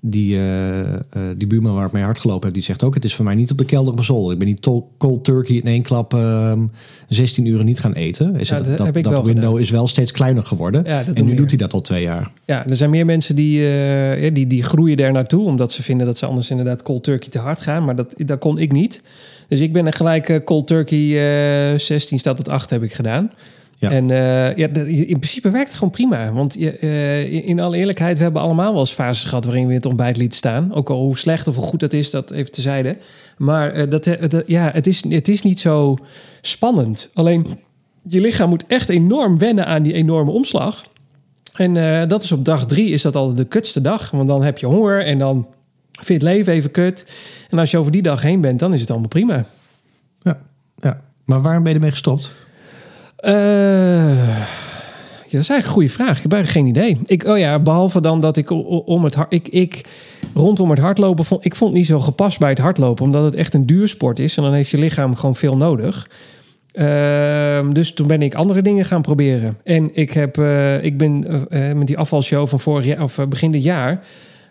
[0.00, 1.00] die, eh, eh,
[1.36, 3.34] die buurman waar ik mee hard gelopen heb, die zegt ook: Het is voor mij
[3.34, 4.32] niet op de kelder op de zolder.
[4.32, 4.68] Ik ben niet
[4.98, 6.60] cold turkey in één klap ehm
[7.08, 8.36] 16 uur niet gaan eten.
[8.36, 9.58] Is Ja, dat dat dat window gedaan.
[9.58, 10.84] is wel steeds kleiner geworden.
[10.86, 12.30] Ja, dat en nu doet hij dat al twee jaar.
[12.44, 13.62] Ja, er zijn meer mensen die,
[14.32, 15.44] die, die groeien daar naartoe.
[15.44, 17.84] Omdat ze vinden dat ze anders inderdaad cold turkey te hard gaan.
[17.84, 19.02] Maar dat, dat kon ik niet.
[19.48, 22.92] Dus ik ben er gelijk eh, cold turkey eh 16 staat tot 8 heb ik
[22.92, 23.32] gedaan.
[23.78, 23.90] Ja.
[23.90, 26.32] En eh, ja, in principe werkt het gewoon prima.
[26.32, 29.74] Want je, eh, in, alle eerlijkheid, we hebben allemaal wel eens fases gehad waarin we
[29.74, 30.74] het ontbijt lieten staan.
[30.74, 32.96] Ook al hoe slecht of hoe goed dat is, dat even tezijde.
[33.36, 35.96] Maar eh, dat, eh, dat- ja, het, is, het is niet zo
[36.40, 37.10] spannend.
[37.14, 37.46] Alleen
[38.02, 40.84] je lichaam moet echt enorm wennen aan die enorme omslag.
[41.54, 44.10] En eh, dat is op dag drie is dat altijd de kutste dag.
[44.10, 45.46] Want dan heb je honger en dan
[46.04, 47.06] vind je het leven even kut.
[47.50, 49.44] En als je over die dag heen bent, dan is het allemaal prima.
[50.20, 50.38] Ja,
[50.80, 51.00] ja.
[51.24, 52.30] Maar waarom ben je ermee gestopt?
[53.16, 53.32] Eh,
[55.28, 56.16] ja, dat is eigenlijk een goede vraag.
[56.16, 56.98] Ik heb eigenlijk geen idee.
[57.06, 58.50] Ik, oh ja, behalve dan dat ik
[58.86, 59.84] om het ik, ik
[60.34, 63.34] rondom het hardlopen vond ik vond het niet zo gepast bij het hardlopen, omdat het
[63.34, 66.08] echt een duursport is en dan heeft je lichaam gewoon veel nodig.
[66.72, 69.58] Ehm, dus toen ben ik andere dingen gaan proberen.
[69.64, 73.52] En ik, heb, eh, ik ben eh, met die afvalshow van vorig jaar, of begin
[73.52, 74.00] dit jaar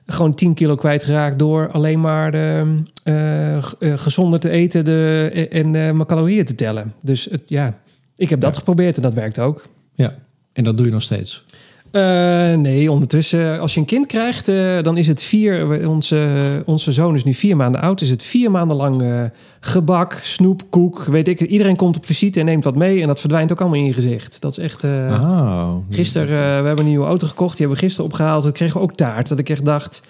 [0.08, 5.66] gewoon 10 kilo kwijtgeraakt door alleen maar ehm, eh, eh, gezonder te eten de, en
[5.66, 6.93] eh, mijn calorieën te tellen.
[7.01, 7.80] Dus het, ja,
[8.16, 9.64] ik heb dat geprobeerd en dat werkt ook.
[9.93, 10.16] Ja,
[10.53, 11.45] en dat doe je nog steeds.
[11.92, 12.02] Eh,
[12.54, 15.88] nee, ondertussen, als je een kind krijgt, eh, dan is het vier.
[15.90, 16.28] Onze,
[16.66, 18.02] onze zoon is nu vier maanden oud.
[18.02, 19.22] Is het vier maanden lang eh,
[19.60, 21.04] gebak, snoep, koek.
[21.04, 21.40] Weet ik.
[21.42, 23.02] Iedereen komt op visite en neemt wat mee.
[23.02, 24.42] En dat verdwijnt ook allemaal in je gezicht.
[24.42, 24.84] Dat is echt.
[24.84, 27.58] eh, oh, Gisteren, eh, we hebben een nieuwe auto gekocht.
[27.58, 28.44] Die hebben we gisteren opgehaald.
[28.44, 29.28] Toen kregen we ook taart.
[29.30, 30.02] Dat ik echt dacht.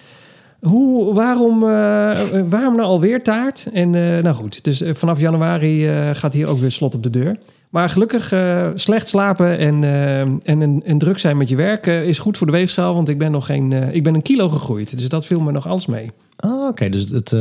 [0.60, 3.68] Hoe, waarom, eh, eh, waarom nou alweer taart?
[3.72, 7.02] En eh, nou goed, dus eh, vanaf januari eh, gaat hier ook weer slot op
[7.02, 7.36] de deur.
[7.70, 12.02] Maar gelukkig, eh, slecht slapen en, eh, en, en, druk zijn met je werk eh,
[12.02, 12.94] is goed voor de weegschaal.
[12.94, 14.98] Want ik ben nog geen, ik ben een kilo gegroeid.
[14.98, 16.10] Dus dat viel me nog alles mee.
[16.44, 17.40] Oh, Oké, dus het, eh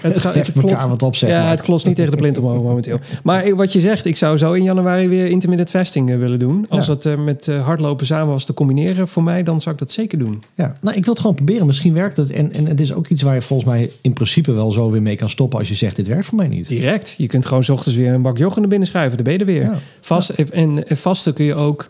[0.00, 1.50] Het, gaat- het elkaar wat op, zeg ja, maar.
[1.50, 2.98] het klopt niet tegen de plint omhoog momenteel.
[3.22, 6.66] Maar wat je zegt, ik zou zo in januari weer intermittent fasting eh, willen doen.
[6.68, 6.92] Als Ja.
[6.94, 10.18] dat eh, met hardlopen samen was te combineren voor mij, dan zou ik dat zeker
[10.18, 10.42] doen.
[10.54, 11.66] Ja, nou, ik wil het gewoon proberen.
[11.66, 12.30] Misschien werkt het.
[12.30, 15.02] En, en het is ook iets waar je volgens mij in principe wel zo weer
[15.02, 16.68] mee kan stoppen als je zegt: dit werkt voor mij niet.
[16.68, 17.14] Direct.
[17.18, 19.16] Je kunt gewoon 's ochtends weer een bak yoghurt naar binnen schuiven.
[19.16, 19.62] Dan ben je er weer.
[19.62, 19.78] Ja.
[20.00, 21.86] Vast, en, en vasten kun je ook...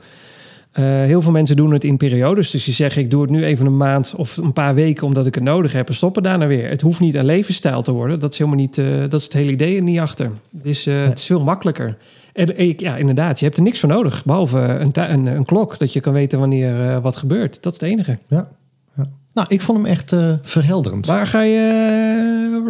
[0.77, 2.51] eh, heel veel mensen doen het in periodes.
[2.51, 5.07] Dus die zeggen, ik doe het nu even een maand of een paar weken...
[5.07, 6.69] omdat ik het nodig heb en stoppen daarna weer.
[6.69, 8.19] Het hoeft niet een levensstijl te worden.
[8.21, 8.79] Dat is helemaal niet...
[8.79, 10.31] eh, dat is het hele idee er niet achter.
[10.57, 11.97] Het is, eh, het is veel makkelijker.
[12.33, 14.25] En ik- ja, inderdaad, je hebt er niks voor nodig.
[14.25, 17.63] Behalve een, een, een klok, dat je kan weten wanneer wat gebeurt.
[17.63, 18.19] Dat is het enige.
[18.29, 18.49] Ja.
[18.97, 19.09] ja.
[19.33, 20.13] Nou, ik vond hem echt
[20.43, 21.07] verhelderend.
[21.07, 22.65] Waar ga je...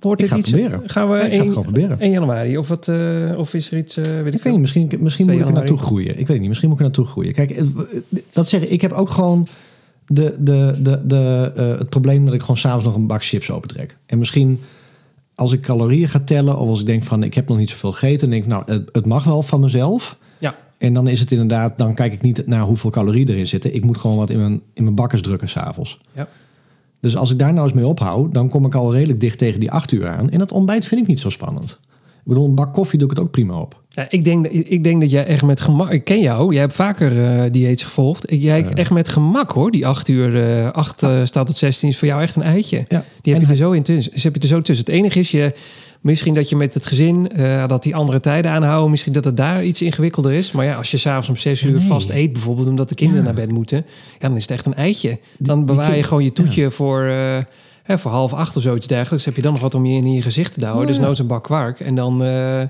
[0.00, 0.50] eh, Ik dit ga iets?
[0.50, 0.88] het proberen.
[0.88, 2.00] Gaan we Ja, ik ga proberen.
[2.00, 2.58] 1 januari?
[2.58, 4.50] Of, wat, eh, of is er iets, eh, weet ik, Ik weet veel?
[4.50, 6.18] niet, misschien, misschien 2 moet ik er naartoe groeien.
[6.18, 7.32] Ik weet niet, misschien moet ik er naartoe groeien.
[7.32, 7.64] Kijk, eh,
[8.32, 9.46] dat zeggen, ik heb ook gewoon
[10.06, 13.50] de, de, de, de, eh, het probleem dat ik gewoon s'avonds nog een bak chips
[13.50, 13.96] opentrek.
[14.06, 14.60] En misschien
[15.34, 17.92] als ik calorieën ga tellen, of als ik denk van ik heb nog niet zoveel
[17.92, 20.18] gegeten, denk ik nou, het, het mag wel van mezelf.
[20.38, 20.54] Ja.
[20.78, 23.74] En dan is het inderdaad, dan kijk ik niet naar hoeveel calorieën erin zitten.
[23.74, 25.98] Ik moet gewoon wat in mijn, in mijn bakkers drukken s'avonds.
[26.14, 26.28] Ja.
[27.00, 29.60] Dus als ik daar nou eens mee ophoud, dan kom ik al redelijk dicht tegen
[29.60, 30.30] die acht uur aan.
[30.30, 31.80] En dat ontbijt vind ik niet zo spannend.
[32.28, 33.82] Ik bedoel, een bak koffie doe ik het ook prima op.
[33.88, 35.90] Ja, ik, denk, ik denk dat jij echt met gemak...
[35.90, 38.26] Ik ken jou, jij hebt vaker eh dieets gevolgd.
[38.28, 39.70] Jij echt met gemak hoor.
[39.70, 42.84] Die 8 uur, eh 8 eh, staat tot 16 is voor jou echt een eitje.
[42.88, 43.04] Ja.
[43.20, 44.12] Die heb je er zo in tussen.
[44.12, 44.86] Dus heb je er zo tussen.
[44.86, 45.54] Het enige is je...
[46.00, 48.90] Misschien dat je met het gezin, eh, dat die andere tijden aanhouden.
[48.90, 50.52] Misschien dat het daar iets ingewikkelder is.
[50.52, 51.86] Maar ja, als je s'avonds om 6 uur Nee.
[51.86, 53.30] vast eet, bijvoorbeeld omdat de kinderen Ja.
[53.30, 53.84] naar bed moeten.
[54.18, 55.18] Ja, dan is het echt een eitje.
[55.38, 57.36] Dan bewaar je gewoon je toetje voor, eh,
[57.82, 59.24] hè, voor half acht of zoiets dergelijks.
[59.24, 60.80] Heb je dan nog wat om je in je gezicht te douwen.
[60.80, 60.86] Ja.
[60.86, 61.80] Dus nou een bak kwark.
[61.80, 62.60] En dan eh,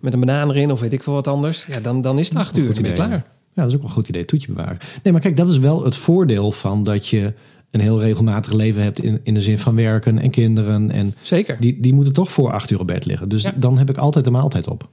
[0.00, 1.66] met een banaan erin of weet ik veel wat anders.
[1.72, 2.72] Ja, dan, dan is het acht uur.
[2.74, 3.10] Dan ben je klaar.
[3.10, 4.78] Ja, dat is ook wel een goed idee, toetje bewaren.
[5.02, 7.32] Nee, maar kijk, dat is wel het voordeel van dat je
[7.70, 10.90] een heel regelmatig leven hebt in, in de zin van werken en kinderen.
[10.90, 11.56] En Zeker.
[11.60, 13.28] die, die moeten toch voor acht uur op bed liggen.
[13.28, 13.52] Dus Ja.
[13.56, 14.88] dan heb ik altijd de maaltijd op.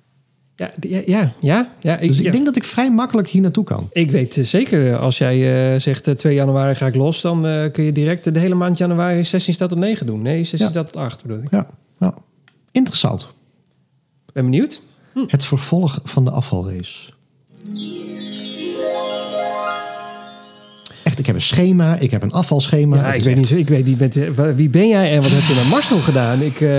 [0.56, 2.32] Ja, ja, ja, ja, ja, ik, Dus ik ja.
[2.32, 3.88] denk dat ik vrij makkelijk hier naartoe kan.
[3.92, 7.46] Ik weet eh, zeker, als jij eh, zegt eh, 2 januari ga ik los, dan
[7.48, 10.22] eh, kun je direct de hele maand januari 16 staat tot 9 doen.
[10.22, 10.70] Nee, 16 Ja.
[10.70, 11.52] staat tot 8 bedoel ik.
[11.52, 11.68] Ja,
[12.00, 12.14] ja.
[12.72, 13.28] interessant.
[14.34, 14.82] Ben benieuwd.
[15.28, 17.14] Het vervolg van de afvalrace.
[21.16, 22.96] Echt, ik heb een schema, ik heb een afvalschema.
[22.96, 25.32] Ja, ik, weet echt- niet, ik weet niet met, eh, wie ben jij en wat
[25.32, 26.42] heb je met Marcel gedaan?
[26.42, 26.70] Ik, eh,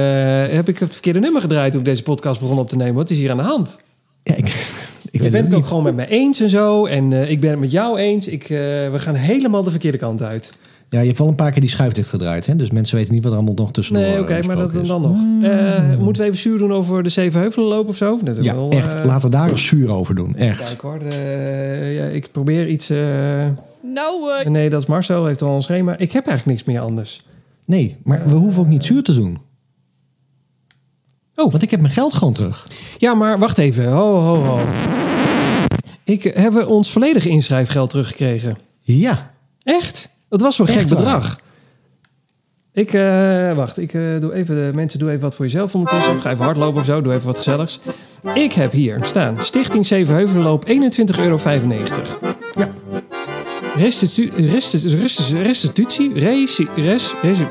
[0.54, 2.94] heb ik het verkeerde nummer gedraaid toen ik deze podcast begon op te nemen?
[2.94, 3.78] Wat is hier aan de hand?
[4.22, 4.44] Ja, ik,
[5.10, 5.68] ik Je bent het ook niet.
[5.68, 6.86] gewoon met me eens en zo.
[6.86, 8.28] En eh, ik ben het met jou eens.
[8.28, 10.52] Ik, eh, we gaan helemaal de verkeerde kant uit.
[10.88, 12.56] Ja, je hebt wel een paar keer die schuif dichtgedraaid, hè?
[12.56, 15.16] Dus mensen weten niet wat er allemaal nog tussendoor Nee, oké, maar dat dan nog.
[15.42, 18.18] Eh, moeten we even zuur doen over de Zevenheuvelen lopen of zo?
[18.40, 19.04] Ja, wel, echt.
[19.04, 20.36] Laten we daar eens zuur over doen.
[20.36, 20.66] Echt.
[20.68, 22.92] Kijk hoor, eh, ja, ik probeer iets...
[23.92, 25.96] Nou, eh, nee, dat is Marcel, heeft al een schema.
[25.96, 27.24] Ik heb eigenlijk niks meer anders.
[27.64, 29.38] Nee, maar we hoeven ook niet zuur te doen.
[31.34, 31.50] Oh.
[31.50, 32.66] Want ik heb mijn geld gewoon terug.
[32.98, 33.88] Ja, maar wacht even.
[33.92, 34.58] Ho, ho, ho.
[36.04, 38.56] Ik, hebben ons volledige inschrijfgeld teruggekregen?
[38.80, 39.30] Ja.
[39.62, 40.16] Echt?
[40.28, 40.96] Dat was zo'n gek waar?
[40.96, 41.40] bedrag.
[42.72, 46.20] Ik, eh, wacht, ik eh, doe even, de mensen, doe even wat voor jezelf ondertussen.
[46.20, 47.80] Ga even hardlopen of zo, doe even wat gezelligs.
[48.34, 50.72] Ik heb hier staan, Stichting Zevenheuvelenloop, 21,95
[51.18, 51.38] euro.
[52.56, 52.70] Ja.
[53.78, 57.46] Restitu restitu restitu restitutie, resi, res, resi,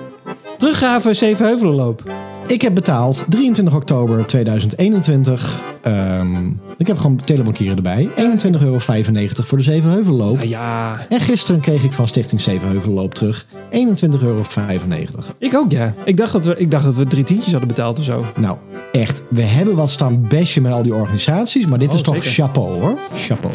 [0.58, 2.04] teruggave Zevenheuvelenloop.
[2.48, 5.60] Ik heb betaald 23 oktober 2021.
[5.82, 6.36] Ehm,
[6.78, 8.10] ik heb gewoon telebankieren erbij.
[8.16, 8.78] 21,95 euro
[9.48, 10.38] voor de Zevenheuvelloop.
[10.40, 14.44] Ah, ja, En gisteren kreeg ik van Stichting Zevenheuvelloop terug 21,95 euro.
[15.40, 15.94] ik ook ja.
[16.06, 18.26] Ik dacht, dat we, ik dacht dat we drie tientjes hadden betaald of zo.
[18.40, 18.58] Nou,
[18.92, 19.22] echt.
[19.28, 21.66] We hebben wat staan bashen met al die organisaties.
[21.66, 22.32] Maar dit Oh, is toch zeker.
[22.32, 22.98] chapeau hoor.
[23.16, 23.54] Chapeau.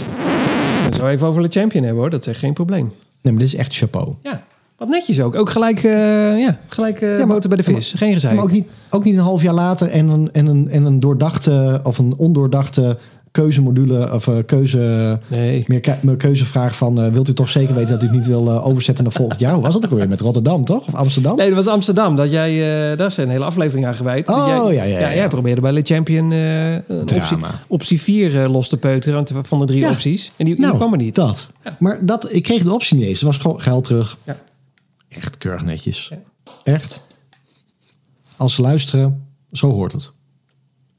[1.01, 2.92] Zo even over de champion hebben hoor, dat is echt geen probleem.
[3.20, 4.14] Nee, maar dit is echt chapeau.
[4.22, 4.42] Ja,
[4.76, 5.34] wat netjes ook.
[5.34, 7.92] Ook gelijk, eh ja, gelijk maar- boter bij de vis.
[7.96, 8.34] Geen gezeik.
[8.34, 11.01] Maar ook niet, ook niet een half jaar later en een, en een, en een
[11.01, 12.98] doordachte of een ondoordachte
[13.31, 15.64] keuzemodule of eh, keuze, Nee.
[15.66, 18.26] meer ke- meer keuzevraag van eh, wilt u toch zeker weten dat u het niet
[18.26, 19.53] wil eh, overzetten naar volgend jaar?
[19.55, 20.87] Hoe was dat ook alweer met Rotterdam toch?
[20.87, 21.37] Of Amsterdam?
[21.37, 22.16] Nee, dat was Amsterdam.
[22.16, 22.51] Dat jij,
[22.91, 24.28] eh, daar is een hele aflevering aan gewijd.
[24.28, 25.14] Oh, Dat jij, ja, ja, ja.
[25.14, 26.83] Jij probeerde bij Le Champion eh, een
[27.14, 29.91] optie, optie 4 los te peuteren van de drie Ja.
[29.91, 30.33] opties.
[30.37, 31.14] En die, die Nou, kwam er niet.
[31.14, 31.49] Dat.
[31.78, 33.18] Maar dat, ik kreeg de optie niet eens.
[33.20, 34.16] Het was gewoon geld terug.
[34.24, 34.37] Ja.
[35.09, 36.11] Echt keurig netjes.
[36.64, 37.01] Echt.
[38.37, 40.12] Als ze luisteren, zo hoort het.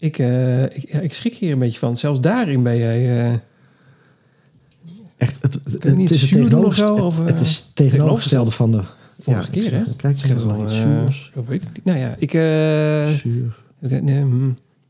[0.01, 1.97] Ik, eh, ik, ja, ik schrik hier een beetje van.
[1.97, 3.27] Zelfs daarin ben jij...
[3.29, 3.33] eh,
[5.17, 8.71] Echt, het, het, is het zuur zo, tegenovergestelde- of, eh, het is het tegenovergestelde van
[8.71, 8.81] de
[9.19, 9.83] vorige Ja, keer, ik hè?
[9.95, 11.31] Kijk, het gaat wel eh, zuurs.
[11.35, 11.85] ik weet het niet.
[11.85, 12.33] Nou ja, ik...
[12.33, 13.55] eh, Zuur.
[13.79, 14.49] nee, hm.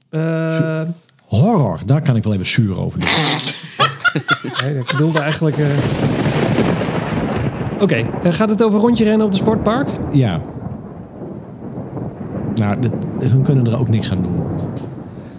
[0.09, 0.81] Eh,
[1.25, 3.09] Horror, daar kan ik wel even zuur over doen.
[4.63, 5.57] nee, ik bedoelde eigenlijk...
[5.57, 5.65] eh,
[7.79, 9.87] Oké, eh, gaat het over rondje rennen op de sportpark?
[10.11, 10.41] Ja.
[12.55, 14.39] Nou, dit, hun kunnen er ook niks aan doen.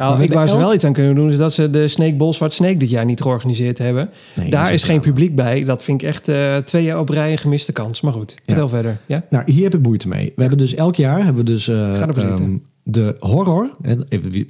[0.03, 2.33] Nou, ik waar ze wel iets aan kunnen doen, is dat ze de Snake Ball
[2.33, 4.11] Zwart Snake dit jaar niet georganiseerd hebben.
[4.37, 5.65] Nee, Daar is geen publiek bij.
[5.65, 8.01] Dat vind ik echt eh, twee jaar op rij een gemiste kans.
[8.01, 8.99] Maar goed, vertel verder.
[9.07, 9.25] Ja?
[9.31, 10.33] Nou, hier heb ik moeite mee.
[10.37, 13.71] We hebben dus elk jaar hebben we dus eh, Ga ehm, de horror.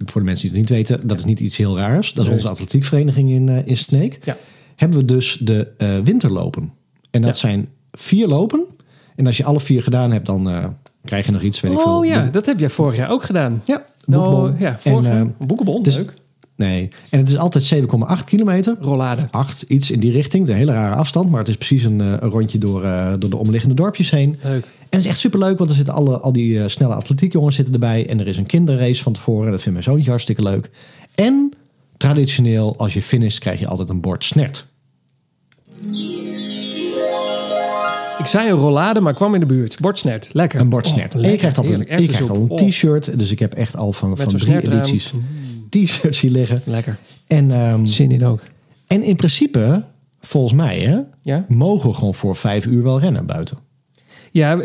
[0.04, 2.12] Voor de mensen die het niet weten, dat is niet iets heel raars.
[2.12, 4.18] Dat is onze atletiekvereniging in, eh in Sneek.
[4.24, 4.36] Ja.
[4.76, 5.68] Hebben we dus de
[6.04, 6.72] winterlopen.
[7.10, 7.36] En dat Ja.
[7.48, 8.64] zijn vier lopen.
[9.16, 10.74] En als je alle vier gedaan hebt, dan
[11.04, 11.96] krijg je nog iets, weet ik veel.
[11.96, 13.62] Oh ja, dat heb jij vorig jaar ook gedaan.
[13.64, 14.52] Ja, boekbon.
[14.52, 16.14] Oh, ja, en, eh, Boekenbon, is- leuk.
[16.56, 18.76] nee, en het is altijd 7,8 kilometer.
[18.80, 19.28] Rollade.
[19.30, 20.48] 8, iets in die richting.
[20.48, 23.30] Een hele rare afstand, maar het is precies een, eh, een rondje door, eh, door
[23.30, 24.36] de omliggende dorpjes heen.
[24.42, 24.64] Leuk.
[24.64, 28.08] En het is echt superleuk, want er zitten alle, al die snelle atletiekjongens zitten erbij.
[28.08, 29.50] En er is een kinderrace van tevoren.
[29.50, 30.70] Dat vindt mijn zoontje hartstikke leuk.
[31.14, 31.52] En
[31.96, 34.66] traditioneel, als je finisht, krijg je altijd een bord snert.
[38.22, 39.80] Ik zei een rollade, maar kwam in de buurt.
[39.80, 40.28] Bordsnert.
[40.32, 40.60] Lekker.
[40.60, 41.14] Een bord snert.
[41.14, 41.32] Oh, Heerlijk.
[41.42, 41.50] je
[42.06, 43.18] krijgt al een t-shirt.
[43.18, 45.12] Dus ik heb echt al van, van drie edities
[45.68, 46.62] t-shirts hier liggen.
[46.64, 46.96] Lekker.
[47.26, 48.40] En, ehm, Zin in ook.
[48.86, 49.84] en in principe,
[50.20, 51.44] volgens mij, hè, Ja?
[51.48, 53.58] mogen we gewoon voor vijf uur wel rennen buiten.
[54.30, 54.62] Ja,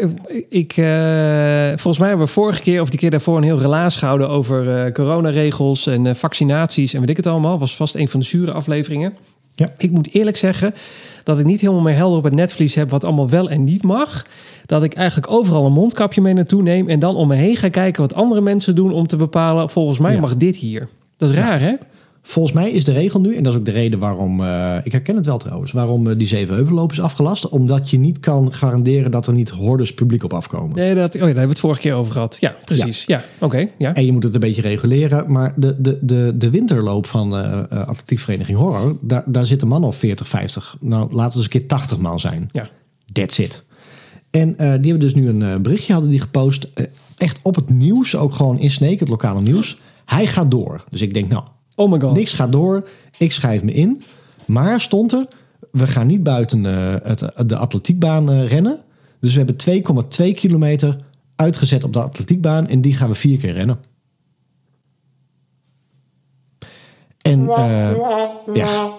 [0.49, 3.95] ik, eh, volgens mij hebben we vorige keer of die keer daarvoor een heel relaas
[3.97, 7.59] gehouden over eh, coronaregels en eh, vaccinaties en weet ik het allemaal.
[7.59, 9.13] Was vast een van de zure afleveringen.
[9.55, 9.67] Ja.
[9.77, 10.73] Ik moet eerlijk zeggen
[11.27, 13.83] dat ik niet helemaal meer helder op het netvlies heb wat allemaal wel en niet
[13.83, 14.25] mag.
[14.65, 17.69] Dat ik eigenlijk overal een mondkapje mee naartoe neem en dan om me heen ga
[17.69, 20.19] kijken wat andere mensen doen om te bepalen, volgens mij Ja.
[20.19, 20.87] mag dit hier.
[21.17, 21.73] Dat is raar, hè?
[22.29, 24.91] Volgens mij is de regel nu, en dat is ook de reden waarom, eh, ik
[24.91, 27.49] herken het wel trouwens, waarom eh, die Zevenheuvelloop is afgelast.
[27.49, 30.75] Omdat je niet kan garanderen dat er niet hordes publiek op afkomen.
[30.75, 32.37] Nee, dat, oh ja, daar hebben we het vorige keer over gehad.
[32.39, 33.05] Ja, precies.
[33.05, 33.69] Ja, oké.
[33.77, 33.93] ja.
[33.93, 35.31] En je moet het een beetje reguleren.
[35.31, 39.89] Maar de, de, de, de winterloop van eh eh, atletiekvereniging Horror, daar, daar zitten mannen
[39.89, 40.77] of 40, 50.
[40.79, 42.49] Nou, laten we eens een keer 80 man zijn.
[42.51, 42.69] Ja.
[43.11, 43.63] That's it.
[44.29, 46.67] En die hebben dus nu een berichtje hadden die gepost.
[47.17, 49.79] echt op het nieuws, ook gewoon in Sneek, het lokale nieuws.
[50.05, 50.83] Hij gaat door.
[50.89, 51.43] Dus ik denk, nou,
[51.79, 52.15] Oh my god.
[52.15, 52.89] niks gaat door.
[53.17, 54.01] Ik schrijf me in.
[54.45, 55.27] Maar stond er,
[55.71, 58.79] we gaan niet buiten eh, het, de atletiekbaan eh, rennen.
[59.19, 60.97] Dus we hebben 2,2 kilometer
[61.35, 62.67] uitgezet op de atletiekbaan.
[62.67, 63.79] En die gaan we vier keer rennen.
[67.21, 67.91] En eh,
[68.53, 68.91] ja.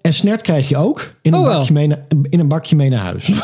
[0.00, 2.90] En snert krijg je ook in een, Oh, bakje, mee na- in een bakje mee
[2.90, 3.30] naar huis.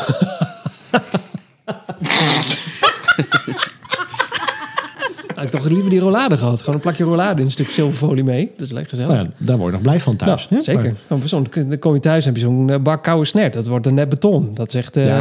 [5.53, 6.59] Ik toch liever die rollade gehad.
[6.59, 8.51] Gewoon een plakje rollade in een stuk zilverfolie mee.
[8.57, 9.11] Dat is lekker gezellig.
[9.11, 10.49] nou, ja, daar word je nog blij van thuis.
[10.49, 10.61] Nou, hè?
[10.61, 10.83] zeker.
[11.07, 11.19] Maar-
[11.67, 13.53] dan kom je thuis en heb je zo'n eh, bak koude snert.
[13.53, 14.51] Dat wordt een net beton.
[14.53, 14.97] Dat echt...
[14.97, 15.13] eh Ja.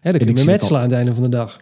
[0.00, 1.56] hè, dan kun je aan het einde van de dag.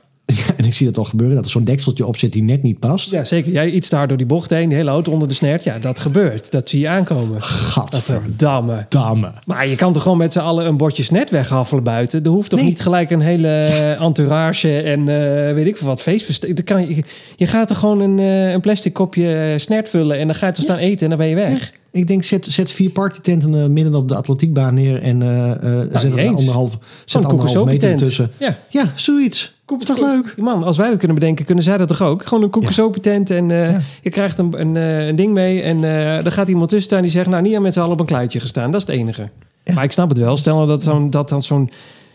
[0.57, 2.79] En ik zie dat al gebeuren, dat er zo'n dekseltje op zit die net niet
[2.79, 3.11] past.
[3.11, 3.53] Ja, zeker.
[3.53, 4.69] Jij iets hard door die bocht heen.
[4.69, 5.65] Die hele auto onder de snert.
[5.65, 6.51] Ja, dat gebeurt.
[6.51, 7.43] Dat zie je aankomen.
[7.43, 8.77] Gadverdamme.
[8.77, 9.33] Verdamme.
[9.47, 12.25] Maar je kan toch gewoon met z'n allen een bordje snet weghaffelen buiten?
[12.25, 12.69] Er hoeft toch Nee.
[12.69, 13.49] niet gelijk een hele
[14.01, 17.05] entourage en eh, weet ik veel wat feestverst- Dan kan je,
[17.37, 20.47] je gaat er gewoon een, eh, een plastic kopje eh, snert vullen en dan ga
[20.47, 21.73] je er staan eten en dan ben je weg.
[21.91, 25.81] Ik denk, zet, zet vier partytenten eh, midden op de atletiekbaan neer en eh eh
[25.93, 26.37] zet er niet eens.
[26.39, 28.31] anderhalf, zet Zo'n anderhalf meter tussen.
[28.39, 28.57] Ja.
[28.71, 29.54] Ja, zoiets.
[29.65, 30.35] Koep- Toch leuk?
[30.37, 32.27] Man, als wij dat kunnen bedenken, kunnen zij dat toch ook?
[32.27, 33.81] Gewoon een koekersopie-tent en eh, Ja.
[34.03, 37.03] je krijgt een, een, eh, een ding mee en eh er gaat iemand tussen staan
[37.03, 38.71] die zegt, nou niet aan met z'n allen op een kluitje gestaan.
[38.71, 39.29] Dat is het enige.
[39.65, 39.75] Ja.
[39.75, 40.37] Maar ik snap het wel.
[40.37, 41.71] Stel nou dat, zo'n, dat dan zo'n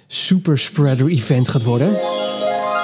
[0.07, 1.87] super spreader event gaat worden.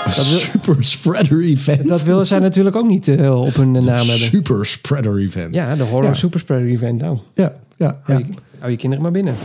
[0.06, 1.88] Dat wil, Super spreader event.
[1.88, 4.18] dat willen zij natuurlijk ook niet op hun naam hebben.
[4.18, 5.56] Super spreader event.
[5.56, 6.14] Ja, de horror Ja.
[6.14, 7.02] super spreader event.
[7.02, 8.00] Nou, ja, ja.
[8.04, 8.26] hou, je,
[8.60, 9.36] hou je kinderen maar binnen.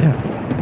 [0.00, 0.16] ja.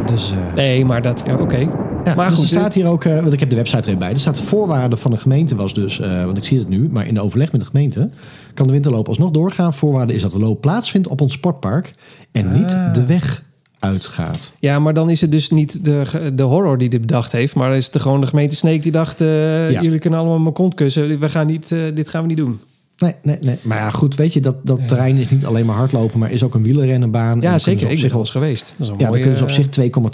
[0.05, 1.69] Dus, eh, Nee, maar dat, ja, oké.
[2.05, 3.87] Ja, Maar dus goed, er staat hier ook, eh, want ik heb de website er
[3.87, 4.09] even bij.
[4.09, 7.07] Er staat voorwaarde van de gemeente was dus, eh, want ik zie het nu, maar
[7.07, 8.09] in de overleg met de gemeente
[8.53, 9.73] kan de winterloop alsnog doorgaan.
[9.73, 11.93] Voorwaarde is dat de loop plaatsvindt op ons sportpark
[12.31, 12.93] en niet Ah.
[12.93, 13.43] de weg
[13.79, 14.51] uitgaat.
[14.59, 17.55] Ja, maar dan is het dus niet de, de horror die dit bedacht heeft.
[17.55, 19.21] Maar is het gewoon de gemeente Sneek die dacht...
[19.21, 19.81] eh, Ja.
[19.81, 21.19] jullie kunnen allemaal mijn kont kussen.
[21.19, 22.59] We gaan niet, dit gaan we niet doen.
[23.01, 23.55] Nee, nee, nee.
[23.61, 26.43] Maar ja, goed, weet je, dat, dat terrein is niet alleen maar hardlopen, maar is
[26.43, 27.33] ook een wielrennenbaan.
[27.33, 27.79] En dan Ja, zeker.
[27.79, 28.73] ze op Ik zich wel eens geweest.
[28.77, 29.67] Dat is een Ja, dan mooie, kunnen ze op zich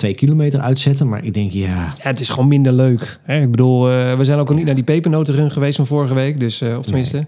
[0.09, 1.09] 2,2 kilometer uitzetten.
[1.09, 3.19] Maar ik denk, ja, Ja, het is gewoon minder leuk.
[3.23, 3.41] Hè?
[3.41, 6.39] Ik bedoel, eh, we zijn ook al niet naar die pepernotenrun geweest van vorige week.
[6.39, 7.27] Dus, eh, of tenminste,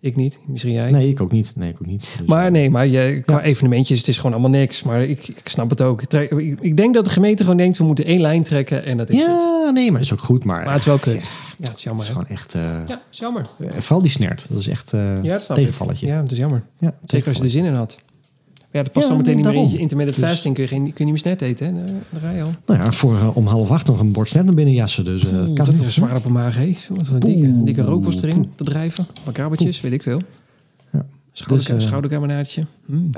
[0.00, 0.38] ik niet.
[0.46, 0.90] Misschien jij.
[0.90, 1.52] nee, ik ook niet.
[1.56, 2.14] Nee, ik ook niet.
[2.18, 3.42] Dus, Maar nee, maar je, qua Ja.
[3.42, 4.82] evenementjes, het is gewoon allemaal niks.
[4.82, 6.02] Maar ik, ik snap het ook.
[6.02, 8.84] Ik, trek- ik, ik denk dat de gemeente gewoon denkt, we moeten één lijn trekken
[8.84, 9.26] en dat is het.
[9.26, 10.44] Ja, nee, maar is ook goed.
[10.44, 11.12] Maar, Maar het is wel kut.
[11.12, 12.02] Ja, het is het jammer.
[12.02, 12.14] is hè?
[12.14, 12.54] gewoon echt...
[12.54, 13.42] eh, Ja, is jammer.
[13.58, 14.44] eh, vooral die snert.
[14.48, 15.96] Dat is echt eh Ja, dat ik.
[15.96, 16.62] Ja, het is jammer.
[16.78, 17.98] Ja, Zeker als je er zin in had.
[18.72, 19.80] Ja, dat past Ja, dan meteen niet meer in daarom.
[19.80, 20.54] intermittent Dus- fasting.
[20.54, 21.82] Kun je, geen, kun je niet meer snet eten, hè?
[22.20, 22.54] Ga je al.
[22.66, 25.04] Nou ja, voor eh, om half acht nog een bord snert naar binnen jassen.
[25.04, 26.56] Dus eh, Oeh, kan dat is een zwaar op een maag,
[26.88, 29.06] Wat een dikke, dikke rookworst erin te drijven.
[29.24, 30.20] Wat krabbertjes, weet ik veel.
[30.92, 31.06] Ja.
[31.46, 32.64] Dus, eh, schoudercarbonaatje.
[32.86, 33.10] Mm.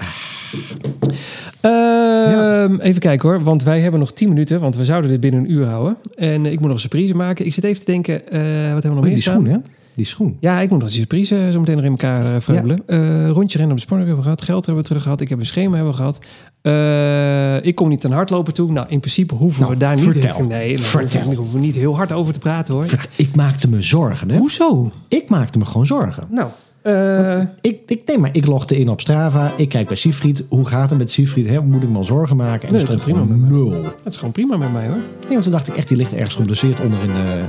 [1.61, 5.41] Ehm, Even kijken hoor, want wij hebben nog 10 minuten, want we zouden dit binnen
[5.41, 5.97] een uur houden.
[6.15, 7.47] En ik moet nog een surprise maken.
[7.47, 9.45] Ik zit even te denken, wat hebben we nog Oh, meer die staan?
[9.45, 9.59] schoen, hè?
[9.95, 10.37] Die schoen.
[10.41, 12.79] Ja, ik moet nog die surprise zo meteen nog in elkaar eh, vreubelen.
[12.87, 14.43] Eh, rondje rennen op de sportpark hebben we gehad.
[14.43, 15.21] Geld hebben we terug gehad.
[15.21, 16.19] Ik heb een schema hebben we gehad.
[16.63, 18.73] Eh, ik kom niet aan hardlopen toe.
[18.73, 20.41] Nou, in principe hoeven Nou, we daar vertel.
[20.41, 20.49] niet...
[20.59, 21.11] Nee, daar Vertel.
[21.11, 22.87] hoeven we- hoeven we niet heel hard over te praten hoor.
[23.17, 24.39] Ik maakte me zorgen, hè?
[24.39, 24.91] Hoezo?
[25.09, 26.27] Ik maakte me gewoon zorgen.
[26.31, 26.49] Nou,
[26.83, 29.51] eh, Ik, ik, nee, maar ik logde in op Strava.
[29.57, 30.45] Ik kijk bij Siegfried.
[30.49, 31.49] Hoe gaat het met Siegfried?
[31.49, 31.61] Hè?
[31.61, 32.69] Moet ik me al zorgen maken?
[32.69, 33.73] En Nee, dat gaat gewoon prima met nul.
[33.85, 34.97] het is gewoon prima met mij hoor.
[34.97, 37.45] Nee, want toen dacht ik echt, die ligt ergens geblesseerd onder in de,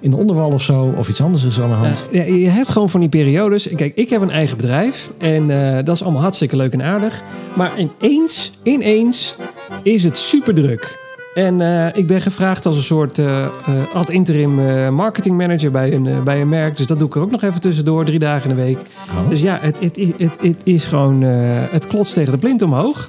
[0.00, 0.94] in de onderwal of zo.
[0.96, 2.04] Of iets anders is aan de hand.
[2.10, 3.68] Ja, ja, je hebt gewoon van die periodes.
[3.74, 5.10] Kijk, ik heb een eigen bedrijf.
[5.18, 7.22] En eh, dat is allemaal hartstikke leuk en aardig.
[7.54, 9.34] Maar ineens, ineens
[9.82, 10.98] is het super druk.
[11.34, 13.46] En eh, ik ben gevraagd als een soort eh,
[13.94, 14.54] ad interim
[14.94, 16.76] marketing manager bij een, bij een merk.
[16.76, 18.78] Dus dat doe ik er ook nog even tussendoor, drie dagen in de week.
[19.10, 19.28] Oh.
[19.28, 23.08] Dus ja, het, het, het, het is gewoon, het klotst tegen de plint omhoog.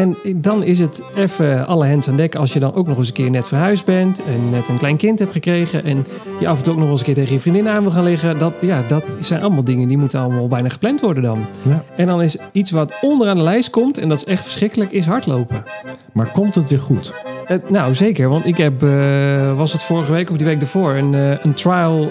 [0.00, 3.08] En dan is het even alle hens aan dek als je dan ook nog eens
[3.08, 6.06] een keer net verhuisd bent en net een klein kind hebt gekregen en
[6.38, 8.04] je af en toe ook nog eens een keer tegen je vriendin aan wil gaan
[8.04, 8.38] liggen.
[8.38, 11.46] Dat, ja, dat zijn allemaal dingen die moeten allemaal bijna gepland worden dan.
[11.62, 11.84] Ja.
[11.96, 15.06] En dan is iets wat onderaan de lijst komt, en dat is echt verschrikkelijk, is
[15.06, 15.64] hardlopen.
[16.12, 17.12] Maar komt het weer goed?
[17.50, 20.94] Eh, nou, zeker, want ik heb, eh, was het vorige week of die week ervoor,
[20.94, 22.10] een, eh, een trial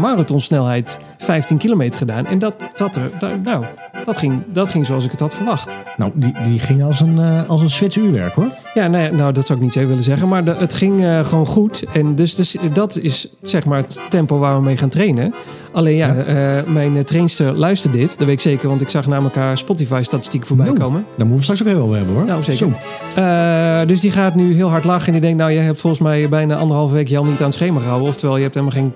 [0.00, 2.26] marathonsnelheid 15 kilometer gedaan.
[2.26, 3.10] En dat zat er,
[3.42, 3.64] nou,
[4.04, 5.74] dat ging, dat ging zoals ik het had verwacht.
[5.96, 8.48] Nou, die, die ging als een, eh als een Zwitser uurwerk, hoor.
[8.74, 10.28] Ja, nou, nou, dat zou ik niet zo willen zeggen.
[10.28, 11.84] Maar het ging eh, gewoon goed.
[11.92, 15.34] En dus, dus dat is zeg maar het tempo waar we mee gaan trainen.
[15.72, 18.18] Alleen ja, eh, mijn trainster luistert dit.
[18.18, 21.04] Dat weet ik zeker, want ik zag namelijk haar Spotify-statistiek voorbij Nou, komen.
[21.16, 22.24] Daar moeten we straks ook even over hebben, hoor.
[22.24, 22.68] Nou, zeker.
[23.14, 23.20] Zo.
[23.20, 25.06] Eh, dus die gaat nu heel hard lachen.
[25.06, 27.44] En die denkt, nou, jij hebt volgens mij bijna anderhalve week je al niet aan
[27.44, 28.08] het schema gehouden.
[28.08, 28.92] Oftewel, je hebt helemaal geen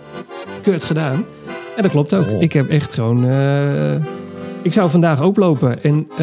[0.63, 1.25] kut gedaan.
[1.77, 2.31] En dat klopt ook.
[2.31, 2.43] Oh.
[2.43, 3.25] Ik heb echt gewoon...
[4.63, 5.83] ik zou vandaag ook lopen.
[5.83, 6.17] En eh,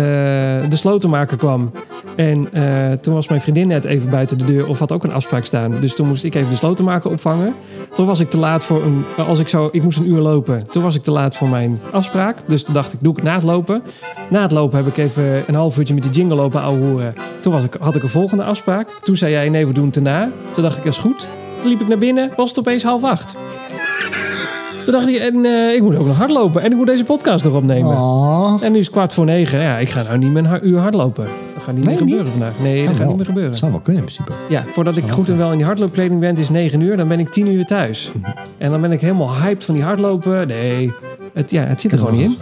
[0.69, 1.71] de slotenmaker kwam.
[2.15, 4.67] En eh, toen was mijn vriendin net even buiten de deur.
[4.67, 5.79] Of had ook een afspraak staan.
[5.79, 7.55] Dus toen moest ik even de slotenmaker opvangen.
[7.93, 9.03] Toen was ik te laat voor een...
[9.27, 9.69] Als ik zou...
[9.71, 10.69] Ik moest een uur lopen.
[10.69, 12.37] Toen was ik te laat voor mijn afspraak.
[12.45, 13.83] Dus toen dacht ik, doe ik na het lopen.
[14.29, 17.13] Na het lopen heb ik even een half uurtje met die jingle lopen ouwe hoeren.
[17.41, 18.89] Toen was ik, had ik een volgende afspraak.
[19.03, 20.31] Toen zei jij, nee, we doen het erna.
[20.51, 21.27] Toen dacht ik, dat is goed.
[21.61, 23.37] Toen liep ik naar binnen, was het opeens half acht.
[24.84, 26.61] Toen dacht ik, en eh, ik moet ook nog hardlopen.
[26.61, 27.91] En ik moet deze podcast nog opnemen.
[27.97, 28.53] Oh.
[28.61, 29.61] En nu is het kwart voor negen.
[29.61, 31.23] Ja, ik ga nou niet ha- uur hardlopen.
[31.53, 32.32] Dat gaat niet Nee, meer gebeuren niet?
[32.34, 32.59] vandaag.
[32.61, 33.55] Nee, dat gaat niet meer gebeuren.
[33.55, 34.38] Zou wel kunnen in principe.
[34.49, 36.97] Ja, voordat ik goed en wel in die hardloopkleding ben, is 9 uur.
[36.97, 38.11] Dan ben ik 10 uur thuis.
[38.57, 40.47] En dan ben ik helemaal hyped van die hardlopen.
[40.47, 40.91] Nee,
[41.34, 42.38] het, ja, het zit er gewoon niet in.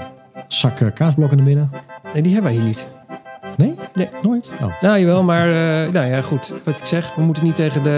[0.47, 1.71] Zak kaasblokken naar binnen.
[2.13, 2.87] Nee, die hebben wij hier niet.
[3.57, 3.75] Nee?
[3.93, 4.09] Nee.
[4.21, 4.49] Nooit?
[4.61, 4.81] Oh.
[4.81, 6.53] Nou, jawel, maar eh, nou ja, goed.
[6.63, 7.89] Wat ik zeg, we moeten niet tegen de,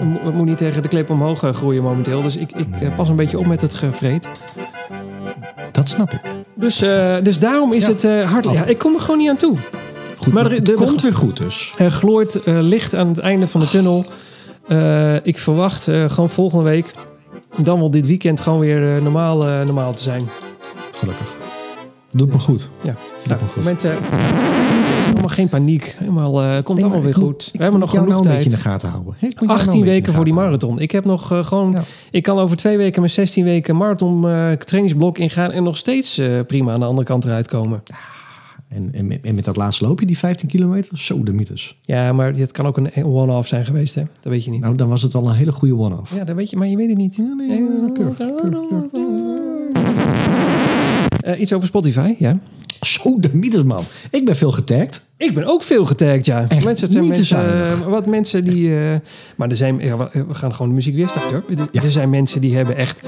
[0.00, 2.22] we mo- we moeten niet tegen de klep omhoog eh, groeien momenteel.
[2.22, 4.28] Dus ik, ik eh, pas een beetje op met het gevreed.
[5.72, 6.20] Dat snap ik.
[6.54, 6.78] Dus,
[7.22, 7.92] dus daarom is Ja.
[7.92, 8.46] het hard.
[8.46, 8.52] Oh.
[8.52, 9.56] Ja, ik kom er gewoon niet aan toe.
[10.18, 11.74] Goed, Maar er- het de- de- komt weer goed dus.
[11.78, 14.04] Er gloort eh, licht aan het einde van de tunnel.
[14.68, 16.94] Eh, ik verwacht gewoon volgende week,
[17.56, 20.28] dan wel dit weekend, gewoon weer normaal, normaal te zijn.
[20.92, 21.26] Gelukkig.
[22.16, 22.68] Doet me goed.
[22.82, 22.94] Ja.
[23.26, 23.64] Nou, me goed.
[23.64, 25.96] mensen, er is allemaal geen paniek.
[25.98, 27.46] Helemaal, eh, komt Nee, allemaal weer moet- goed.
[27.46, 28.52] ik We hebben nog genoeg nou een beetje tijd.
[28.52, 29.14] in de gaten houden.
[29.18, 30.78] Hè, ik moet jou nou 18 een beetje in weken voor die marathon.
[30.80, 31.70] Ik heb nog eh, gewoon.
[31.70, 31.82] Ja.
[32.10, 35.52] Ik kan over twee weken mijn 16 weken marathon eh, trainingsblok ingaan.
[35.52, 37.82] En nog steeds eh, prima aan de andere kant eruit komen.
[38.68, 41.76] En, en, met- en met dat laatste loopje, die 15 kilometer, zo de mythes.
[41.80, 44.02] Ja, maar dit kan ook een one-off zijn geweest, hè?
[44.20, 44.60] Dat weet je niet.
[44.60, 46.14] Nou, dan was het wel een hele goede one-off.
[46.14, 47.18] Ja, dat weet je, maar je weet het niet.
[47.18, 47.64] nee, nee, Eh,
[51.38, 52.38] iets over Spotify, ja.
[52.80, 53.84] Zo de man.
[54.10, 55.04] Ik ben veel getagd.
[55.18, 56.44] Ik ben ook veel getagd, ja.
[56.48, 58.78] Echt mensen, zijn mensen, eh, wat mensen die...
[58.78, 58.94] eh,
[59.36, 59.78] maar er zijn...
[59.78, 61.58] Ja, we gaan gewoon de muziek weer starten, hoor.
[61.58, 61.82] Er- Ja.
[61.82, 63.00] Er zijn mensen die hebben echt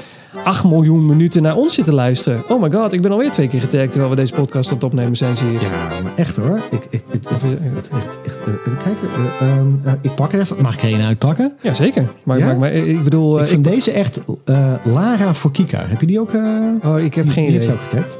[0.45, 2.43] 8 miljoen minuten naar ons zitten luisteren.
[2.49, 4.85] Oh my god, ik ben alweer twee keer getagd terwijl we deze podcast op het
[4.93, 5.53] opnemen zijn, zie je.
[5.53, 6.61] Ja, maar echt hoor.
[6.71, 8.53] Ik, ik, ik, echt, echt, eh.
[8.85, 10.63] Eh, ehm, eh, ik pak er even.
[10.63, 11.53] Mag ik er een uitpakken?
[11.63, 12.09] Ja, zeker.
[12.23, 12.47] Maar, Ja?
[12.47, 13.37] maar, maar, eh, ik bedoel...
[13.37, 15.85] eh, ik vind deze echt eh, Lara voor Kika.
[15.87, 16.33] Heb je die ook?
[16.33, 16.43] eh
[16.85, 17.65] oh, ik heb die, geen die heeft idee.
[17.65, 18.19] ze ook getagd.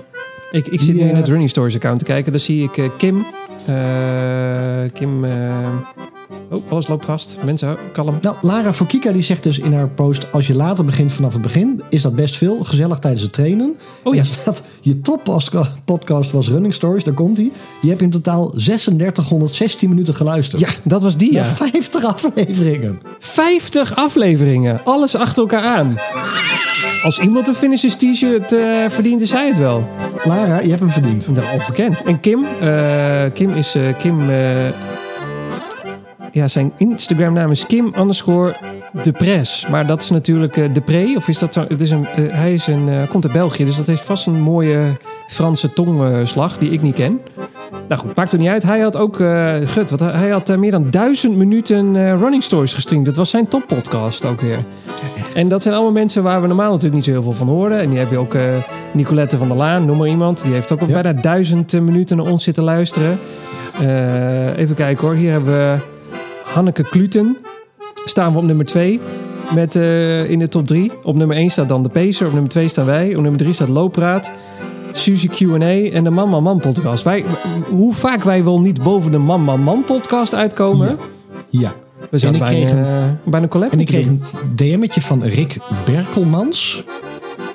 [0.51, 2.33] Ik, ik zit nu in eh, het Running Stories account te kijken.
[2.33, 3.27] Dan zie ik eh, Kim.
[3.67, 3.75] Eh,
[4.93, 5.25] Kim...
[6.51, 7.39] oh, alles loopt vast.
[7.45, 8.19] Mensen, kalm.
[8.21, 10.33] Nou, Lara voor Kika die zegt dus in haar post...
[10.33, 12.65] als je later begint vanaf het begin, is dat best veel.
[12.65, 13.77] Gezellig tijdens het trainen.
[14.03, 14.25] Oh ja.
[14.25, 17.05] staat, je toppodcast was Running Stories.
[17.05, 17.51] Daar komt hij.
[17.81, 20.61] Je hebt in totaal 3616 minuten geluisterd.
[20.61, 21.45] Ja, dat was die, Na ja.
[21.45, 23.01] 50 afleveringen.
[23.19, 24.81] 50 afleveringen.
[24.85, 25.97] Alles achter elkaar aan.
[27.03, 29.89] Als iemand een Finishers t-shirt eh, verdient, is hij het wel.
[30.25, 31.29] Lara, je hebt hem verdiend.
[31.29, 32.03] Nou, ongekend.
[32.03, 34.21] En Kim, eh, Kim is eh, Kim.
[36.33, 38.55] ja, zijn Instagram naam is Kim underscore
[38.93, 39.67] de Pres.
[39.71, 41.13] Maar dat is natuurlijk eh, de Pre.
[41.17, 41.65] Of is dat zo?
[41.69, 44.27] Het is een, eh, hij is een, eh, komt uit België, dus dat heeft vast
[44.27, 44.81] een mooie
[45.29, 47.21] Franse tongslag die ik niet ken.
[47.89, 48.63] Nou goed, maakt er niet uit.
[48.63, 49.17] Hij had ook,
[49.65, 53.05] gut, want hij- had meer dan duizend minuten running stories gestreamd.
[53.07, 54.59] Dat was zijn toppodcast ook weer.
[55.35, 57.79] En dat zijn allemaal mensen waar we normaal natuurlijk niet zo heel veel van horen.
[57.81, 58.35] En die heb je ook
[58.93, 60.43] Nicolette van der Laan, noem maar iemand.
[60.43, 60.93] Die heeft ook al Ja.
[61.03, 63.19] bijna duizend minuten naar ons zitten luisteren.
[64.57, 65.17] Even kijken hoor.
[65.17, 65.77] Hier hebben we
[66.45, 67.37] Hanneke Kluten.
[68.05, 69.01] Staan we op nummer 2
[69.55, 70.93] met, eh, in de top 3.
[71.03, 72.27] Op nummer 1 staat dan de Pacer.
[72.27, 73.15] Op nummer 2 staan wij.
[73.15, 74.33] Op nummer 3 staat Looppraat.
[74.93, 77.05] Suzy Q&A en de Man Man Man podcast.
[77.05, 77.25] Wij,
[77.69, 80.99] hoe vaak wij wel niet boven de Man Man Man podcast uitkomen.
[81.49, 81.75] Ja.
[82.11, 84.23] We zouden En ik bijna, kreeg eh, bijna een collab En ik kreeg een
[84.55, 86.85] DM'tje van Rick Berkelmans.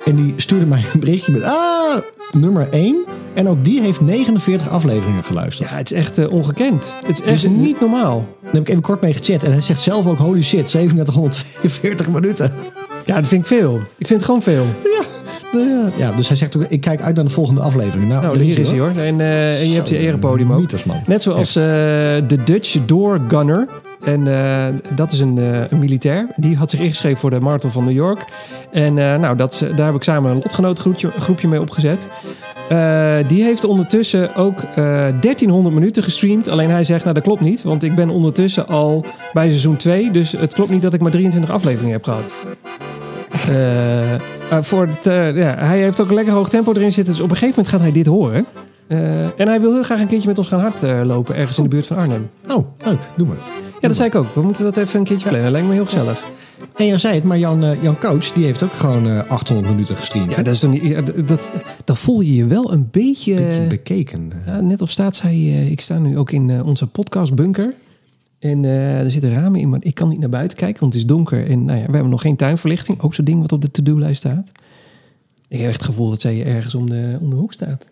[0.05, 1.43] En die stuurde mij een berichtje met...
[1.43, 1.97] Ah,
[2.31, 3.05] nummer 1.
[3.34, 5.69] En ook die heeft 49 afleveringen geluisterd.
[5.69, 6.93] Ja, het is echt eh, ongekend.
[7.05, 8.25] Het is echt Dus, eh, niet normaal.
[8.41, 9.43] Daar heb ik even kort mee gechat.
[9.43, 10.17] En hij zegt zelf ook...
[10.17, 12.53] Holy shit, 3742 minuten.
[13.05, 13.75] Ja, dat vind ik veel.
[13.97, 14.65] Ik vind het gewoon veel.
[14.84, 16.63] Ja, ja, dus hij zegt ook...
[16.69, 18.09] Ik kijk uit naar de volgende aflevering.
[18.09, 18.89] Nou, Nou, hier is hij hoor.
[18.89, 18.97] hoor.
[19.03, 20.86] En, eh, en je hebt je erepodium ook.
[20.86, 21.01] Man.
[21.05, 21.65] Net zoals Echt.
[21.65, 23.67] eh, de Dutch Door Gunner.
[24.03, 24.23] En
[24.95, 25.38] dat is een,
[25.69, 26.27] een militair.
[26.36, 28.25] Die had zich ingeschreven voor de Marathon van New York.
[28.71, 32.07] En nou, dat, daar heb ik samen een lotgenootgroepje groepje mee opgezet.
[32.74, 34.76] Eh, die heeft ondertussen ook eh
[35.19, 36.47] 1300 minuten gestreamd.
[36.47, 37.63] Alleen hij zegt, nou dat klopt niet.
[37.63, 40.11] Want ik ben ondertussen al bij seizoen 2.
[40.11, 42.34] Dus het klopt niet dat ik maar 23 afleveringen heb gehad.
[43.49, 45.05] Eh, voor het,
[45.36, 47.13] ja, hij heeft ook een lekker hoog tempo erin zitten.
[47.13, 48.45] Dus op een gegeven moment gaat hij dit horen.
[49.38, 51.36] En hij wil heel graag een keertje met ons gaan hardlopen.
[51.36, 52.30] ergens in de buurt van Arnhem.
[52.49, 52.99] Oh, leuk.
[53.15, 53.38] Doe maar.
[53.80, 54.28] Ja, dat zei ik ook.
[54.34, 55.43] We moeten dat even een keertje plannen.
[55.43, 56.19] Dat lijkt me heel gezellig.
[56.76, 58.32] En jij zei het, maar Jan, eh, Jan Coach...
[58.32, 60.30] die heeft ook gewoon eh, 800 minuten gestreamd.
[60.30, 60.43] Ja, hè?
[60.43, 60.84] dat is toch niet...
[60.84, 61.51] ja, dat, dat,
[61.86, 63.36] dan voel je je wel een beetje...
[63.36, 64.32] Beetje bekeken.
[64.45, 67.74] Ja, net op staat zei eh, ik sta nu ook in eh, onze podcastbunker.
[68.39, 71.01] En eh, er zitten ramen in, maar ik kan niet naar buiten kijken, want het
[71.01, 71.49] is donker.
[71.49, 73.01] En nou ja, we hebben nog geen tuinverlichting.
[73.01, 74.51] Ook zo'n ding wat op de to-do-lijst staat.
[75.47, 77.86] Ik heb echt het gevoel dat zij ergens om de, om de hoek staat.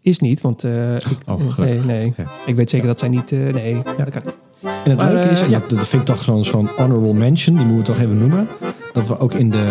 [0.00, 0.64] Is niet, want...
[0.64, 2.12] eh, ik, Oh, nee, nee.
[2.16, 2.26] Ja.
[2.46, 3.32] Ik weet zeker dat zij niet...
[3.32, 4.34] eh, nee, dat kan niet.
[4.62, 5.58] En het Maar, leuke is, eh, en ja.
[5.58, 8.48] dat, dat vind ik toch zo'n zo'n honorable mention, die moeten we toch even noemen.
[8.92, 9.64] Dat we ook in de,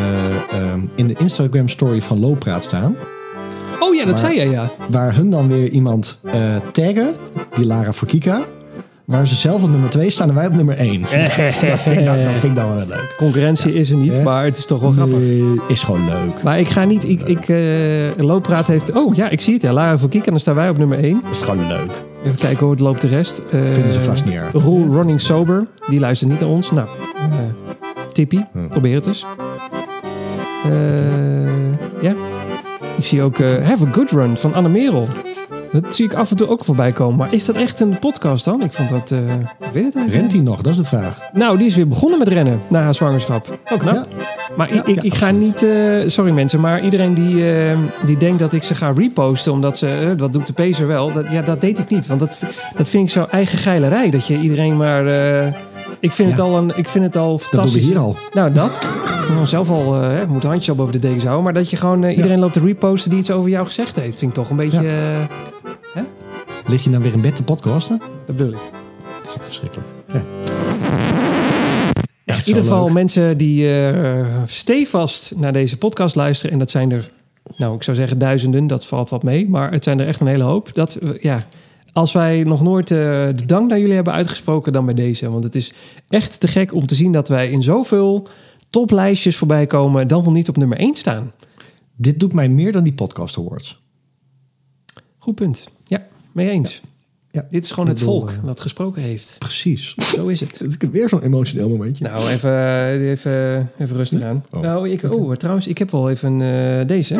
[0.51, 2.95] ehm, in de Instagram story van Loopraad staan.
[3.79, 4.69] Oh ja, dat zei jij, ja.
[4.89, 6.33] Waar hun dan weer iemand eh,
[6.71, 7.15] taggen,
[7.55, 8.45] die Lara voor Kika.
[9.05, 11.01] Waar ze zelf op nummer 2 staan en wij op nummer 1.
[11.01, 13.13] dat, vind ik, dan- dat vind ik dan wel leuk.
[13.17, 15.17] Concurrentie is er niet, maar het is toch wel grappig.
[15.17, 16.43] Nee, is gewoon leuk.
[16.43, 17.03] Maar ik ga niet...
[17.09, 18.91] Ik, ik, eh, Looppraat heeft...
[18.91, 19.61] Oh ja, ik zie het.
[19.61, 20.25] Ja, Lara van Kiek.
[20.25, 21.21] En dan staan wij op nummer 1.
[21.25, 21.89] Dat is gewoon leuk.
[22.25, 23.41] Even kijken hoe het loopt de rest.
[23.51, 24.51] Eh, Vinden ze vast niet erg.
[24.51, 25.67] Roel Running Sober.
[25.89, 26.71] Die luistert niet naar ons.
[26.71, 26.87] Nou,
[28.11, 28.45] tippie.
[28.51, 28.67] Hm.
[28.67, 29.25] Probeer het eens.
[32.01, 32.13] Ja.
[32.97, 35.07] Ik zie ook Have a Good Run van Anne Merel.
[35.81, 37.15] Dat zie ik af en toe ook voorbij komen.
[37.17, 38.63] Maar is dat echt een podcast dan?
[38.63, 39.11] Ik vond dat...
[39.11, 40.61] eh, ik weet het Rent hij nog?
[40.61, 41.19] Dat is de vraag.
[41.33, 43.57] Nou, die is weer begonnen met rennen na haar zwangerschap.
[43.71, 43.93] Ook knap.
[43.95, 44.05] Ja.
[44.55, 45.63] Maar Ja, ik, ik, ja, ik ga niet...
[45.63, 45.69] eh,
[46.05, 49.51] sorry mensen, maar iedereen die, eh, die denkt dat ik ze ga reposten...
[49.51, 50.13] omdat ze...
[50.17, 51.13] wat doet de Pacer wel?
[51.13, 52.07] Dat, ja, dat deed ik niet.
[52.07, 52.39] Want dat,
[52.75, 54.09] dat vind ik zo eigen geilerij.
[54.09, 55.05] Dat je iedereen maar...
[55.99, 57.87] ik, vind het al een, ik vind het al Dat doen we fantastisch.
[57.87, 58.15] hier al.
[58.33, 58.79] Nou, dat.
[59.27, 59.95] Ik moet zelf al...
[59.95, 61.43] eh, we moeten handjes al boven de dekens houden.
[61.43, 64.19] Maar dat je gewoon iedereen loopt te reposten die iets over jou gezegd heeft.
[64.19, 64.89] Vind ik toch een beetje...
[66.67, 67.97] Lig je dan weer in bed te podcasten?
[68.25, 68.71] dat bedoel ik.
[69.23, 69.87] Dat is verschrikkelijk.
[70.13, 70.23] Ja.
[72.25, 72.93] In ieder geval leuk.
[72.93, 76.53] mensen die eh stevast naar deze podcast luisteren.
[76.53, 77.11] En dat zijn er,
[77.57, 79.49] nou ik zou zeggen duizenden, dat valt wat mee.
[79.49, 80.73] Maar het zijn er echt een hele hoop.
[80.73, 81.39] Dat, eh, ja,
[81.93, 82.97] als wij nog nooit eh,
[83.35, 85.29] de dank naar jullie hebben uitgesproken, dan bij deze.
[85.29, 85.73] Want het is
[86.09, 88.27] echt te gek om te zien dat wij in zoveel
[88.69, 90.07] toplijstjes voorbij komen.
[90.07, 91.31] Dan wel niet op nummer 1 staan.
[91.95, 93.83] Dit doet mij meer dan die podcast awards.
[95.17, 95.73] Goed punt.
[96.35, 96.81] Mee eens.
[97.31, 97.45] Ja.
[97.49, 99.35] Dit is gewoon Ik het volk eh, dat gesproken heeft.
[99.39, 99.95] Precies.
[100.15, 100.59] Zo is het.
[100.73, 102.03] Ik heb weer zo'n emotioneel momentje.
[102.03, 104.45] Nou, even, even, even rustig aan.
[104.51, 104.61] Oh.
[104.61, 107.15] Nou, ik, oh, trouwens, ik heb wel even eh, deze.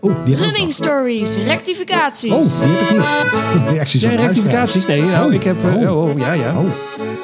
[0.00, 2.30] Oh, die heb ik Running stories, rectificaties.
[2.32, 3.70] Oh, die heb ik niet.
[3.72, 4.86] Reacties rectificaties?
[4.86, 5.34] Nee, nou, Oh.
[5.34, 5.64] ik heb...
[5.64, 6.02] eh, Oh.
[6.02, 6.54] oh, ja, ja.
[6.58, 6.66] Oh,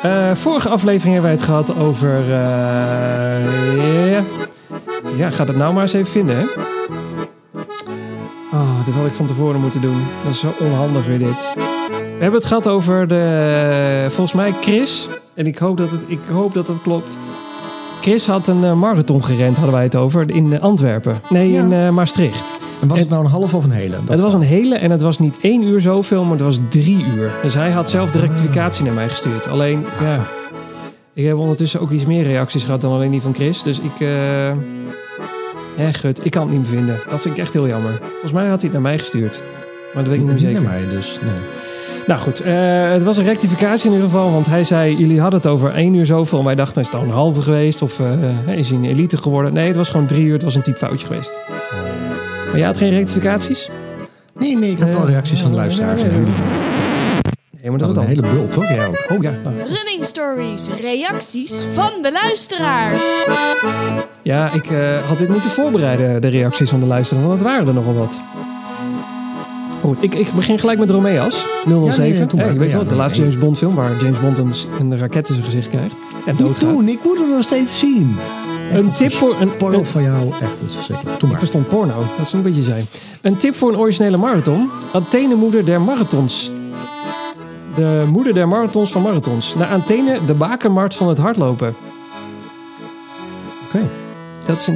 [0.02, 2.20] Eh, vorige aflevering hebben wij het gehad over...
[2.20, 2.30] eh,
[4.10, 4.24] ja.
[5.16, 6.44] ja, ga dat nou maar eens even vinden, hè.
[8.56, 10.02] Oh, dit had ik van tevoren moeten doen.
[10.24, 11.54] Dat is zo onhandig weer dit.
[11.56, 14.06] We hebben het gehad over de...
[14.08, 15.08] Volgens mij Chris.
[15.34, 17.18] En ik hoop dat het, ik hoop dat, het klopt.
[18.00, 21.20] Chris had een eh, marathon gerend, hadden wij het over, in eh, Antwerpen.
[21.28, 21.62] Nee, Ja.
[21.62, 22.54] in eh, Maastricht.
[22.80, 23.96] en was het nou een half of een hele?
[24.00, 26.58] Dat het was een hele en het was niet één uur zoveel, maar het was
[26.68, 27.30] drie uur.
[27.42, 29.48] Dus hij had zelf de rectificatie naar mij gestuurd.
[29.48, 30.20] Alleen, ja,
[31.12, 33.62] ik heb ondertussen ook iets meer reacties gehad dan alleen die van Chris.
[33.62, 34.06] Dus ik,
[35.76, 36.96] ja, gut, ik kan het niet meer vinden.
[37.08, 37.98] Dat vind ik echt heel jammer.
[38.10, 39.42] Volgens mij had hij het naar mij gestuurd.
[39.94, 40.60] Maar dat weet ik niet meer zeker.
[40.70, 41.32] Nee, maar dus, nee.
[42.06, 42.54] Nou goed, eh,
[42.90, 44.32] het was een rectificatie in ieder geval.
[44.32, 46.38] Want hij zei, jullie hadden het over één uur zoveel.
[46.38, 47.82] En wij dachten, is het al een halve geweest?
[47.82, 49.52] Of eh, is hij een elite geworden?
[49.52, 50.32] Nee, het was gewoon drie uur.
[50.32, 51.32] Het was een typfoutje geweest.
[52.46, 53.70] Maar jij had geen rectificaties?
[54.38, 56.02] Nee, nee, ik had wel Eh, reacties van de luisteraars.
[56.02, 56.32] en jullie.
[57.60, 58.04] Nee, maar dat is een dan.
[58.04, 58.68] hele bult, toch?
[58.68, 59.06] Ja, ook.
[59.10, 63.02] Oh ja, nou, Running stories, reacties van de luisteraars.
[64.22, 67.66] Ja, ik eh, had dit moeten voorbereiden, de reacties van de luisteraars, want dat waren
[67.68, 68.20] er nogal wat.
[69.82, 71.84] Goed, ik, ik begin gelijk met Romeas, 007.
[71.84, 72.52] Ja, nee, maar.
[72.52, 73.28] Je weet Ja, wel, de nee, laatste nee.
[73.30, 75.94] James Bond film waar James Bond een, een raket in zijn gezicht krijgt.
[76.26, 76.70] En Niet doodgaat.
[76.70, 78.16] doen, ik moet hem nog steeds zien.
[78.72, 79.56] Echt, Een tip voor een...
[79.56, 81.18] Porno een van jou, echt, dat is verschrikkelijk.
[81.18, 81.38] Doe ik maar.
[81.38, 82.84] verstond porno, dat is niet wat je zei.
[83.20, 84.70] Een tip voor een originele marathon.
[84.92, 86.50] Athene, moeder der marathons.
[87.76, 89.54] De moeder der marathons van marathons.
[89.54, 91.74] Naar Athene, de bakermarkt van het hardlopen.
[93.66, 93.88] Oké.
[94.46, 94.72] Dat,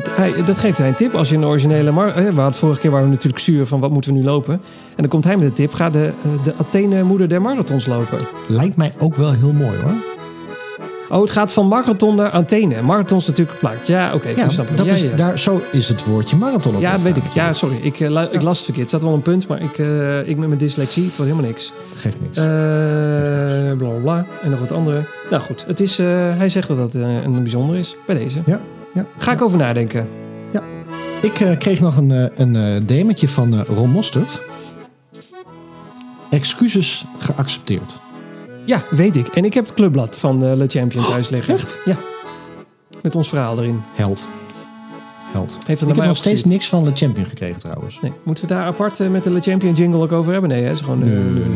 [0.46, 1.90] dat geeft hij een tip als je een originele...
[1.90, 4.54] Mar eh, we vorige keer waren we natuurlijk zuur van wat moeten we nu lopen.
[4.54, 4.60] En
[4.96, 8.18] dan komt hij met de tip, ga de, eh, de Athene moeder der marathons lopen.
[8.46, 10.09] Lijkt mij ook wel heel mooi hoor.
[11.10, 12.82] Oh, het gaat van marathon naar Athene.
[12.82, 13.86] Marathon is natuurlijk geplakt.
[13.86, 15.16] Ja, oké, Ja, ik dat ja, is, ja.
[15.16, 17.26] Daar, zo is het woordje marathon ook ja, dat weet ik.
[17.34, 17.76] Ja, sorry.
[17.82, 18.76] Ik, eh, ik las het verkeerd.
[18.76, 21.50] Het staat wel een punt, maar ik, eh, ik met mijn dyslexie, het wordt helemaal
[21.50, 21.72] niks.
[21.94, 22.36] Geeft niks.
[22.36, 22.44] Eh
[23.76, 24.26] bla bla bla.
[24.42, 25.02] En nog wat andere.
[25.30, 25.96] Nou goed, het is,
[26.36, 28.38] hij zegt dat dat een bijzonder is bij deze.
[28.46, 28.60] Ja,
[28.94, 29.04] ja.
[29.18, 30.08] Ga ik over nadenken.
[31.22, 34.42] Ik eh, kreeg nog een, een DM'tje van Ron Mostert.
[36.30, 37.98] Excuses geaccepteerd.
[38.70, 39.26] Ja, weet ik.
[39.26, 41.54] En ik heb het clubblad van eh, Le Champion thuis liggen.
[41.54, 41.76] Echt?
[41.84, 41.96] Ja.
[43.02, 43.82] Met ons verhaal erin.
[43.94, 44.26] Held.
[45.32, 45.58] Held.
[45.66, 48.00] Heeft Ik heb nog steeds niks van de Champion gekregen trouwens.
[48.00, 50.50] Nee, moeten we daar apart eh, met de Le Champion jingle ook over hebben?
[50.50, 50.70] Nee, hè?
[50.70, 51.02] Is gewoon...
[51.02, 51.48] eh, Nee, nee, nee, nee.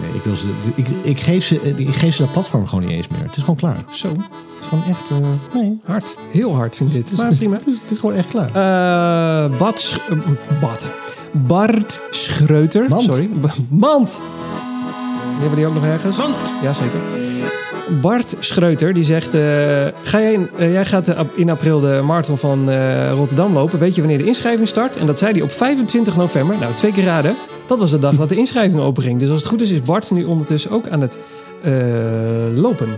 [0.00, 0.10] nee.
[0.14, 3.08] Ik, wil ze, ik, ik, geef ze, ik geef ze dat platform gewoon niet eens
[3.08, 3.22] meer.
[3.22, 3.84] Het is gewoon klaar.
[3.90, 4.18] Zo, Het
[4.60, 5.10] is gewoon echt...
[5.10, 5.16] eh,
[5.60, 5.78] nee.
[5.84, 6.16] hard.
[6.30, 7.16] Heel hard vind ik dit.
[7.18, 7.56] Maar prima.
[7.56, 8.48] Het is, het is gewoon echt klaar.
[8.48, 10.18] Eh Bart, Sch- eh,
[11.46, 12.00] Bart.
[12.10, 12.86] Schreuter.
[12.88, 13.02] Mand.
[13.04, 13.28] Sorry.
[13.68, 14.20] Mand.
[15.40, 16.16] Die hebben die ook nog ergens?
[16.16, 16.34] Mand.
[16.62, 17.00] Jazeker.
[18.00, 19.34] Bart Schreuter die zegt...
[19.34, 19.40] eh,
[20.02, 23.78] ga jij, in- eh, jij gaat in april de marathon van eh, Rotterdam lopen.
[23.78, 24.96] Weet je wanneer de inschrijving start?
[24.96, 26.56] En dat zei hij op 25 november.
[26.58, 27.34] Nou, twee keer raden.
[27.66, 29.20] Dat was de dag dat de inschrijving openging.
[29.20, 31.18] Dus als het goed is, is Bart nu ondertussen ook aan het
[32.54, 32.88] lopen.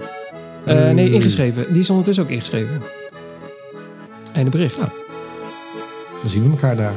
[0.94, 1.64] Nee, ingeschreven.
[1.68, 2.82] Die is ondertussen ook ingeschreven.
[4.32, 4.76] Einde bericht.
[4.78, 4.90] Nou.
[6.20, 6.92] Dan zien we elkaar daar.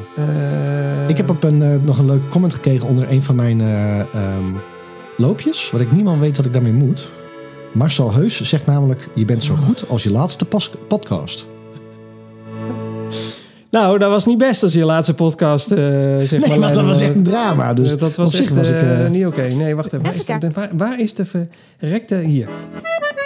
[1.07, 4.05] Ik heb op een, nog een leuke comment gekregen onder een van mijn eh, ehm,
[5.17, 7.09] loopjes, wat ik niemand weet wat ik daarmee moet.
[7.71, 11.45] Marcel Heus zegt namelijk, je bent zo goed als je laatste pas- podcast.
[13.69, 16.59] Nou, dat was niet best als je laatste podcast, eh zeg Nee, maar.
[16.59, 17.01] want dat was was.
[17.01, 17.73] echt een drama.
[17.73, 18.73] Dus Eh, dat was op zich echt was ik...
[18.73, 19.41] eh, eh, niet oké.
[19.41, 20.01] Nee, wacht even.
[20.05, 22.15] Waar Even is, de, waar, waar is de verrekte...
[22.15, 22.47] Hier.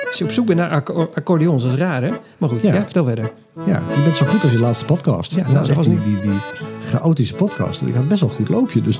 [0.08, 2.10] Als je op zoek bent naar acco- accordeons, dat is raar, hè?
[2.38, 2.84] Maar goed, ja, Ja.
[2.84, 3.32] vertel verder.
[3.66, 5.36] ja, je bent zo goed als je laatste podcast.
[5.36, 6.40] Ja, nou, dat is dat echt was die, die, die
[6.86, 7.82] chaotische podcast.
[7.82, 9.00] Ik had best wel een goed loopje, dus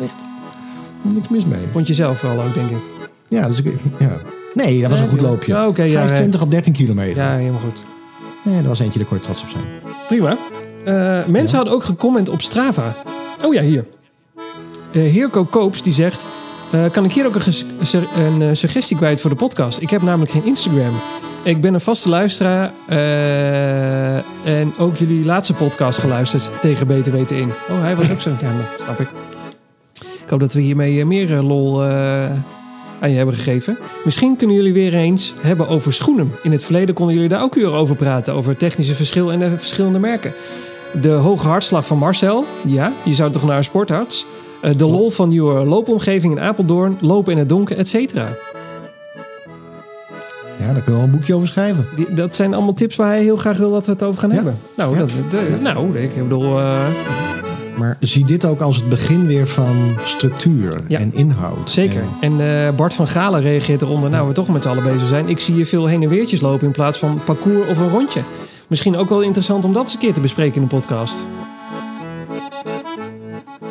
[0.00, 0.26] echt
[1.02, 1.66] niks mis mee.
[1.72, 2.76] Vond je zelf wel ook, denk ik.
[3.28, 4.10] Ja, dus ik, ja.
[4.54, 5.52] Nee, dat was een goed loopje.
[5.52, 7.22] Ja, oké, ja, 25 op 13 kilometer.
[7.22, 7.82] Ja, helemaal goed.
[8.44, 9.62] Nee, dat was eentje, daar kon je trots op zijn.
[10.08, 10.36] Prima.
[10.84, 12.94] Eh, mensen hadden ook gecomment op Strava.
[13.44, 13.84] Oh ja, hier.
[14.92, 16.26] Eh Heerko Koops die zegt...
[16.70, 19.80] eh, kan ik hier ook een, een suggestie kwijt voor de podcast?
[19.80, 20.94] Ik heb namelijk geen Instagram.
[21.42, 22.72] Ik ben een vaste luisteraar.
[24.44, 26.50] en ook jullie laatste podcast geluisterd.
[26.60, 27.48] Tegen Beter Weten In.
[27.70, 28.36] Oh, hij was ook zo'n...
[28.42, 29.08] Nou, snap ik.
[30.28, 31.90] Ik hoop dat we hiermee eh, meer eh, lol eh,
[33.00, 33.78] aan je hebben gegeven.
[34.04, 36.32] Misschien kunnen jullie weer eens hebben over schoenen.
[36.42, 38.34] In het verleden konden jullie daar ook uren over praten.
[38.34, 40.32] Over technische verschil en de verschillende merken.
[41.02, 42.44] De hoge hartslag van Marcel.
[42.66, 44.26] Ja, je zou toch naar een sportarts.
[44.76, 46.96] De lol van nieuwe loopomgeving in Apeldoorn.
[47.00, 48.28] Lopen in het donker, et cetera.
[50.58, 51.86] Ja, daar kunnen we wel een boekje over schrijven.
[51.96, 54.28] Die- Dat zijn allemaal tips waar hij heel graag wil dat we het over gaan
[54.30, 54.34] Ja.
[54.34, 54.58] hebben.
[54.76, 55.04] Nou, Ja.
[55.30, 56.58] dat, nou ik bedoel...
[57.78, 60.98] Maar zie dit ook als het begin weer van structuur Ja.
[60.98, 61.70] en inhoud.
[61.70, 62.02] Zeker.
[62.20, 64.10] En- En eh, Bart van Galen reageert eronder.
[64.10, 65.28] Nou, we toch met z'n allen bezig zijn.
[65.28, 68.20] Ik zie je veel heen en weertjes lopen in plaats van parcours of een rondje.
[68.68, 71.26] Misschien ook wel interessant om dat eens een keer te bespreken in de podcast.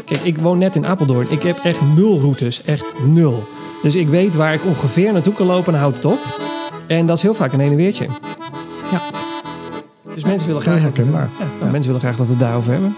[0.06, 1.28] Kijk, ik woon net in Apeldoorn.
[1.30, 2.64] Ik heb echt nul routes.
[2.64, 3.48] Echt nul.
[3.82, 6.20] Dus ik weet waar ik ongeveer naartoe kan lopen en houd het op.
[6.88, 8.06] En dat is heel vaak een heen en weertje.
[8.92, 9.02] Ja.
[10.14, 11.28] Dus mensen willen graag dat, ja, nou,
[11.60, 12.96] mensen willen graag dat we het daarover hebben.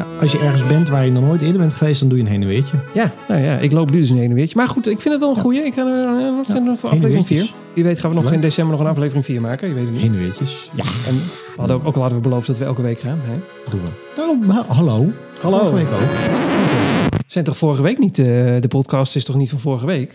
[0.00, 2.24] Ja, als je ergens bent waar je nog nooit eerder bent geweest, dan doe je
[2.24, 2.76] een heen en weertje.
[2.94, 4.56] Ja, nou ja, ik loop nu dus een heen en weertje.
[4.56, 5.60] Maar goed, ik vind het wel een goeie.
[5.64, 7.36] Ik ga er, eh, wat zijn er voor heen en aflevering 4?
[7.36, 7.56] weertjes.
[7.74, 8.34] Wie weet gaan we nog Leuk.
[8.34, 9.68] in december nog een aflevering 4 maken.
[9.68, 10.02] Je weet het niet.
[10.02, 10.70] Heen en weertjes.
[10.74, 11.22] Ja, En we
[11.56, 13.18] hadden ook, ook al hadden we beloofd dat we elke week gaan.
[13.22, 13.34] Hè?
[13.70, 13.90] doen we.
[14.16, 15.06] Nou, ha- hallo.
[15.40, 15.58] Hallo.
[15.58, 17.20] Vorige week ook.
[17.26, 18.18] Zijn toch vorige week niet...
[18.18, 18.24] eh,
[18.60, 20.12] de podcast is toch niet van vorige week?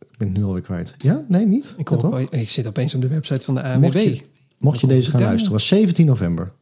[0.00, 0.94] Ik ben het nu alweer kwijt.
[0.98, 1.24] Ja?
[1.28, 1.74] Nee, niet?
[1.76, 1.90] Ik,
[2.30, 3.82] ik zit opeens op de website van de ANWB.
[3.82, 4.20] Mocht je,
[4.58, 6.52] mocht je deze gaan luisteren, was 17 november.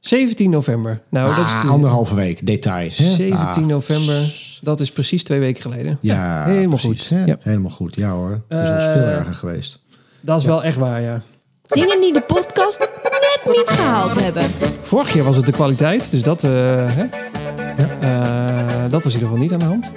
[0.00, 1.00] 17 november.
[1.08, 2.46] Nou, dat is Ah, de- anderhalve week.
[2.46, 2.90] Detail.
[2.94, 3.04] hè?
[3.14, 4.34] 17 Ah, november.
[4.62, 5.98] Dat is precies twee weken geleden.
[6.00, 7.26] Ja, helemaal precies, goed.
[7.26, 7.36] Ja.
[7.40, 7.96] Helemaal goed.
[7.96, 8.42] Ja hoor.
[8.48, 9.82] Het is ons Eh, veel erger geweest.
[10.20, 11.20] Dat is wel echt waar, ja.
[11.66, 14.42] Dingen die de podcast net niet gehaald hebben.
[14.82, 16.50] Vorig jaar was het de kwaliteit, dus dat, eh,
[16.86, 17.04] hè?
[18.00, 19.92] Eh, dat was in ieder geval niet aan de hand.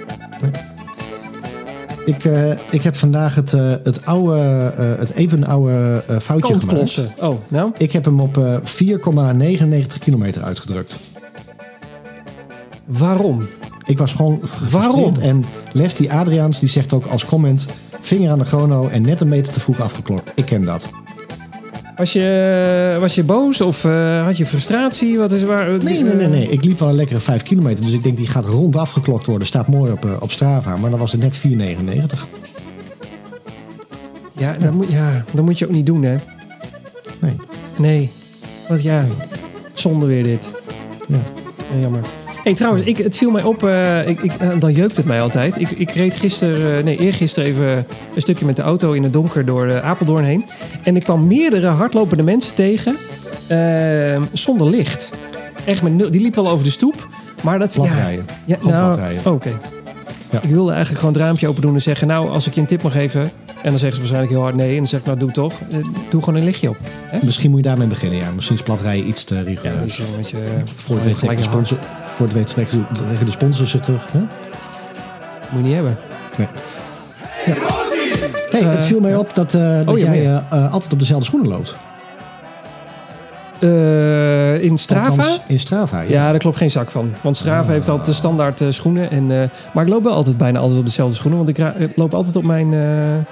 [2.04, 6.66] Ik, eh, ik heb vandaag het, eh, het, oude, eh, het even oude foutje gemaakt.
[6.66, 7.12] Kantklossen.
[7.20, 7.72] Oh, nou.
[7.78, 11.00] Ik heb hem op eh 4,99 kilometer uitgedrukt.
[12.84, 13.46] Waarom?
[13.86, 14.40] Ik was gewoon.
[14.70, 15.14] Waarom?
[15.20, 17.66] En Lefty Adriaans die zegt ook als comment...
[18.00, 20.32] vinger aan de chrono en net een meter te vroeg afgeklokt.
[20.34, 20.90] Ik ken dat.
[21.96, 25.18] Was je, was je boos of eh, had je frustratie?
[25.18, 25.70] Wat is waar?
[25.70, 26.46] Nee, nee, nee, nee.
[26.46, 27.84] Ik liep wel een lekkere 5 kilometer.
[27.84, 29.46] Dus ik denk die gaat rond afgeklokt worden.
[29.46, 30.76] Staat mooi op, eh, op Strava.
[30.76, 32.26] Maar dan was het net 4,99.
[34.32, 36.16] Ja, dat moet, ja, dat moet je ook niet doen, hè?
[37.20, 37.36] Nee.
[37.76, 38.10] Nee.
[38.68, 39.06] Want ja,
[39.72, 40.52] zonde weer dit.
[41.08, 41.18] Ja.
[41.72, 42.23] Ja, jammer.
[42.44, 43.64] Hey, trouwens, ik, het viel mij op.
[43.64, 45.60] eh, ik, ik, eh, dan jeukt het mij altijd.
[45.60, 49.12] Ik, ik reed gisteren, eh, nee, eergisteren even een stukje met de auto in het
[49.12, 50.44] donker door Apeldoorn heen.
[50.82, 52.96] En ik kwam meerdere hardlopende mensen tegen
[53.46, 55.10] eh, zonder licht.
[55.64, 56.10] Echt met nul.
[56.10, 57.08] Die liepen wel over de stoep.
[57.42, 58.08] Maar dat Plat ja.
[58.44, 59.52] Ja, nou, oh, oké.
[60.30, 60.40] Ja.
[60.42, 62.06] Ik wilde eigenlijk gewoon het raampje open doen en zeggen...
[62.06, 63.20] nou, als ik je een tip mag geven...
[63.22, 63.30] en
[63.70, 64.70] dan zeggen ze waarschijnlijk heel hard nee...
[64.70, 65.54] en dan zeg ik, nou, doe toch.
[66.10, 66.76] Doe gewoon een lichtje op.
[67.22, 68.18] Misschien moet je daarmee beginnen.
[68.18, 68.30] Ja.
[68.34, 69.96] Misschien is plat rijden iets te Ja, rigoureus.
[69.96, 70.38] dat is een beetje...
[70.76, 71.42] voor gelijk de hard.
[71.42, 71.78] sponsor,
[72.14, 74.12] voor het weet trekken trekken de sponsors zich terug.
[74.12, 74.18] Hè?
[74.18, 74.28] Moet
[75.50, 75.96] je niet hebben.
[78.50, 81.24] Hey, het viel mij op dat, eh, dat oh, jij eh, eh, altijd op dezelfde
[81.24, 81.76] schoenen loopt.
[83.58, 85.08] Eh, in Strava?
[85.10, 86.08] Althans, in Strava, ja.
[86.08, 87.12] Ja, daar klopt geen zak van.
[87.20, 89.10] Want Strava heeft altijd de standaard eh, schoenen.
[89.10, 91.44] En, eh, maar ik loop wel altijd bijna altijd op dezelfde schoenen.
[91.44, 92.72] Want ik, loop altijd op mijn...
[92.72, 93.22] eh, eh,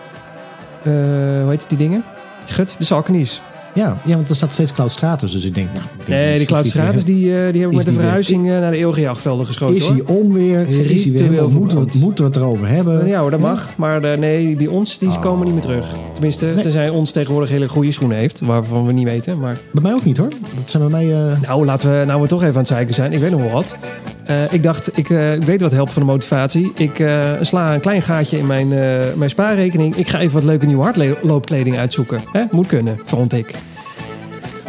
[1.43, 2.05] hoe heet die dingen?
[2.47, 3.43] Gut, de Salkenies.
[3.75, 5.33] Ja, ja, want er staat steeds Cloud Stratus.
[5.33, 5.85] Dus ik denk, nou...
[5.85, 7.77] ik denk, Nee, die is Cloud niet Stratus weer- die, eh, die heb ik Is
[7.77, 9.77] met de die weer- verhuizing eh, naar de eeuwige jachtvelden geschoten.
[9.77, 10.69] Is hij onweer?
[10.69, 13.07] Is weer helemaal, moeten, we, moeten we het erover hebben?
[13.07, 13.69] Ja hoor, dat mag.
[13.77, 15.21] Maar eh, nee, die ons die Oh.
[15.21, 15.87] komen niet meer terug.
[16.13, 16.63] Tenminste, Nee.
[16.63, 18.41] tenzij ons tegenwoordig hele goede schoenen heeft.
[18.41, 19.39] Waarvan we niet weten.
[19.39, 20.29] Maar Bij mij ook niet hoor.
[20.57, 21.37] Dat zijn bij mij...
[21.47, 23.13] nou, laten we, nou we toch even aan het zeiken zijn.
[23.13, 23.77] Ik weet nog wel wat.
[24.25, 26.73] Eh, ik dacht, ik, eh, ik weet wat helpt voor de motivatie.
[26.75, 28.69] Ik eh, sla een klein gaatje in mijn,
[29.17, 29.97] mijn spaarrekening.
[29.97, 32.21] Ik ga even wat leuke nieuwe hardloopkleding uitzoeken.
[32.33, 32.43] Hè?
[32.51, 33.55] Moet kunnen, vond ik.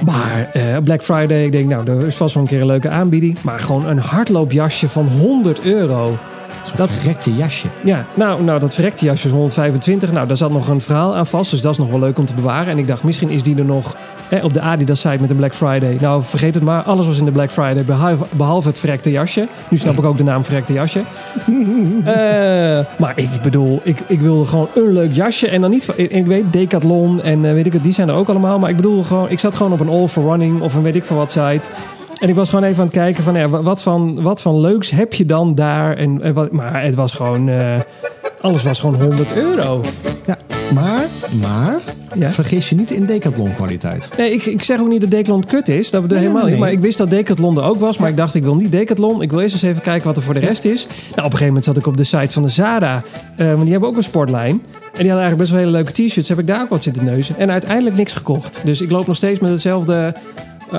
[0.06, 0.50] Maar
[0.84, 3.38] Black Friday, ik denk, nou, er is vast wel een keer een leuke aanbieding.
[3.42, 6.18] Maar gewoon een hardloopjasje van 100 euro.
[6.76, 7.68] Dat- verrekte jasje.
[7.84, 10.12] Ja, nou, nou dat verrekte jasje is 125.
[10.12, 11.52] Nou, daar zat nog een verhaal aan vast.
[11.52, 12.68] Dus dat is nog wel leuk om te bewaren.
[12.72, 13.96] En ik dacht, misschien is die er nog
[14.30, 15.98] hè, op de Adidas site met de Black Friday.
[16.00, 16.82] Nou, vergeet het maar.
[16.82, 17.84] Alles was in de Black Friday.
[17.86, 19.48] Behalve, behalve het verrekte jasje.
[19.70, 21.02] Nu snap ik ook de naam verrekte jasje.
[22.06, 25.48] Eh, maar ik bedoel, ik, ik wilde gewoon een leuk jasje.
[25.48, 28.10] En dan niet van, ik, ik weet, Decathlon en eh, weet ik het, die zijn
[28.10, 28.60] er ook allemaal.
[28.60, 30.96] Maar ik bedoel gewoon, ik zat gewoon op een All for Running of een weet
[30.96, 31.70] ik veel wat site.
[32.24, 34.60] En ik was gewoon even aan het kijken van, ja, wa- wat van, wat van
[34.60, 35.98] leuks heb je dan daar?
[35.98, 37.76] En, en wat, maar het was gewoon, eh,
[38.42, 39.82] alles was gewoon 100 euro.
[40.26, 40.38] Ja,
[40.74, 41.06] maar,
[41.42, 41.80] maar
[42.16, 42.30] Ja.
[42.30, 44.08] vergis je niet in decathlon kwaliteit.
[44.18, 45.90] Nee, ik, ik zeg ook niet dat Decathlon kut is.
[45.92, 46.62] Dat bedoel Nee, helemaal nee, niet.
[46.64, 47.98] Maar ik wist dat Decathlon er ook was.
[47.98, 49.22] Maar ik dacht, ik wil niet Decathlon.
[49.22, 50.86] Ik wil eerst eens even kijken wat er voor de rest is.
[50.86, 53.02] Nou, op een gegeven moment zat ik op de site van de Zara.
[53.38, 54.50] eh, want die hebben ook een sportlijn.
[54.52, 56.30] En die hadden eigenlijk best wel hele leuke t-shirts.
[56.30, 57.38] Heb ik daar ook wat zitten neuzen.
[57.38, 58.60] En uiteindelijk niks gekocht.
[58.64, 60.22] Dus ik loop nog steeds met hetzelfde eh,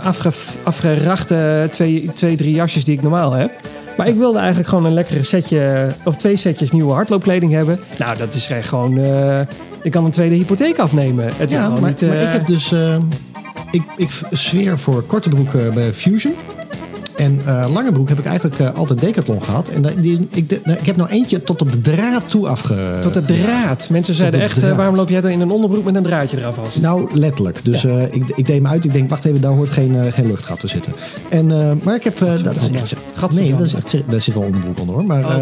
[0.01, 0.31] afge,
[0.63, 3.51] afgerachte twee, twee, drie jasjes die ik normaal heb.
[3.97, 7.81] Maar ik wilde eigenlijk gewoon een lekkere setje, of twee setjes nieuwe hardloopkleding hebben.
[7.99, 8.99] Nou, dat is echt gewoon.
[8.99, 9.41] eh,
[9.83, 11.29] ik kan een tweede hypotheek afnemen.
[11.37, 12.03] Het Ja, gewoon maar, niet.
[12.03, 12.73] eh, maar ik heb dus...
[12.73, 12.97] eh,
[13.71, 16.35] ik, ik zweer voor korte broeken bij Fusion.
[17.17, 19.69] En eh, lange broek heb ik eigenlijk eh, altijd Decathlon gehad.
[19.69, 22.99] En die, ik, de- ik heb nou eentje tot op de draad toe afge...
[23.01, 23.89] Tot de draad.
[23.91, 24.77] Mensen zeiden de echt, eh, draad.
[24.77, 26.81] waarom loop jij dan in een onderbroek met een draadje eraan vast?
[26.81, 27.59] Nou, letterlijk.
[27.65, 28.85] Dus eh, ik, ik deed me uit.
[28.85, 30.93] Ik denk, wacht even, daar hoort geen, eh, geen luchtgat te zitten.
[31.29, 32.23] En, eh, maar ik heb...
[32.23, 33.35] eh, dat is echt...
[33.35, 35.05] Nee, dat is echt, daar zit wel onderbroek onder hoor.
[35.05, 35.39] Maar Oh, eh,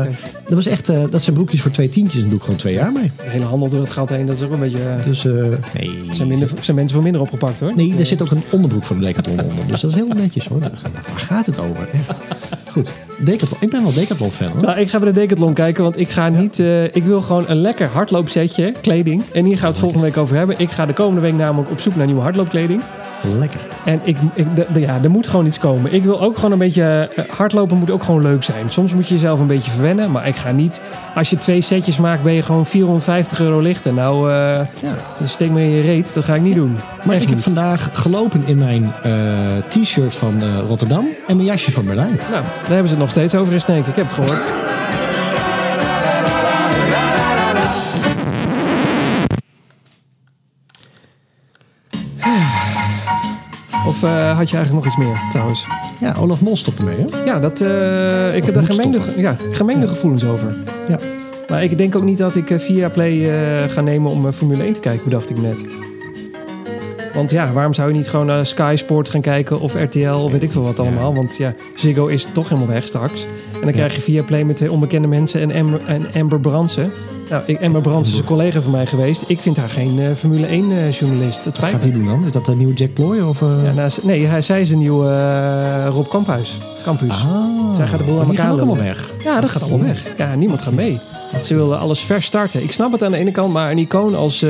[0.46, 2.22] dat, was echt, eh, dat zijn broekjes voor twee tientjes.
[2.22, 3.10] En doe ik gewoon twee jaar mee.
[3.16, 4.78] De hele handel door het gat heen, dat is ook een beetje...
[5.06, 5.32] Dus eh,
[5.78, 5.98] nee.
[6.10, 7.72] zijn, minder, zijn mensen voor minder opgepakt hoor.
[7.76, 9.66] Nee, er zit ook een onderbroek van de Decathlon onder.
[9.66, 10.58] Dus dat is heel netjes hoor.
[10.60, 10.70] Waar
[11.14, 11.58] gaat het
[11.92, 12.18] Echt.
[12.70, 12.90] Goed.
[13.18, 13.58] Decathlon.
[13.60, 14.62] Ik ben wel Decathlon fan hoor.
[14.62, 16.58] Nou, ik ga bij de Decathlon kijken, want ik ga niet...
[16.58, 19.22] eh, ik wil gewoon een lekker hardloopsetje, kleding.
[19.32, 20.58] En hier gaan we het volgende week over hebben.
[20.58, 22.82] Ik ga de komende week namelijk op zoek naar nieuwe hardloopkleding.
[23.38, 23.60] Lekker.
[23.84, 25.92] En ik, ik, ja, er moet gewoon iets komen.
[25.92, 27.08] Ik wil ook gewoon een beetje...
[27.16, 28.68] eh, hardlopen moet ook gewoon leuk zijn.
[28.68, 30.10] Soms moet je jezelf een beetje verwennen.
[30.10, 30.80] Maar ik ga niet...
[31.14, 33.92] Als je twee setjes maakt, ben je gewoon 450 euro lichter.
[33.92, 34.36] Nou, eh
[34.80, 34.94] Ja.
[35.24, 36.14] steek me in je reet.
[36.14, 36.78] Dat ga ik niet doen.
[37.04, 37.44] Maar Echt ik heb niet.
[37.46, 39.12] vandaag gelopen in mijn eh,
[39.68, 42.18] t-shirt van Rotterdam en mijn jasje van Berlijn.
[42.30, 43.86] Nou, daar hebben ze het nog steeds over in Sneek.
[43.86, 44.42] Ik heb het gehoord.
[53.92, 55.66] Of eh, had je eigenlijk nog iets meer, trouwens?
[56.00, 57.24] Ja, Olaf Mol stopt ermee hè?
[57.24, 59.22] Ja, dat, eh, ik heb daar gemengde, stoppen.
[59.22, 60.54] ja, gemengde gevoelens over.
[60.88, 60.98] Ja.
[61.48, 64.72] Maar ik denk ook niet dat ik eh, via Play ga nemen om Formule 1
[64.72, 65.66] te kijken, bedacht ik net.
[67.14, 70.32] Want ja, waarom zou je niet gewoon naar Sky Sport gaan kijken of RTL of
[70.32, 71.14] weet ik veel wat allemaal?
[71.14, 73.24] Want ja, Ziggo is toch helemaal weg straks.
[73.54, 76.92] En dan krijg je via Play met twee onbekende mensen en Amber, en Amber Brandsen.
[77.30, 79.24] Nou, ik, Amber Brandsen is een collega van mij geweest.
[79.26, 81.44] Ik vind haar geen eh, Formule 1 eh, journalist.
[81.44, 82.24] Het Wat gaat die doen dan?
[82.24, 83.20] Is dat de nieuwe Jack Ploy?
[83.20, 83.48] Of, eh?
[83.64, 86.58] Ja, nou, nee, hij, zij is de nieuwe Rob Kamphuis.
[86.82, 87.24] Campus.
[87.24, 89.12] Ah, Zij gaat de boel aan die elkaar gaan ook allemaal weg.
[89.24, 90.06] Ja, dat gaat allemaal weg.
[90.16, 91.00] Ja, niemand gaat mee.
[91.42, 92.62] Ze willen alles verstarten.
[92.62, 94.44] Ik snap het aan de ene kant, maar een icoon als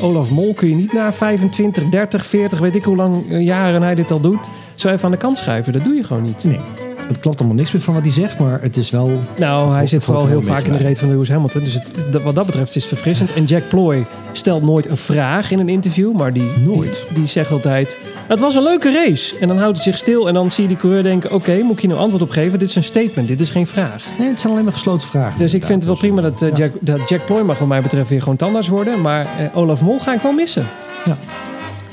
[0.00, 3.82] Olaf Mol kun je niet na 25, 30, 40, weet ik hoe lang eh, jaren
[3.82, 5.72] hij dit al doet, zo even aan de kant schuiven.
[5.72, 6.44] Dat doe je gewoon niet.
[6.44, 6.87] Nee.
[7.08, 9.20] Het klopt allemaal niks meer van wat hij zegt, maar het is wel...
[9.36, 11.64] Nou, hij zit vooral heel vaak in de reet van Lewis Hamilton.
[11.64, 13.32] Dus het, wat dat betreft is het verfrissend.
[13.32, 17.04] En Jack Ploy stelt nooit een vraag in een interview, maar die, Nooit.
[17.08, 17.98] die, die zegt altijd:
[18.28, 19.38] Het was een leuke race.
[19.38, 21.72] En dan houdt hij zich stil en dan zie je die coureur denken: Oké, moet
[21.72, 22.58] ik hier nou antwoord op geven?
[22.58, 24.04] Dit is een statement, dit is geen vraag.
[24.18, 25.38] Nee, het zijn alleen maar gesloten vragen.
[25.38, 26.54] Dus ik vind het wel prima dat, eh, Ja.
[26.56, 29.00] Jack, dat Jack Ploy mag wat mij betreft weer gewoon tandarts worden.
[29.00, 30.66] Maar eh, Olaf Mol ga ik wel missen.
[31.04, 31.18] Ja.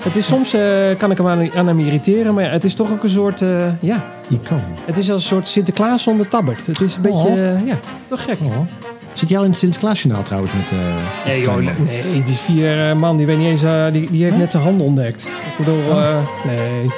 [0.06, 0.61] Het is soms, eh,
[0.98, 3.41] kan ik hem aan, aan hem irriteren, maar ja, het is toch ook een soort,
[3.41, 3.49] eh,
[3.80, 4.61] ja, Icoon.
[4.86, 6.65] het is als een soort Sinterklaas zonder tabbert.
[6.65, 8.38] Het is een beetje, eh, ja, toch gek.
[8.44, 8.52] Oh.
[9.14, 10.72] Zit jij al in het Sinterklaasjournaal trouwens met...
[10.72, 10.77] eh,
[11.26, 13.61] Nee, joh, nee, die vier man, die weet niet eens,
[13.91, 14.40] die, die heeft Huh?
[14.41, 15.26] net zijn handen ontdekt.
[15.27, 16.03] Ik bedoel, Oh.
[16.03, 16.90] eh, nee.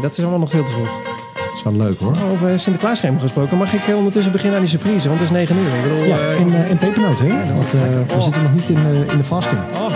[0.00, 1.02] Dat is allemaal nog veel te vroeg.
[1.34, 2.12] Dat is wel leuk hoor.
[2.32, 5.74] Over Sinterklaasschema gesproken, mag ik ondertussen beginnen aan die surprise, want het is 9 uur.
[5.76, 7.54] Ik bedoel, Ja, eh, en, eh, en pepernoot hè?
[7.54, 8.22] Want eh, we Oh.
[8.22, 9.60] zitten nog niet in, eh, in de fasting.
[9.72, 9.90] oh,